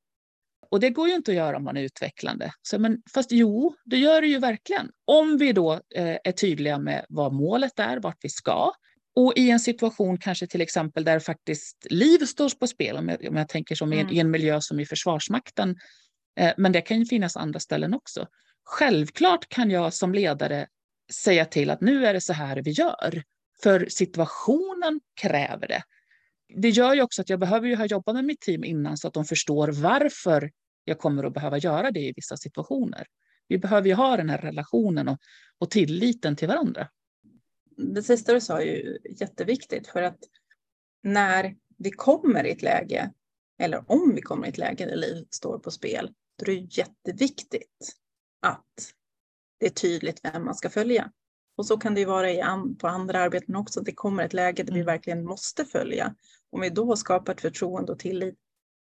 Och 0.71 0.81
det 0.81 0.91
går 0.91 1.09
ju 1.09 1.15
inte 1.15 1.31
att 1.31 1.37
göra 1.37 1.57
om 1.57 1.65
man 1.65 1.77
är 1.77 1.83
utvecklande. 1.83 2.53
Så, 2.63 2.79
men, 2.79 3.03
fast 3.15 3.33
jo, 3.33 3.75
det 3.85 3.97
gör 3.97 4.21
det 4.21 4.27
ju 4.27 4.39
verkligen. 4.39 4.91
Om 5.05 5.39
vi 5.39 5.53
då 5.53 5.73
eh, 5.73 6.17
är 6.25 6.33
tydliga 6.33 6.79
med 6.79 7.07
vad 7.09 7.33
målet 7.33 7.79
är, 7.79 8.01
vart 8.01 8.19
vi 8.21 8.29
ska. 8.29 8.73
Och 9.15 9.33
i 9.37 9.51
en 9.51 9.61
situation 9.61 10.19
kanske 10.19 10.47
till 10.47 10.61
exempel 10.61 11.05
där 11.05 11.19
faktiskt 11.19 11.87
liv 11.91 12.19
står 12.19 12.59
på 12.59 12.67
spel, 12.67 12.97
om 12.97 13.09
jag, 13.09 13.29
om 13.29 13.37
jag 13.37 13.49
tänker 13.49 13.75
som 13.75 13.93
mm. 13.93 13.99
i, 13.99 14.11
en, 14.11 14.17
i 14.17 14.19
en 14.19 14.31
miljö 14.31 14.61
som 14.61 14.81
i 14.81 14.87
Försvarsmakten, 14.87 15.77
Eh, 16.41 16.53
men 16.57 16.73
det 16.73 16.81
kan 16.81 16.99
ju 16.99 17.05
finnas 17.05 17.37
andra 17.37 17.61
ställen 17.61 17.95
också. 17.95 18.27
Självklart 18.65 19.49
kan 19.49 19.71
jag 19.71 19.95
som 19.95 20.15
ledare 20.15 20.67
säga 21.13 21.45
till 21.45 21.71
att 21.71 21.81
nu 21.81 22.07
är 22.07 22.15
det 22.15 22.21
så 22.21 22.33
här 22.33 22.63
vi 22.63 22.71
gör, 22.71 23.23
för 23.63 23.87
situationen 23.89 25.01
kräver 25.21 25.69
det. 25.69 25.83
Det 26.57 26.69
gör 26.69 26.95
ju 26.95 27.03
också 27.03 27.23
att 27.23 27.29
jag 27.29 27.41
behöver 27.41 27.69
ju 27.69 27.77
ha 27.77 27.87
jobbat 27.87 28.15
med 28.15 28.25
mitt 28.25 28.41
team 28.41 28.65
innan 28.65 28.97
så 28.97 29.09
att 29.09 29.15
de 29.15 29.25
förstår 29.25 29.69
varför 29.69 30.51
jag 30.85 30.99
kommer 30.99 31.25
att 31.25 31.35
behöva 31.35 31.59
göra 31.59 31.91
det 31.91 32.01
i 32.01 32.13
vissa 32.17 32.37
situationer. 32.37 33.07
Vi 33.49 33.59
behöver 33.59 33.89
ju 33.89 33.95
ha 33.95 34.17
den 34.17 34.31
här 34.31 34.39
relationen 34.39 35.09
och, 35.09 35.19
och 35.59 35.71
tilliten 35.71 36.37
till 36.37 36.49
varandra. 36.49 36.89
Det 37.77 38.03
sista 38.03 38.33
du 38.33 38.41
sa 38.41 38.61
är 38.61 38.65
ju 38.65 38.99
jätteviktigt 39.21 39.87
för 39.87 40.03
att 40.03 40.19
när 41.03 41.57
vi 41.79 41.91
kommer 41.91 42.47
i 42.47 42.51
ett 42.51 42.63
läge, 42.63 43.13
eller 43.59 43.85
om 43.87 44.13
vi 44.15 44.23
kommer 44.23 44.47
i 44.47 44.51
ett 44.51 44.59
läge 44.59 44.87
där 44.87 44.97
livet 44.97 45.35
står 45.35 45.59
på 45.59 45.71
spel, 45.71 46.11
då 46.39 46.53
är 46.53 46.57
det 46.57 46.77
jätteviktigt 46.77 47.97
att 48.41 48.93
det 49.59 49.67
är 49.67 49.71
tydligt 49.71 50.21
vem 50.25 50.45
man 50.45 50.55
ska 50.55 50.71
följa. 50.71 51.13
Och 51.57 51.67
så 51.67 51.77
kan 51.77 51.95
det 51.95 52.01
ju 52.01 52.07
vara 52.07 52.65
på 52.79 52.89
andra 52.89 53.21
arbeten 53.21 53.57
också, 53.57 53.81
att 53.81 53.87
det 53.87 53.95
kommer 53.95 54.25
ett 54.25 54.33
läge 54.33 54.63
där 54.63 54.73
vi 54.73 54.81
mm. 54.81 54.87
verkligen 54.87 55.25
måste 55.25 55.65
följa. 55.65 56.15
Om 56.53 56.61
vi 56.61 56.71
då 56.71 56.85
har 56.85 56.97
skapat 56.97 57.41
förtroende 57.41 57.93
och 57.93 57.99
tillit 57.99 58.39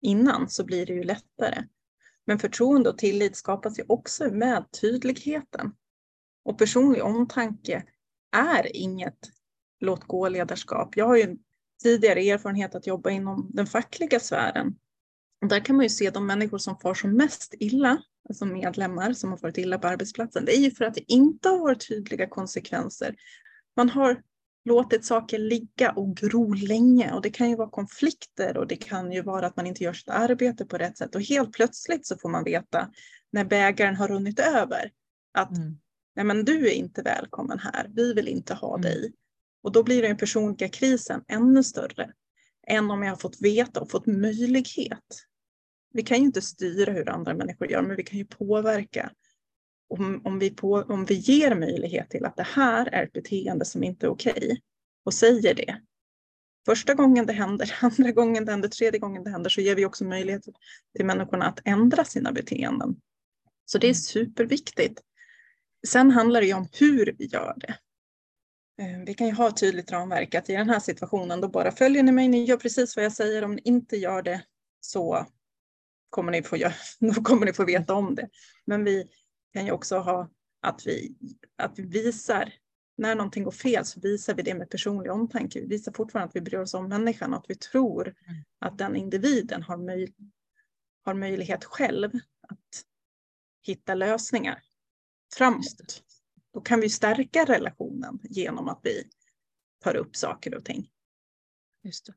innan 0.02 0.50
så 0.50 0.64
blir 0.64 0.86
det 0.86 0.94
ju 0.94 1.04
lättare. 1.04 1.64
Men 2.26 2.40
förtroende 2.40 2.90
och 2.90 2.98
tillit 2.98 3.36
skapas 3.36 3.80
ju 3.80 3.84
också 3.88 4.30
med 4.32 4.66
tydligheten. 4.82 5.72
Och 6.46 6.58
personlig 6.58 7.04
omtanke 7.04 7.84
är 8.32 8.76
inget 8.76 9.30
låt 9.80 10.04
gå-ledarskap. 10.04 10.98
Jag 10.98 11.06
har 11.06 11.18
ju 11.18 11.38
tidigare 11.84 12.20
erfarenhet 12.20 12.76
att 12.76 12.88
jobba 12.88 13.10
inom 13.10 13.50
den 13.54 13.68
fackliga 13.68 14.20
sfären 14.20 14.76
där 15.48 15.66
kan 15.66 15.76
man 15.76 15.86
ju 15.86 15.90
se 15.90 16.10
de 16.10 16.26
människor 16.26 16.58
som 16.58 16.78
far 16.78 16.94
som 16.94 17.18
mest 17.18 17.54
illa, 17.60 18.04
alltså 18.30 18.46
medlemmar 18.46 19.14
som 19.14 19.30
har 19.30 19.38
farit 19.38 19.58
illa 19.58 19.80
på 19.80 19.88
arbetsplatsen. 19.88 20.46
Det 20.46 20.58
är 20.58 20.60
ju 20.60 20.72
för 20.72 20.86
att 20.86 20.94
det 20.94 21.12
inte 21.12 21.50
har 21.50 21.60
varit 21.60 21.88
tydliga 21.88 22.28
konsekvenser. 22.28 23.16
Man 23.76 23.90
har 23.90 24.22
låtit 24.70 25.06
saker 25.06 25.40
ligga 25.40 25.92
och 25.92 26.18
gro 26.18 26.54
länge 26.54 27.14
och 27.14 27.22
det 27.22 27.30
kan 27.30 27.50
ju 27.50 27.56
vara 27.56 27.70
konflikter 27.70 28.58
och 28.58 28.68
det 28.68 28.76
kan 28.76 29.12
ju 29.12 29.22
vara 29.22 29.48
att 29.48 29.56
man 29.56 29.68
inte 29.68 29.84
gör 29.84 29.94
sitt 29.94 30.10
arbete 30.10 30.66
på 30.66 30.78
rätt 30.78 30.98
sätt 30.98 31.16
och 31.16 31.22
helt 31.22 31.54
plötsligt 31.54 32.08
så 32.08 32.18
får 32.18 32.30
man 32.30 32.44
veta 32.44 32.90
när 33.32 33.46
bägaren 33.46 33.96
har 33.96 34.08
runnit 34.08 34.40
över 34.40 34.92
att 35.34 35.58
mm. 35.58 35.78
nej 36.16 36.26
men 36.26 36.46
du 36.46 36.68
är 36.68 36.74
inte 36.74 37.02
välkommen 37.02 37.60
här, 37.60 37.90
vi 37.94 38.14
vill 38.14 38.28
inte 38.28 38.54
ha 38.54 38.78
mm. 38.78 38.82
dig. 38.82 39.14
Och 39.64 39.72
då 39.72 39.84
blir 39.84 40.02
den 40.02 40.18
personliga 40.18 40.70
krisen 40.70 41.24
ännu 41.28 41.64
större 41.64 42.12
än 42.68 42.92
om 42.92 43.04
jag 43.04 43.12
har 43.12 43.18
fått 43.18 43.42
veta 43.42 43.82
och 43.82 43.92
fått 43.92 44.06
möjlighet 44.06 45.30
vi 45.92 46.04
kan 46.04 46.18
ju 46.18 46.24
inte 46.24 46.42
styra 46.42 46.92
hur 46.92 47.10
andra 47.10 47.34
människor 47.34 47.72
gör, 47.72 47.82
men 47.82 47.96
vi 47.96 48.04
kan 48.04 48.18
ju 48.18 48.26
påverka. 48.26 49.12
Om, 49.90 50.22
om, 50.26 50.40
vi, 50.40 50.50
på, 50.50 50.86
om 50.90 51.06
vi 51.06 51.16
ger 51.16 51.56
möjlighet 51.56 52.10
till 52.10 52.26
att 52.26 52.36
det 52.36 52.48
här 52.48 52.86
är 52.88 53.04
ett 53.04 53.14
beteende 53.14 53.66
som 53.66 53.84
inte 53.84 54.06
är 54.06 54.10
okej 54.10 54.34
okay, 54.36 54.58
och 55.04 55.14
säger 55.14 55.54
det. 55.54 55.82
Första 56.66 56.94
gången 56.94 57.26
det 57.26 57.34
händer, 57.34 57.78
andra 57.82 58.12
gången 58.12 58.46
det 58.46 58.52
händer, 58.52 58.70
tredje 58.70 59.00
gången 59.00 59.24
det 59.24 59.30
händer 59.30 59.50
så 59.50 59.62
ger 59.62 59.76
vi 59.76 59.86
också 59.86 60.06
möjlighet 60.06 60.44
till 60.96 61.06
människorna 61.06 61.46
att 61.46 61.60
ändra 61.66 62.06
sina 62.06 62.32
beteenden. 62.32 62.96
Så 63.66 63.78
det 63.78 63.88
är 63.88 63.90
mm. 63.90 63.96
superviktigt. 63.96 65.02
Sen 65.88 66.12
handlar 66.12 66.42
det 66.42 66.48
ju 66.48 66.54
om 66.54 66.68
hur 66.74 67.16
vi 67.18 67.26
gör 67.26 67.54
det. 67.58 67.76
Eh, 68.84 69.00
vi 69.06 69.14
kan 69.14 69.28
ju 69.28 69.34
ha 69.34 69.48
ett 69.48 69.58
tydligt 69.58 69.92
ramverk 69.92 70.36
att 70.36 70.50
i 70.50 70.54
den 70.54 70.70
här 70.70 70.80
situationen 70.80 71.42
då 71.42 71.48
bara 71.48 71.72
följer 71.72 72.04
ni 72.04 72.12
mig, 72.12 72.28
ni 72.28 72.44
gör 72.44 72.58
precis 72.58 72.96
vad 72.96 73.06
jag 73.06 73.14
säger. 73.14 73.44
Om 73.44 73.56
ni 73.56 73.62
inte 73.66 73.98
gör 73.98 74.22
det 74.22 74.44
så 74.80 75.26
kommer 76.10 76.32
ni 76.32 76.44
få, 76.44 76.58
göra, 76.58 76.74
då 77.00 77.14
kommer 77.22 77.46
ni 77.46 77.54
få 77.54 77.66
veta 77.66 77.94
om 77.94 78.16
det. 78.16 78.30
Men 78.66 78.84
vi 78.84 79.08
kan 79.54 79.66
ju 79.66 79.72
också 79.72 79.98
ha 79.98 80.30
att 80.62 80.88
vi, 80.88 81.16
att 81.56 81.80
vi 81.80 81.84
visar 81.84 82.54
när 82.98 83.16
någonting 83.16 83.44
går 83.44 83.52
fel 83.52 83.86
så 83.86 84.00
visar 84.00 84.34
vi 84.34 84.44
det 84.44 84.54
med 84.54 84.70
personlig 84.70 85.12
omtanke. 85.12 85.60
Vi 85.60 85.66
visar 85.66 85.92
fortfarande 85.92 86.30
att 86.30 86.36
vi 86.36 86.42
bryr 86.42 86.60
oss 86.60 86.74
om 86.74 86.90
människan 86.90 87.34
och 87.34 87.40
att 87.40 87.50
vi 87.50 87.56
tror 87.56 88.08
mm. 88.08 88.44
att 88.60 88.78
den 88.78 88.96
individen 88.96 89.64
har, 89.64 89.78
möj, 89.78 90.14
har 91.06 91.14
möjlighet 91.14 91.66
själv 91.66 92.12
att 92.42 92.86
hitta 93.62 93.96
lösningar 93.96 94.64
framåt. 95.38 96.04
Då 96.54 96.62
kan 96.62 96.82
vi 96.82 96.90
stärka 96.90 97.46
relationen 97.46 98.20
genom 98.24 98.70
att 98.70 98.80
vi 98.84 99.04
tar 99.84 99.96
upp 99.96 100.16
saker 100.16 100.56
och 100.56 100.66
ting. 100.66 100.90
Just 101.84 102.06
det. 102.06 102.14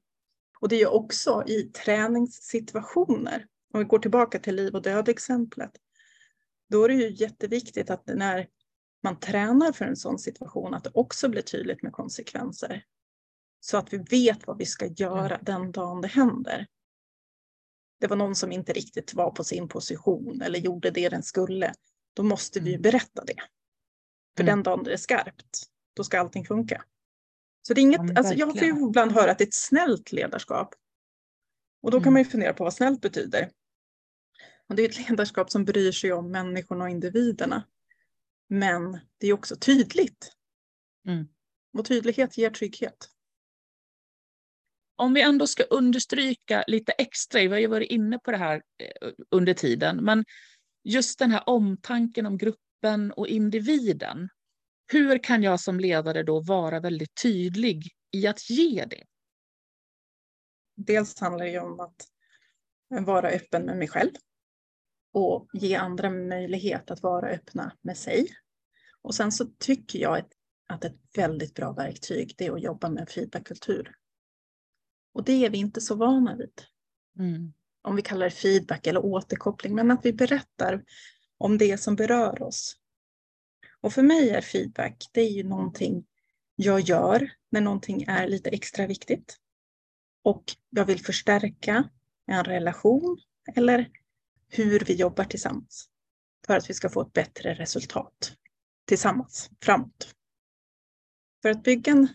Och 0.61 0.68
det 0.68 0.83
är 0.83 0.93
också 0.93 1.45
i 1.47 1.62
träningssituationer 1.62 3.47
om 3.72 3.80
vi 3.80 3.85
går 3.85 3.99
tillbaka 3.99 4.39
till 4.39 4.55
liv 4.55 4.74
och 4.74 4.83
död 4.83 5.09
exemplet, 5.09 5.70
då 6.73 6.85
är 6.85 6.89
det 6.89 6.95
ju 6.95 7.11
jätteviktigt 7.11 7.91
att 7.91 8.07
när 8.07 8.49
man 9.03 9.20
tränar 9.20 9.73
för 9.73 9.85
en 9.85 9.97
sån 9.97 10.18
situation 10.18 10.75
att 10.75 10.85
det 10.85 10.91
också 10.95 11.29
blir 11.29 11.43
tydligt 11.43 11.83
med 11.83 11.93
konsekvenser. 11.93 12.85
Så 13.61 13.77
att 13.77 13.93
vi 13.93 13.99
vet 13.99 14.47
vad 14.47 14.59
vi 14.59 14.66
ska 14.66 14.87
göra 14.87 15.35
mm. 15.35 15.45
den 15.45 15.73
dagen 15.73 16.01
det 16.01 16.09
händer. 16.09 16.66
Det 18.01 18.07
var 18.07 18.16
någon 18.16 18.35
som 18.35 18.53
inte 18.53 18.73
riktigt 18.73 19.14
var 19.14 19.31
på 19.31 19.45
sin 19.45 19.68
position 19.68 20.43
eller 20.43 20.59
gjorde 20.59 20.91
det 20.91 21.09
den 21.09 21.23
skulle. 21.23 21.75
Då 22.14 22.23
måste 22.23 22.61
vi 22.61 22.70
mm. 22.70 22.83
berätta 22.83 23.25
det. 23.25 23.43
För 24.37 24.43
Mm. 24.43 24.57
den 24.57 24.62
dagen 24.62 24.85
det 24.85 24.93
är 24.93 24.97
skarpt, 24.97 25.62
då 25.97 26.05
ska 26.05 26.20
allting 26.20 26.45
funka. 26.45 26.85
Så 27.62 27.75
det 27.75 27.81
är 27.81 27.83
inget, 27.83 28.01
Ja, 28.09 28.14
alltså 28.16 28.35
jag 28.35 28.59
får 28.59 28.68
ju 28.68 28.89
ibland 28.89 29.12
höra 29.12 29.31
att 29.31 29.39
det 29.39 29.45
är 29.45 29.49
ett 29.49 29.55
snällt 29.55 30.12
ledarskap. 30.12 30.75
Och 31.83 31.91
då 31.91 31.99
kan 31.99 32.03
Mm. 32.03 32.12
man 32.12 32.23
ju 32.23 32.29
fundera 32.29 32.53
på 32.53 32.64
vad 32.64 32.75
snällt 32.75 33.01
betyder. 33.01 33.51
Och 34.69 34.77
det 34.77 34.83
är 34.83 34.89
ett 34.89 35.09
ledarskap 35.09 35.51
som 35.51 35.65
bryr 35.65 35.93
sig 35.93 36.13
om 36.13 36.31
människorna 36.31 36.85
och 36.85 36.91
individerna. 36.91 37.65
Men 38.49 39.01
det 39.19 39.27
är 39.27 39.33
också 39.33 39.57
tydligt. 39.57 40.33
Mm. 41.07 41.29
Och 41.79 41.85
tydlighet 41.85 42.39
ger 42.39 42.51
trygghet. 42.51 43.09
Om 44.97 45.15
vi 45.15 45.23
ändå 45.23 45.47
ska 45.47 45.63
understryka 45.63 46.65
lite 46.67 46.93
extra, 46.93 47.41
vi 47.41 47.47
har 47.47 47.59
ju 47.59 47.67
varit 47.67 47.91
inne 47.91 48.19
på 48.19 48.31
det 48.31 48.37
här 48.37 48.63
eh, 48.79 49.11
under 49.31 49.55
tiden, 49.55 50.05
men 50.05 50.25
just 50.85 51.19
den 51.19 51.31
här 51.31 51.43
omtanken 51.47 52.27
om 52.27 52.39
gruppen 52.39 53.13
och 53.13 53.29
individen. 53.29 54.29
Hur 54.87 55.19
kan 55.19 55.43
jag 55.43 55.61
som 55.61 55.81
ledare 55.81 56.23
då 56.23 56.41
vara 56.41 56.81
väldigt 56.81 57.23
tydlig 57.23 57.89
i 58.11 58.27
att 58.27 58.51
ge 58.51 58.85
det? 58.85 59.05
Dels 60.75 61.21
handlar 61.21 61.45
det 61.45 61.51
ju 61.51 61.61
om 61.61 61.81
att 61.81 62.09
vara 62.89 63.29
öppen 63.29 63.63
med 63.63 63.77
mig 63.77 63.89
själv. 63.89 64.11
Och 65.13 65.49
ge 65.53 65.75
andra 65.75 66.11
möjlighet 66.11 66.91
att 66.91 67.03
vara 67.03 67.29
öppna 67.29 67.73
med 67.83 67.97
sig. 67.97 68.29
Och 69.03 69.15
sen 69.15 69.33
så 69.33 69.45
tycker 69.59 69.99
jag 69.99 70.25
att, 70.69 70.85
ett 70.85 70.97
väldigt 71.17 71.55
bra 71.55 71.73
verktyg 71.73 72.35
det 72.39 72.47
är 72.47 72.53
att 72.53 72.63
jobba 72.63 72.89
med 72.89 73.09
feedbackkultur. 73.09 73.95
Och 75.15 75.25
det 75.25 75.45
är 75.45 75.51
vi 75.51 75.59
inte 75.59 75.81
så 75.81 75.95
vana 75.95 76.37
vid. 76.37 76.63
Mm. 77.19 77.53
Om 77.83 77.97
vi 77.97 78.03
kallar 78.03 78.25
det 78.25 78.31
feedback 78.31 78.87
eller 78.87 79.05
återkoppling. 79.05 79.75
Men 79.75 79.91
att 79.91 80.05
vi 80.07 80.13
berättar 80.13 80.85
om 81.39 81.59
det 81.59 81.79
som 81.79 81.97
berör 81.97 82.43
oss. 82.43 82.77
Och 83.81 83.93
för 83.93 84.03
mig 84.03 84.31
är 84.31 84.41
feedback, 84.41 85.11
det 85.13 85.21
är 85.21 85.31
ju 85.31 85.43
någonting 85.45 86.05
jag 86.57 86.81
gör 86.81 87.31
när 87.51 87.61
någonting 87.61 88.03
är 88.03 88.29
lite 88.29 88.51
extra 88.51 88.87
viktigt. 88.87 89.37
Och 90.23 90.45
jag 90.71 90.85
vill 90.85 91.01
förstärka 91.01 91.89
en 92.27 92.45
relation 92.45 93.19
eller 93.55 93.91
hur 94.53 94.80
vi 94.80 94.94
jobbar 94.94 95.24
tillsammans. 95.24 95.88
För 96.46 96.57
att 96.57 96.70
vi 96.70 96.74
ska 96.74 96.88
få 96.88 97.03
ett 97.03 97.12
bättre 97.12 97.55
resultat 97.55 98.36
tillsammans 98.86 99.50
framåt. 99.62 100.14
För 101.42 101.50
att 101.50 101.62
bygga 101.62 101.92
en 101.92 102.09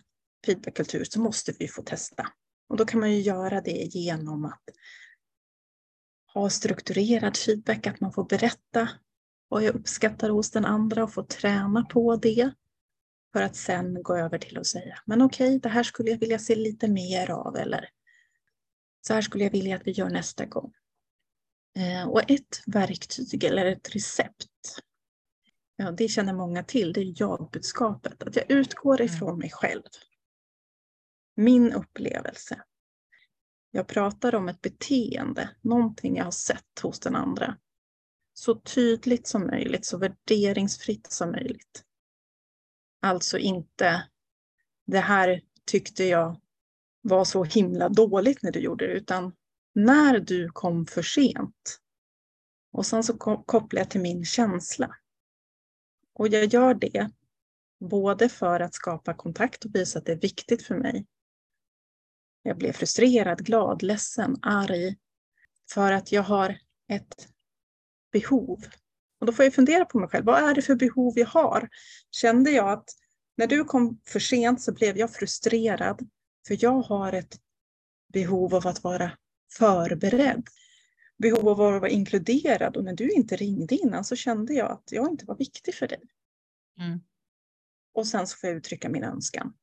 feedbackkultur 0.46 1.04
så 1.04 1.20
måste 1.20 1.54
vi 1.60 1.68
få 1.68 1.82
testa. 1.82 2.28
Och 2.70 2.78
då 2.78 2.86
kan 2.86 3.00
man 3.00 3.12
ju 3.12 3.22
göra 3.22 3.62
det 3.62 3.90
genom 3.92 4.46
att 4.46 4.64
ha 6.34 6.50
strukturerad 6.50 7.38
feedback, 7.38 7.88
att 7.88 8.00
man 8.00 8.14
får 8.14 8.24
berätta 8.24 8.90
vad 9.48 9.64
jag 9.64 9.76
uppskattar 9.76 10.30
hos 10.30 10.52
den 10.52 10.66
andra 10.66 11.04
och 11.04 11.14
få 11.14 11.24
träna 11.24 11.86
på 11.86 12.16
det. 12.16 12.52
För 13.34 13.42
att 13.42 13.56
sen 13.56 14.04
gå 14.04 14.16
över 14.16 14.38
till 14.38 14.58
att 14.58 14.68
säga, 14.68 15.00
men 15.06 15.22
okej, 15.22 15.60
det 15.60 15.70
här 15.70 15.84
skulle 15.84 16.12
jag 16.12 16.18
vilja 16.18 16.40
se 16.40 16.56
lite 16.56 16.88
mer 16.88 17.32
av 17.32 17.56
eller 17.56 17.90
så 19.08 19.14
här 19.14 19.22
skulle 19.22 19.44
jag 19.44 19.52
vilja 19.52 19.76
att 19.76 19.88
vi 19.88 19.92
gör 19.92 20.10
nästa 20.10 20.46
gång. 20.46 20.74
Eh, 21.78 22.08
och 22.10 22.32
ett 22.32 22.64
verktyg 22.66 23.44
eller 23.44 23.66
ett 23.66 23.96
recept, 23.96 24.80
ja, 25.76 25.92
det 25.92 26.08
känner 26.08 26.34
många 26.34 26.64
till, 26.64 26.94
det 26.94 27.02
är 27.02 27.14
jag-budskapet. 27.16 28.24
Att 28.24 28.36
jag 28.36 28.52
utgår 28.52 29.02
ifrån 29.02 29.40
mig 29.40 29.50
själv. 29.52 29.84
Min 31.36 31.74
upplevelse. 31.74 32.64
Jag 33.72 33.88
pratar 33.88 34.36
om 34.36 34.50
ett 34.50 34.62
beteende, 34.62 35.50
någonting 35.62 36.18
jag 36.18 36.24
har 36.24 36.32
sett 36.32 36.80
hos 36.82 37.00
den 37.00 37.16
andra. 37.16 37.58
Så 38.34 38.56
tydligt 38.56 39.28
som 39.28 39.48
möjligt, 39.48 39.86
så 39.86 39.98
värderingsfritt 39.98 41.12
som 41.12 41.32
möjligt. 41.32 41.84
Alltså 43.02 43.38
inte, 43.38 44.08
det 44.86 45.00
här 45.00 45.42
tyckte 45.66 46.04
jag 46.04 46.42
var 47.02 47.26
så 47.26 47.44
himla 47.44 47.90
dåligt 47.90 48.44
när 48.44 48.52
du 48.52 48.60
gjorde 48.60 48.88
det, 48.88 48.94
utan 48.94 49.34
när 49.78 50.20
du 50.20 50.50
kom 50.50 50.86
för 50.86 51.02
sent. 51.02 51.80
Och 52.72 52.86
sen 52.86 53.04
så 53.04 53.18
kopplar 53.46 53.82
jag 53.82 53.90
till 53.90 54.02
min 54.02 54.26
känsla. 54.26 54.96
Och 56.14 56.28
jag 56.28 56.46
gör 56.46 56.74
det 56.74 57.12
både 57.80 58.30
för 58.30 58.60
att 58.60 58.74
skapa 58.74 59.14
kontakt 59.14 59.66
och 59.66 59.76
visa 59.76 60.00
att 60.00 60.06
det 60.06 60.12
är 60.12 60.20
viktigt 60.20 60.64
för 60.64 60.76
mig. 60.76 61.06
Jag 62.42 62.58
blev 62.58 62.72
frustrerad, 62.74 63.46
glad, 63.46 63.84
ledsen, 63.84 64.38
arg. 64.42 64.96
För 65.74 65.92
att 65.92 66.12
jag 66.12 66.24
har 66.24 66.60
ett 66.90 67.30
behov. 68.12 68.66
Och 69.20 69.26
då 69.26 69.34
får 69.34 69.46
jag 69.46 69.54
fundera 69.54 69.86
på 69.86 70.00
mig 70.00 70.10
själv. 70.10 70.26
Vad 70.26 70.50
är 70.50 70.56
det 70.56 70.62
för 70.62 70.76
behov 70.76 71.20
jag 71.20 71.28
har? 71.28 71.70
Kände 72.12 72.52
jag 72.52 72.70
att 72.70 72.90
när 73.36 73.48
du 73.48 73.64
kom 73.64 74.02
för 74.06 74.20
sent 74.20 74.62
så 74.62 74.74
blev 74.74 74.98
jag 74.98 75.14
frustrerad. 75.14 76.10
För 76.48 76.58
jag 76.64 76.82
har 76.82 77.14
ett 77.14 77.40
behov 78.14 78.56
av 78.56 78.68
att 78.68 78.84
vara 78.84 79.12
förberedd. 79.50 80.48
Behov 81.18 81.50
av 81.50 81.62
att 81.62 81.82
vara 81.82 81.90
inkluderad. 81.90 82.78
Och 82.78 82.84
när 82.84 82.94
du 82.94 83.12
inte 83.12 83.36
ringde 83.36 83.76
innan 83.76 84.04
så 84.04 84.16
kände 84.16 84.54
jag 84.54 84.72
att 84.72 84.92
jag 84.92 85.10
inte 85.10 85.26
var 85.26 85.36
viktig 85.36 85.76
för 85.76 85.88
dig. 85.88 86.02
Mm. 86.80 87.00
Och 87.94 88.08
sen 88.08 88.28
så 88.28 88.38
får 88.38 88.50
jag 88.50 88.58
uttrycka 88.58 88.90
min 88.90 89.04
önskan. 89.04 89.54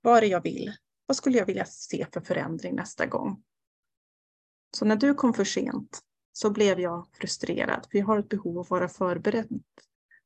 Vad 0.00 0.16
är 0.16 0.20
det 0.20 0.26
jag 0.26 0.42
vill? 0.42 0.76
Vad 1.06 1.16
skulle 1.16 1.38
jag 1.38 1.46
vilja 1.46 1.64
se 1.64 2.06
för 2.12 2.20
förändring 2.20 2.74
nästa 2.74 3.06
gång? 3.06 3.42
Så 4.76 4.84
när 4.84 4.96
du 4.96 5.14
kom 5.14 5.34
för 5.34 5.44
sent 5.44 6.00
så 6.32 6.50
blev 6.50 6.80
jag 6.80 7.08
frustrerad. 7.12 7.86
Jag 7.90 8.06
har 8.06 8.18
ett 8.18 8.28
behov 8.28 8.58
av 8.58 8.62
att 8.64 8.70
vara 8.70 8.88
förberedd 8.88 9.62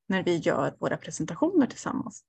när 0.07 0.23
vi 0.23 0.37
gör 0.37 0.77
våra 0.81 0.97
presentationer 0.97 1.67
tillsammans. 1.67 2.25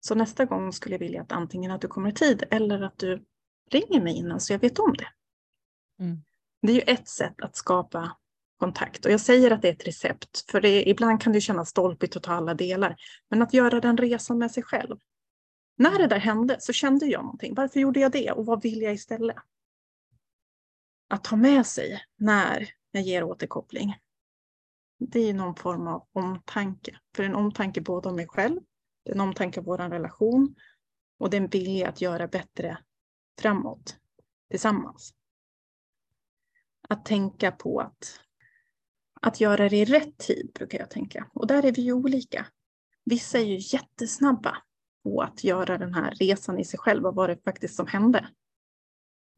Så 0.00 0.14
nästa 0.14 0.44
gång 0.44 0.72
skulle 0.72 0.94
jag 0.94 1.00
vilja 1.00 1.22
att 1.22 1.32
antingen 1.32 1.70
att 1.70 1.80
du 1.80 1.88
kommer 1.88 2.10
i 2.10 2.12
tid 2.12 2.44
eller 2.50 2.82
att 2.82 2.98
du 2.98 3.24
ringer 3.70 4.00
mig 4.00 4.16
innan 4.16 4.40
så 4.40 4.52
jag 4.52 4.58
vet 4.58 4.78
om 4.78 4.94
det. 4.98 5.08
Mm. 6.00 6.22
Det 6.62 6.72
är 6.72 6.76
ju 6.76 6.80
ett 6.80 7.08
sätt 7.08 7.40
att 7.42 7.56
skapa 7.56 8.16
kontakt. 8.58 9.04
Och 9.04 9.12
jag 9.12 9.20
säger 9.20 9.50
att 9.50 9.62
det 9.62 9.68
är 9.68 9.72
ett 9.72 9.86
recept, 9.86 10.50
för 10.50 10.60
det, 10.60 10.88
ibland 10.88 11.22
kan 11.22 11.32
det 11.32 11.40
kännas 11.40 11.68
stolpigt 11.68 12.16
att 12.16 12.22
ta 12.22 12.32
alla 12.32 12.54
delar. 12.54 12.96
Men 13.28 13.42
att 13.42 13.54
göra 13.54 13.80
den 13.80 13.96
resan 13.96 14.38
med 14.38 14.50
sig 14.50 14.62
själv. 14.62 14.96
När 15.76 15.98
det 15.98 16.06
där 16.06 16.18
hände 16.18 16.56
så 16.60 16.72
kände 16.72 17.06
jag 17.06 17.22
någonting. 17.22 17.54
Varför 17.54 17.80
gjorde 17.80 18.00
jag 18.00 18.12
det 18.12 18.30
och 18.30 18.46
vad 18.46 18.62
vill 18.62 18.82
jag 18.82 18.94
istället? 18.94 19.36
Att 21.08 21.24
ta 21.24 21.36
med 21.36 21.66
sig 21.66 22.02
när 22.16 22.68
jag 22.90 23.02
ger 23.02 23.24
återkoppling. 23.24 23.96
Det 24.98 25.20
är 25.20 25.34
någon 25.34 25.54
form 25.54 25.86
av 25.86 26.08
omtanke. 26.12 26.98
För 27.16 27.22
en 27.22 27.34
omtanke 27.34 27.80
både 27.80 28.08
om 28.08 28.16
mig 28.16 28.28
själv, 28.28 28.60
det 29.04 29.10
är 29.10 29.14
en 29.14 29.20
omtanke 29.20 29.60
om 29.60 29.66
vår 29.66 29.78
relation 29.78 30.54
och 31.18 31.30
det 31.30 31.36
är 31.36 31.40
en 31.40 31.48
vilja 31.48 31.88
att 31.88 32.00
göra 32.00 32.28
bättre 32.28 32.78
framåt 33.40 33.96
tillsammans. 34.50 35.14
Att 36.92 37.04
tänka 37.04 37.52
på 37.52 37.80
att, 37.80 38.20
att 39.20 39.40
göra 39.40 39.68
det 39.68 39.76
i 39.76 39.84
rätt 39.84 40.18
tid 40.18 40.50
brukar 40.54 40.78
jag 40.78 40.90
tänka. 40.90 41.30
Och 41.34 41.46
där 41.46 41.64
är 41.64 41.72
vi 41.72 41.82
ju 41.82 41.92
olika. 41.92 42.46
Vissa 43.04 43.38
är 43.38 43.44
ju 43.44 43.58
jättesnabba 43.60 44.56
på 45.02 45.22
att 45.22 45.44
göra 45.44 45.78
den 45.78 45.94
här 45.94 46.14
resan 46.14 46.58
i 46.58 46.64
sig 46.64 46.78
själv 46.78 47.06
och 47.06 47.14
vad 47.14 47.30
det 47.30 47.44
faktiskt 47.44 47.74
som 47.74 47.86
hände. 47.86 48.28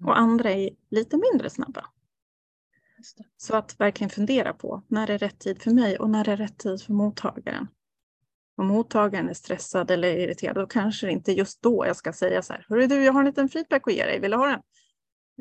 Och 0.04 0.18
andra 0.18 0.50
är 0.50 0.70
lite 0.90 1.16
mindre 1.16 1.50
snabba. 1.50 1.86
Så 3.36 3.56
att 3.56 3.80
verkligen 3.80 4.10
fundera 4.10 4.52
på 4.52 4.82
när 4.88 5.10
är 5.10 5.18
rätt 5.18 5.38
tid 5.38 5.62
för 5.62 5.70
mig 5.70 5.98
och 5.98 6.10
när 6.10 6.28
är 6.28 6.36
rätt 6.36 6.58
tid 6.58 6.82
för 6.82 6.92
mottagaren. 6.92 7.68
Om 8.56 8.66
mottagaren 8.66 9.28
är 9.28 9.34
stressad 9.34 9.90
eller 9.90 10.16
irriterad 10.16 10.56
då 10.56 10.66
kanske 10.66 11.06
det 11.06 11.12
inte 11.12 11.32
just 11.32 11.62
då 11.62 11.86
jag 11.86 11.96
ska 11.96 12.12
säga 12.12 12.42
så 12.42 12.52
här. 12.52 12.66
Hörru 12.68 12.86
du, 12.86 13.04
jag 13.04 13.12
har 13.12 13.20
en 13.20 13.26
liten 13.26 13.48
feedback 13.48 13.88
att 13.88 13.94
ge 13.94 14.04
dig, 14.04 14.20
vill 14.20 14.30
du 14.30 14.36
ha 14.36 14.46
den? 14.46 14.62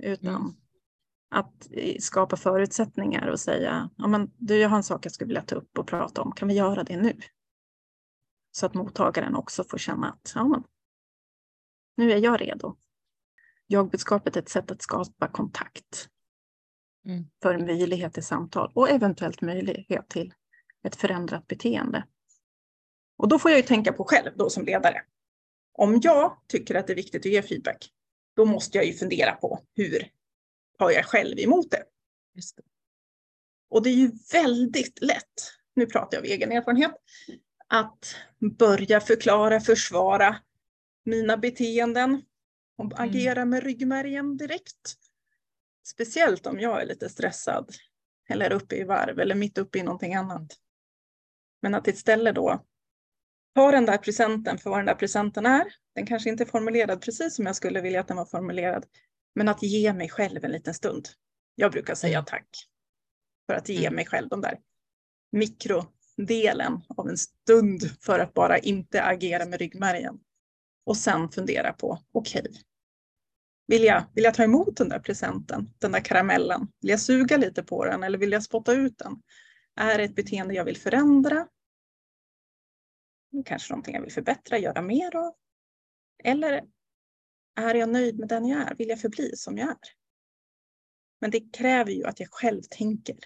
Utan 0.02 0.36
Mm. 0.36 0.63
Att 1.34 1.68
skapa 2.00 2.38
förutsättningar 2.38 3.28
och 3.28 3.40
säga, 3.40 3.90
ja 3.98 4.08
men 4.08 4.32
du, 4.38 4.58
jag 4.58 4.70
har 4.70 4.78
en 4.78 4.84
sak 4.84 5.06
jag 5.06 5.12
skulle 5.12 5.28
vilja 5.28 5.42
ta 5.42 5.56
upp 5.56 5.78
och 5.78 5.88
prata 5.88 6.22
om, 6.22 6.32
kan 6.32 6.48
vi 6.48 6.54
göra 6.54 6.84
det 6.84 6.98
nu? 6.98 7.20
Så 8.52 8.66
att 8.66 8.74
mottagaren 8.74 9.36
också 9.36 9.64
får 9.64 9.78
känna 9.78 10.10
att, 10.10 10.32
ja 10.36 10.44
men, 10.44 10.64
nu 11.98 12.12
är 12.12 12.18
jag 12.18 12.42
redo. 12.42 12.76
Jag-budskapet 13.68 14.36
är 14.36 14.42
ett 14.42 14.50
sätt 14.50 14.72
att 14.72 14.82
skapa 14.82 15.28
kontakt 15.28 16.10
Mm. 17.06 17.24
för 17.42 17.58
möjlighet 17.58 18.14
till 18.14 18.24
samtal 18.24 18.72
och 18.76 18.90
eventuellt 18.90 19.42
möjlighet 19.42 20.10
till 20.10 20.34
ett 20.84 20.96
förändrat 20.96 21.48
beteende. 21.48 22.08
Och 23.18 23.28
då 23.28 23.40
får 23.40 23.52
jag 23.52 23.58
ju 23.58 23.64
tänka 23.64 23.94
på 23.94 24.04
själv 24.04 24.32
då 24.36 24.50
som 24.50 24.66
ledare. 24.66 25.02
Om 25.74 26.00
jag 26.04 26.38
tycker 26.48 26.76
att 26.76 26.88
det 26.88 26.94
är 26.94 26.96
viktigt 26.96 27.26
att 27.26 27.32
ge 27.32 27.42
feedback, 27.42 27.90
då 28.36 28.46
måste 28.46 28.78
jag 28.78 28.86
ju 28.88 28.94
fundera 28.94 29.32
på 29.32 29.60
hur 29.76 30.10
tar 30.78 30.92
jag 30.92 31.06
själv 31.06 31.40
emot 31.40 31.72
det? 31.72 31.84
Det. 32.34 32.64
Och 33.70 33.84
det 33.84 33.90
är 33.90 33.94
ju 33.94 34.12
väldigt 34.32 35.02
lätt, 35.02 35.52
nu 35.76 35.86
pratar 35.86 36.18
jag 36.18 36.22
av 36.22 36.26
egen 36.26 36.52
erfarenhet, 36.52 36.92
att 37.68 38.16
börja 38.58 39.02
förklara, 39.02 39.60
försvara 39.60 40.36
mina 41.06 41.38
beteenden 41.38 42.22
och 42.78 43.00
agera 43.00 43.46
med 43.46 43.64
ryggmärgen 43.64 44.38
direkt. 44.38 44.98
Speciellt 45.86 46.48
om 46.48 46.60
jag 46.60 46.82
är 46.82 46.86
lite 46.86 47.10
stressad 47.10 47.72
eller 48.30 48.54
uppe 48.54 48.76
i 48.76 48.84
varv 48.84 49.20
eller 49.20 49.36
mitt 49.36 49.58
uppe 49.58 49.80
i 49.80 49.84
någonting 49.84 50.16
annat. 50.16 50.48
Men 51.62 51.76
att 51.76 51.88
istället 51.88 52.36
då 52.36 52.66
ta 53.56 53.72
den 53.72 53.86
där 53.86 53.98
presenten 53.98 54.58
för 54.58 54.70
vad 54.70 54.80
den 54.80 54.86
där 54.86 54.96
presenten 54.96 55.46
är. 55.46 55.66
Den 55.96 56.06
kanske 56.06 56.30
inte 56.30 56.44
är 56.44 56.48
formulerad 56.48 57.02
precis 57.02 57.36
som 57.36 57.46
jag 57.46 57.56
skulle 57.56 57.82
vilja 57.82 58.00
att 58.00 58.08
den 58.08 58.18
var 58.18 58.26
formulerad. 58.26 58.86
Men 59.36 59.50
att 59.50 59.64
ge 59.64 59.94
mig 59.94 60.10
själv 60.10 60.46
en 60.46 60.52
liten 60.52 60.74
stund. 60.74 61.10
Jag 61.56 61.72
brukar 61.72 61.96
säga 61.96 62.18
mm. 62.18 62.26
tack. 62.26 62.48
För 63.48 63.54
att 63.54 63.70
ge 63.70 63.86
mm. 63.86 63.96
mig 63.96 64.06
själv 64.06 64.30
de 64.30 64.42
där 64.42 64.60
mikrodelen 65.32 66.82
av 66.98 67.10
en 67.10 67.18
stund 67.18 67.82
för 68.02 68.20
att 68.20 68.34
bara 68.34 68.58
inte 68.58 69.04
agera 69.04 69.46
med 69.46 69.60
ryggmärgen. 69.60 70.20
Och 70.86 70.98
sen 70.98 71.30
fundera 71.30 71.74
på, 71.74 72.00
okej, 72.12 72.42
okay, 72.42 72.62
vill, 73.68 73.84
jag, 73.84 74.04
vill 74.16 74.24
jag 74.24 74.34
ta 74.34 74.44
emot 74.44 74.78
den 74.78 74.90
där 74.90 75.00
presenten, 75.00 75.74
den 75.80 75.92
där 75.92 76.00
karamellen? 76.00 76.68
Vill 76.82 76.90
jag 76.90 77.00
suga 77.00 77.38
lite 77.38 77.64
på 77.64 77.86
den 77.86 78.04
eller 78.04 78.18
vill 78.18 78.32
jag 78.32 78.44
spotta 78.44 78.74
ut 78.74 78.98
den? 78.98 79.22
Är 79.76 79.98
det 79.98 80.04
ett 80.04 80.16
beteende 80.16 80.54
jag 80.54 80.66
vill 80.66 80.78
förändra? 80.78 81.48
Kanske 83.46 83.74
någonting 83.74 83.96
jag 83.96 84.02
vill 84.02 84.14
förbättra, 84.14 84.58
göra 84.58 84.82
mer 84.82 85.16
av? 85.16 85.34
Eller 86.24 86.64
är 87.56 87.76
jag 87.76 87.90
nöjd 87.90 88.20
med 88.20 88.30
den 88.30 88.46
jag 88.46 88.72
är? 88.72 88.76
Vill 88.76 88.90
jag 88.90 89.02
förbli 89.02 89.32
som 89.36 89.58
jag 89.58 89.70
är? 89.70 89.78
Men 91.22 91.32
det 91.32 91.54
kräver 91.54 91.92
ju 91.92 92.06
att 92.06 92.20
jag 92.20 92.30
själv 92.32 92.62
tänker. 92.70 93.18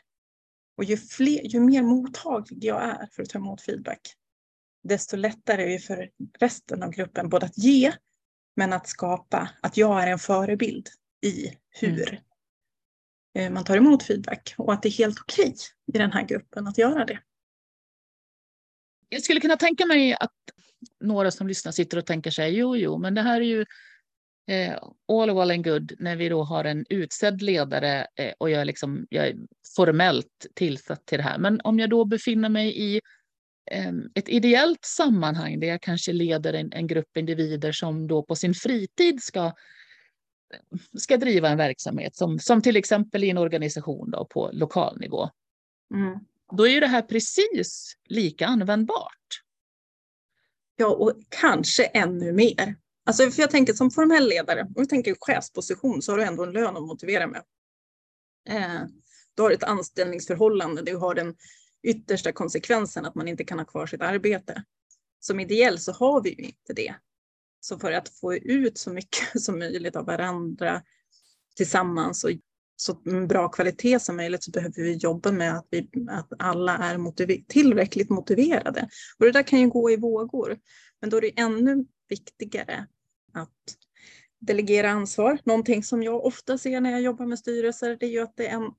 Och 0.77 0.83
ju, 0.83 0.97
fler, 0.97 1.41
ju 1.43 1.59
mer 1.59 1.81
mottaglig 1.81 2.63
jag 2.63 2.83
är 2.83 3.07
för 3.11 3.23
att 3.23 3.29
ta 3.29 3.39
emot 3.39 3.61
feedback, 3.61 4.01
desto 4.83 5.17
lättare 5.17 5.63
är 5.63 5.69
det 5.69 5.79
för 5.79 6.09
resten 6.39 6.83
av 6.83 6.91
gruppen 6.91 7.29
både 7.29 7.45
att 7.45 7.57
ge, 7.57 7.93
men 8.55 8.73
att 8.73 8.87
skapa 8.87 9.49
att 9.61 9.77
jag 9.77 10.03
är 10.03 10.07
en 10.07 10.19
förebild 10.19 10.87
i 11.25 11.57
hur 11.69 12.09
mm. 12.09 12.23
Eh, 13.37 13.51
man 13.51 13.63
tar 13.63 13.77
emot 13.77 14.03
feedback 14.03 14.53
och 14.57 14.73
att 14.73 14.81
det 14.81 14.89
är 14.89 14.97
helt 14.97 15.19
okej 15.19 15.55
i 15.93 15.97
den 15.97 16.11
här 16.11 16.23
gruppen 16.23 16.67
att 16.67 16.77
göra 16.77 17.05
det. 17.05 17.19
Jag 19.09 19.23
skulle 19.23 19.39
kunna 19.39 19.57
tänka 19.57 19.85
mig 19.85 20.13
att 20.13 20.33
några 20.99 21.31
som 21.31 21.47
lyssnar 21.47 21.71
sitter 21.71 21.97
och 21.97 22.05
tänker 22.05 22.31
sig, 22.31 22.57
jo, 22.57 22.77
jo, 22.77 22.97
men 22.97 23.13
det 23.13 23.21
här 23.21 23.41
är 23.41 23.45
ju 23.45 23.65
all 25.07 25.35
well 25.35 25.51
and 25.51 25.63
good 25.63 25.93
när 25.99 26.15
vi 26.15 26.29
då 26.29 26.43
har 26.43 26.65
en 26.65 26.85
utsedd 26.89 27.41
ledare 27.41 28.07
eh, 28.15 28.33
och 28.37 28.49
jag 28.49 28.61
är, 28.61 28.65
liksom, 28.65 29.07
jag 29.09 29.27
är 29.27 29.35
formellt 29.75 30.47
tillsatt 30.55 31.05
till 31.05 31.17
det 31.17 31.23
här. 31.23 31.37
Men 31.37 31.61
om 31.63 31.79
jag 31.79 31.89
då 31.89 32.05
befinner 32.05 32.49
mig 32.49 32.77
i 32.81 33.01
eh, 33.71 33.91
ett 34.15 34.29
ideellt 34.29 34.85
sammanhang 34.85 35.59
där 35.59 35.67
jag 35.67 35.81
kanske 35.81 36.13
leder 36.13 36.53
en, 36.53 36.73
en, 36.73 36.87
grupp 36.87 37.17
individer 37.17 37.71
som 37.71 38.07
då 38.07 38.23
på 38.23 38.35
sin 38.35 38.53
fritid 38.53 39.23
ska, 39.23 39.51
ska 40.97 41.17
driva 41.17 41.49
en 41.49 41.57
verksamhet, 41.57 42.15
som, 42.15 42.39
som 42.39 42.61
till 42.61 42.75
exempel 42.75 43.23
i 43.23 43.29
en 43.29 43.37
organisation 43.37 44.11
då 44.11 44.25
på 44.25 44.49
lokal 44.53 44.99
nivå. 44.99 45.29
Mm. 45.93 46.19
Då 46.57 46.67
är 46.67 46.71
ju 46.71 46.79
det 46.79 46.87
här 46.87 47.01
precis 47.01 47.95
lika 48.05 48.47
användbart. 48.47 49.43
Ja, 50.75 50.87
och 50.87 51.13
kanske 51.29 51.83
ännu 51.83 52.33
mer. 52.33 52.75
Alltså 53.07 53.31
för 53.31 53.41
jag 53.41 53.51
tänker 53.51 53.73
som 53.73 53.91
formell 53.91 54.29
ledare, 54.29 54.61
om 54.61 54.73
vi 54.75 54.87
tänker 54.87 55.15
chefsposition 55.19 56.01
så 56.01 56.11
har 56.11 56.17
du 56.17 56.23
ändå 56.23 56.43
en 56.43 56.51
lön 56.51 56.77
att 56.77 56.83
motivera 56.83 57.27
med. 57.27 57.43
Eh, 58.49 58.81
du 59.35 59.41
har 59.43 59.51
ett 59.51 59.63
anställningsförhållande, 59.63 60.81
du 60.81 60.95
har 60.95 61.15
den 61.15 61.35
yttersta 61.83 62.31
konsekvensen 62.31 63.05
att 63.05 63.15
man 63.15 63.27
inte 63.27 63.43
kan 63.43 63.59
ha 63.59 63.65
kvar 63.65 63.85
sitt 63.85 64.01
arbete. 64.01 64.63
Som 65.19 65.39
ideell 65.39 65.79
så 65.79 65.91
har 65.91 66.23
vi 66.23 66.29
ju 66.29 66.43
inte 66.43 66.73
det. 66.75 66.95
Så 67.59 67.79
för 67.79 67.91
att 67.91 68.09
få 68.09 68.35
ut 68.35 68.77
så 68.77 68.89
mycket 68.89 69.19
som 69.41 69.59
möjligt 69.59 69.95
av 69.95 70.05
varandra 70.05 70.83
tillsammans 71.55 72.23
och 72.23 72.31
så 72.75 72.93
bra 73.27 73.49
kvalitet 73.49 73.99
som 73.99 74.15
möjligt 74.15 74.43
så 74.43 74.51
behöver 74.51 74.83
vi 74.83 74.93
jobba 74.93 75.31
med 75.31 75.57
att, 75.57 75.67
vi, 75.69 75.89
att 76.09 76.33
alla 76.39 76.77
är 76.77 76.97
motiver 76.97 77.37
tillräckligt 77.47 78.09
motiverade. 78.09 78.89
Och 79.19 79.25
det 79.25 79.31
där 79.31 79.43
kan 79.43 79.59
ju 79.59 79.69
gå 79.69 79.91
i 79.91 79.95
vågor. 79.95 80.57
Men 81.01 81.09
då 81.09 81.17
är 81.17 81.21
det 81.21 81.39
ännu 81.39 81.85
viktigare 82.09 82.87
att 83.37 83.77
delegera 84.39 84.89
ansvar. 84.89 85.39
Någonting 85.43 85.83
som 85.83 86.03
jag 86.03 86.25
ofta 86.25 86.57
ser 86.57 86.81
när 86.81 86.91
jag 86.91 87.01
jobbar 87.01 87.25
med 87.25 87.39
styrelser, 87.39 87.97
det 87.99 88.05
är 88.05 88.09
ju 88.09 88.19
att 88.19 88.35
det 88.35 88.47
är 88.47 88.55
en 88.55 88.71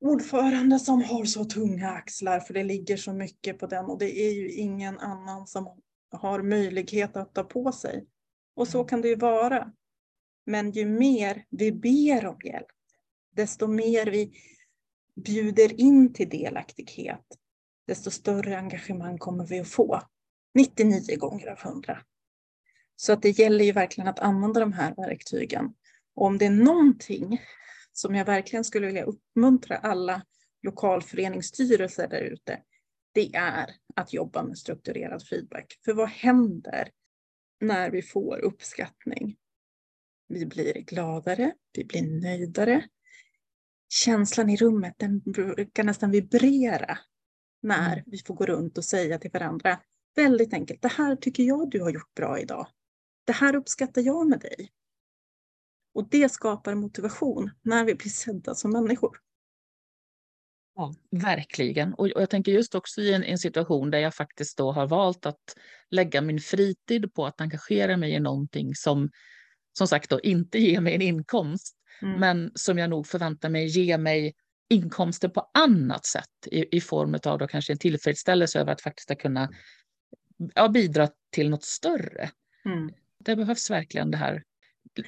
ordförande 0.00 0.78
som 0.78 1.02
har 1.02 1.24
så 1.24 1.44
tunga 1.44 1.90
axlar 1.90 2.40
för 2.40 2.54
det 2.54 2.64
ligger 2.64 2.96
så 2.96 3.12
mycket 3.12 3.58
på 3.58 3.66
den 3.66 3.84
och 3.84 3.98
det 3.98 4.18
är 4.18 4.32
ju 4.32 4.50
ingen 4.50 4.98
annan 4.98 5.46
som 5.46 5.80
har 6.10 6.42
möjlighet 6.42 7.16
att 7.16 7.34
ta 7.34 7.44
på 7.44 7.72
sig. 7.72 8.06
Och 8.54 8.68
så 8.68 8.84
kan 8.84 9.00
det 9.00 9.08
ju 9.08 9.16
vara. 9.16 9.72
Men 10.46 10.70
ju 10.70 10.84
mer 10.84 11.44
vi 11.50 11.72
ber 11.72 12.26
om 12.26 12.38
hjälp, 12.44 12.66
desto 13.36 13.66
mer 13.66 14.06
vi 14.06 14.32
bjuder 15.24 15.80
in 15.80 16.12
till 16.12 16.28
delaktighet, 16.28 17.26
desto 17.86 18.10
större 18.10 18.58
engagemang 18.58 19.18
kommer 19.18 19.46
vi 19.46 19.60
att 19.60 19.68
få. 19.68 20.02
99 20.54 21.16
gånger 21.18 21.46
av 21.46 21.58
100. 21.58 22.02
Så 23.00 23.12
att 23.12 23.22
det 23.22 23.38
gäller 23.38 23.64
ju 23.64 23.72
verkligen 23.72 24.08
att 24.08 24.18
använda 24.18 24.60
de 24.60 24.72
här 24.72 24.94
verktygen. 24.94 25.74
Och 26.14 26.26
om 26.26 26.38
det 26.38 26.46
är 26.46 26.50
någonting 26.50 27.40
som 27.92 28.14
jag 28.14 28.24
verkligen 28.24 28.64
skulle 28.64 28.86
vilja 28.86 29.04
uppmuntra 29.04 29.76
alla 29.76 30.22
lokalföreningsstyrelser 30.62 32.08
där 32.08 32.20
ute, 32.20 32.62
det 33.12 33.34
är 33.34 33.70
att 33.96 34.12
jobba 34.12 34.42
med 34.42 34.58
strukturerad 34.58 35.26
feedback. 35.26 35.78
För 35.84 35.92
vad 35.92 36.08
händer 36.08 36.90
när 37.60 37.90
vi 37.90 38.02
får 38.02 38.38
uppskattning? 38.38 39.36
Vi 40.28 40.46
blir 40.46 40.74
gladare, 40.74 41.52
vi 41.72 41.84
blir 41.84 42.20
nöjdare. 42.22 42.88
Känslan 43.88 44.50
i 44.50 44.56
rummet 44.56 44.94
den 44.96 45.18
brukar 45.20 45.84
nästan 45.84 46.10
vibrera 46.10 46.98
när 47.62 47.92
mm. 47.92 48.04
vi 48.06 48.18
får 48.18 48.34
gå 48.34 48.46
runt 48.46 48.78
och 48.78 48.84
säga 48.84 49.18
till 49.18 49.30
varandra, 49.30 49.80
väldigt 50.16 50.54
enkelt, 50.54 50.82
det 50.82 50.92
här 50.92 51.16
tycker 51.16 51.42
jag 51.42 51.70
du 51.70 51.82
har 51.82 51.90
gjort 51.90 52.14
bra 52.14 52.38
idag. 52.40 52.66
Det 53.28 53.32
här 53.32 53.56
uppskattar 53.56 54.02
jag 54.02 54.28
med 54.28 54.40
dig. 54.40 54.70
Och 55.94 56.08
det 56.08 56.32
skapar 56.32 56.74
motivation 56.74 57.50
när 57.62 57.84
vi 57.84 57.94
blir 57.94 58.10
sedda 58.10 58.54
som 58.54 58.70
människor. 58.70 59.18
Ja, 60.74 60.94
verkligen. 61.10 61.94
Och 61.94 62.08
jag 62.08 62.30
tänker 62.30 62.52
just 62.52 62.74
också 62.74 63.00
i 63.00 63.14
en, 63.14 63.24
en, 63.24 63.38
situation 63.38 63.90
där 63.90 63.98
jag 63.98 64.14
faktiskt 64.14 64.58
då 64.58 64.72
har 64.72 64.86
valt 64.86 65.26
att 65.26 65.56
lägga 65.90 66.20
min 66.20 66.40
fritid 66.40 67.14
på 67.14 67.26
att 67.26 67.40
engagera 67.40 67.96
mig 67.96 68.12
i 68.12 68.20
någonting 68.20 68.74
som 68.74 69.10
som 69.72 69.88
sagt 69.88 70.10
då 70.10 70.20
inte 70.20 70.58
ger 70.58 70.80
mig 70.80 70.94
en 70.94 71.02
inkomst, 71.02 71.76
mm. 72.02 72.20
men 72.20 72.52
som 72.54 72.78
jag 72.78 72.90
nog 72.90 73.06
förväntar 73.06 73.48
mig 73.48 73.66
ge 73.66 73.98
mig 73.98 74.34
inkomster 74.68 75.28
på 75.28 75.50
annat 75.54 76.06
sätt 76.06 76.46
i, 76.46 76.76
i 76.76 76.80
form 76.80 77.18
av 77.26 77.38
då 77.38 77.46
kanske 77.46 77.72
en 77.72 77.78
tillfredsställelse 77.78 78.60
över 78.60 78.72
att 78.72 78.82
faktiskt 78.82 79.18
kunna 79.18 79.50
ja, 80.54 80.68
bidra 80.68 81.08
till 81.30 81.50
något 81.50 81.64
större. 81.64 82.30
Mm. 82.64 82.90
Det 83.24 83.36
behövs 83.36 83.70
verkligen 83.70 84.10
det 84.10 84.16
här 84.16 84.44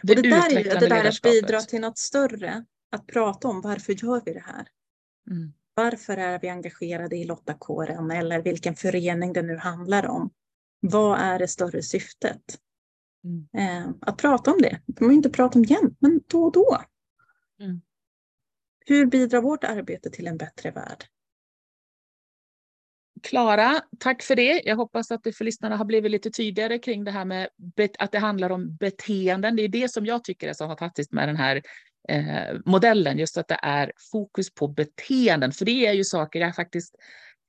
det, 0.02 0.14
det 0.14 0.22
där 0.22 0.56
är 0.56 0.80
det 0.80 0.88
där 0.88 1.08
att 1.08 1.22
bidra 1.22 1.60
till 1.60 1.80
något 1.80 1.98
större, 1.98 2.64
att 2.90 3.06
prata 3.06 3.48
om 3.48 3.60
varför 3.60 3.92
gör 3.92 4.22
vi 4.24 4.32
det 4.32 4.44
här? 4.46 4.68
Mm. 5.30 5.52
Varför 5.74 6.16
är 6.16 6.38
vi 6.38 6.48
engagerade 6.48 7.16
i 7.16 7.24
Lottakåren 7.24 8.10
eller 8.10 8.42
vilken 8.42 8.74
förening 8.74 9.32
det 9.32 9.42
nu 9.42 9.56
handlar 9.56 10.06
om? 10.06 10.30
Vad 10.80 11.20
är 11.20 11.38
det 11.38 11.48
större 11.48 11.82
syftet? 11.82 12.58
Mm. 13.24 13.48
Eh, 13.52 13.90
att 14.00 14.16
prata 14.16 14.52
om 14.52 14.58
det, 14.62 14.80
det 14.86 15.04
ju 15.04 15.12
inte 15.12 15.30
prata 15.30 15.58
om 15.58 15.64
jämt, 15.64 15.96
men 16.00 16.20
då 16.26 16.44
och 16.44 16.52
då. 16.52 16.84
Mm. 17.60 17.80
Hur 18.86 19.06
bidrar 19.06 19.40
vårt 19.40 19.64
arbete 19.64 20.10
till 20.10 20.26
en 20.26 20.36
bättre 20.36 20.70
värld? 20.70 21.04
Klara, 23.22 23.80
tack 23.98 24.22
för 24.22 24.36
det. 24.36 24.62
Jag 24.64 24.76
hoppas 24.76 25.10
att 25.10 25.24
det 25.24 25.32
för 25.32 25.44
lyssnarna 25.44 25.76
har 25.76 25.84
blivit 25.84 26.10
lite 26.10 26.30
tydligare 26.30 26.78
kring 26.78 27.04
det 27.04 27.10
här 27.10 27.24
med 27.24 27.48
att 27.98 28.12
det 28.12 28.18
handlar 28.18 28.50
om 28.50 28.76
beteenden. 28.76 29.56
Det 29.56 29.62
är 29.62 29.68
det 29.68 29.90
som 29.90 30.06
jag 30.06 30.24
tycker 30.24 30.48
är 30.48 30.52
så 30.52 30.66
fantastiskt 30.66 31.12
med 31.12 31.28
den 31.28 31.36
här 31.36 31.62
eh, 32.08 32.58
modellen, 32.64 33.18
just 33.18 33.38
att 33.38 33.48
det 33.48 33.58
är 33.62 33.92
fokus 34.12 34.54
på 34.54 34.68
beteenden. 34.68 35.52
För 35.52 35.64
det 35.64 35.86
är 35.86 35.92
ju 35.92 36.04
saker 36.04 36.40
jag 36.40 36.56
faktiskt 36.56 36.94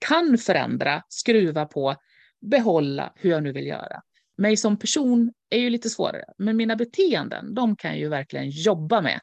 kan 0.08 0.38
förändra, 0.38 1.04
skruva 1.10 1.66
på, 1.66 1.96
behålla 2.42 3.14
hur 3.16 3.30
jag 3.30 3.44
nu 3.44 3.52
vill 3.52 3.68
göra. 3.68 4.02
Mig 4.38 4.58
som 4.58 4.80
person 4.80 5.34
är 5.50 5.60
ju 5.60 5.70
lite 5.70 5.90
svårare, 5.90 6.26
men 6.38 6.58
mina 6.58 6.76
beteenden, 6.76 7.54
de 7.54 7.76
kan 7.76 7.92
jag 7.92 8.00
ju 8.00 8.10
verkligen 8.10 8.50
jobba 8.50 9.02
med. 9.02 9.20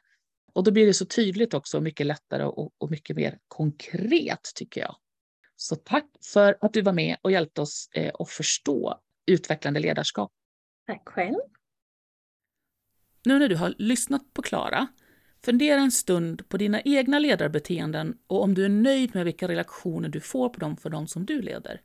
Och 0.53 0.63
då 0.63 0.71
blir 0.71 0.85
det 0.85 0.93
så 0.93 1.05
tydligt 1.05 1.53
också, 1.53 1.81
mycket 1.81 2.05
lättare 2.05 2.43
och, 2.43 2.73
och 2.77 2.91
mycket 2.91 3.15
mer 3.15 3.37
konkret 3.47 4.51
tycker 4.55 4.81
jag. 4.81 4.95
Så 5.61 5.75
tack 5.75 6.05
för 6.33 6.57
att 6.61 6.73
du 6.73 6.81
var 6.81 6.93
med 6.93 7.17
och 7.21 7.31
hjälpte 7.31 7.61
oss 7.61 7.89
eh, 7.93 8.11
att 8.19 8.29
förstå 8.29 8.99
utvecklande 9.25 9.79
ledarskap. 9.79 10.31
Tack 10.87 11.09
själv. 11.09 11.39
Nu 13.25 13.39
när 13.39 13.49
du 13.49 13.55
har 13.55 13.73
lyssnat 13.77 14.33
på 14.33 14.41
Klara, 14.41 14.87
fundera 15.45 15.79
en 15.79 15.91
stund 15.91 16.49
på 16.49 16.57
dina 16.57 16.81
egna 16.81 17.19
ledarbeteenden 17.19 18.17
och 18.27 18.43
om 18.43 18.53
du 18.53 18.65
är 18.65 18.69
nöjd 18.69 19.15
med 19.15 19.25
vilka 19.25 19.47
relationer 19.47 20.09
du 20.09 20.21
får 20.21 20.49
på 20.49 20.59
dem 20.59 20.77
för 20.77 20.89
de 20.89 21.07
som 21.07 21.25
du 21.25 21.41
leder. 21.41 21.81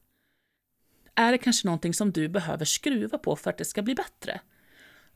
Är 1.14 1.32
det 1.32 1.38
kanske 1.38 1.66
någonting 1.66 1.94
som 1.94 2.12
du 2.12 2.28
behöver 2.28 2.64
skruva 2.64 3.18
på 3.18 3.36
för 3.36 3.50
att 3.50 3.58
det 3.58 3.64
ska 3.64 3.82
bli 3.82 3.94
bättre? 3.94 4.40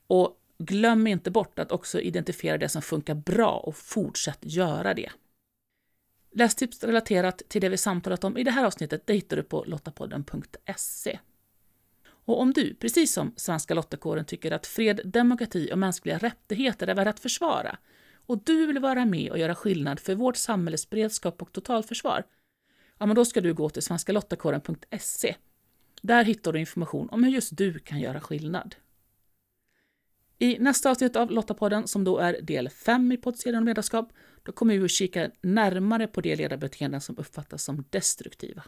Och 0.07 0.41
glöm 0.59 1.07
inte 1.07 1.31
bort 1.31 1.59
att 1.59 1.73
också 1.73 2.01
identifiera 2.01 2.59
det 2.59 2.69
som 2.69 2.83
funkar 2.83 3.15
bra 3.15 3.53
och 3.53 3.77
fortsätt 3.77 4.39
göra 4.41 4.95
det. 4.95 5.11
Lästips 6.39 6.85
relaterat 6.85 7.43
till 7.49 7.61
det 7.61 7.69
vi 7.69 7.77
samtalat 7.77 8.25
om 8.25 8.37
i 8.37 8.45
det 8.45 8.51
här 8.51 8.65
avsnittet 8.65 9.07
det 9.07 9.13
hittar 9.13 9.37
du 9.37 9.43
på 9.43 9.65
lottapodden.se. 9.67 11.19
Och 12.09 12.41
om 12.41 12.53
du, 12.53 12.75
precis 12.75 13.13
som 13.13 13.33
Svenska 13.37 13.75
Lottakåren, 13.75 14.25
tycker 14.25 14.53
att 14.53 14.67
fred, 14.67 15.01
demokrati 15.05 15.71
och 15.73 15.79
mänskliga 15.79 16.19
rättigheter 16.19 16.87
är 16.87 16.95
värda 16.95 17.11
att 17.11 17.21
försvara 17.21 17.79
och 18.27 18.45
du 18.45 18.67
vill 18.67 18.79
vara 18.79 19.05
med 19.05 19.31
och 19.31 19.39
göra 19.39 19.55
skillnad 19.55 20.01
för 20.01 20.15
vårt 20.15 20.37
samhälles 20.37 20.91
beredskap 20.91 21.43
och 21.43 21.53
totalförsvar, 21.53 22.25
ja, 22.99 23.07
men 23.07 23.17
då 23.17 23.25
ska 23.25 23.41
du 23.41 23.55
gå 23.55 23.71
till 23.71 23.83
svenskalottakåren.se. 23.83 25.37
Där 26.03 26.25
hittar 26.25 26.53
du 26.53 26.61
information 26.61 27.09
om 27.09 27.25
hur 27.25 27.33
just 27.33 27.57
du 27.57 27.79
kan 27.79 28.01
göra 28.01 28.21
skillnad. 28.21 28.75
I 30.39 30.59
nästa 30.59 30.91
avsnitt 30.91 31.17
av 31.17 31.31
Lottapodden, 31.31 31.87
som 31.87 32.05
då 32.05 32.19
är 32.19 32.41
del 32.43 32.69
5 32.69 33.13
i 33.13 33.17
poddserien 33.17 33.59
om 33.59 33.67
ledarskap, 33.67 34.13
då 34.43 34.53
kommer 34.53 34.79
vi 34.79 34.85
att 34.85 34.91
kika 34.91 35.31
närmare 35.41 36.07
på 36.07 36.21
de 36.21 36.37
ledarbeteenden 36.37 37.01
som 37.01 37.19
uppfattas 37.19 37.65
som 37.65 37.85
destruktiva. 37.91 38.65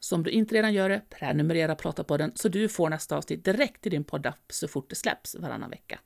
Så 0.00 0.16
om 0.16 0.22
du 0.22 0.30
inte 0.30 0.54
redan 0.54 0.74
gör 0.74 0.88
det, 0.88 1.02
prenumerera 1.10 1.74
på 1.74 1.88
Lottapodden 1.88 2.32
så 2.34 2.48
du 2.48 2.68
får 2.68 2.90
nästa 2.90 3.16
avsnitt 3.16 3.44
direkt 3.44 3.86
i 3.86 3.90
din 3.90 4.04
poddapp 4.04 4.52
så 4.52 4.68
fort 4.68 4.90
det 4.90 4.96
släpps 4.96 5.34
varannan 5.34 5.70
vecka. 5.70 5.98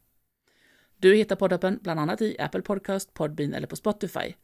Du 0.96 1.14
hittar 1.14 1.36
poddappen 1.36 1.78
bland 1.82 2.00
annat 2.00 2.20
i 2.20 2.36
Apple 2.38 2.62
Podcast, 2.62 3.14
Podbean 3.14 3.54
eller 3.54 3.66
på 3.66 3.76
Spotify. 3.76 4.34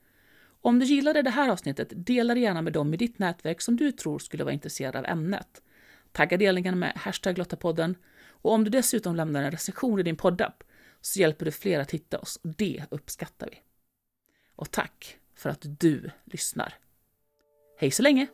Om 0.61 0.79
du 0.79 0.87
gillade 0.87 1.23
det 1.23 1.31
här 1.31 1.51
avsnittet, 1.51 1.93
dela 1.97 2.35
det 2.35 2.41
gärna 2.41 2.63
med 2.63 2.73
dem 2.73 2.95
i 2.95 2.97
ditt 2.97 3.19
nätverk 3.19 3.61
som 3.61 3.77
du 3.77 3.93
tror 3.93 4.19
skulle 4.19 4.45
vara 4.45 4.55
intresserade 4.55 4.99
av 4.99 5.05
ämnet. 5.05 5.63
Tagga 6.13 6.37
delningen 6.37 6.79
med 6.79 6.93
hashtag 6.97 7.39
Lottapodden 7.39 7.97
och 8.29 8.53
om 8.53 8.65
du 8.65 8.71
dessutom 8.71 9.17
lämnar 9.17 9.43
en 9.43 9.51
recension 9.51 10.01
i 10.01 10.03
din 10.03 10.17
poddapp 10.17 10.65
så 11.07 11.21
hjälper 11.21 11.45
du 11.45 11.53
fler 11.53 11.81
att 11.81 11.91
hitta 11.91 12.19
oss 12.19 12.37
och 12.37 12.49
det 12.57 12.85
uppskattar 12.91 13.49
vi. 13.51 13.61
Och 14.57 14.71
tack 14.71 15.19
för 15.35 15.51
att 15.51 15.81
du 15.81 16.11
lyssnar. 16.25 16.75
Hej 17.79 17.91
så 17.91 18.03
länge! 18.03 18.27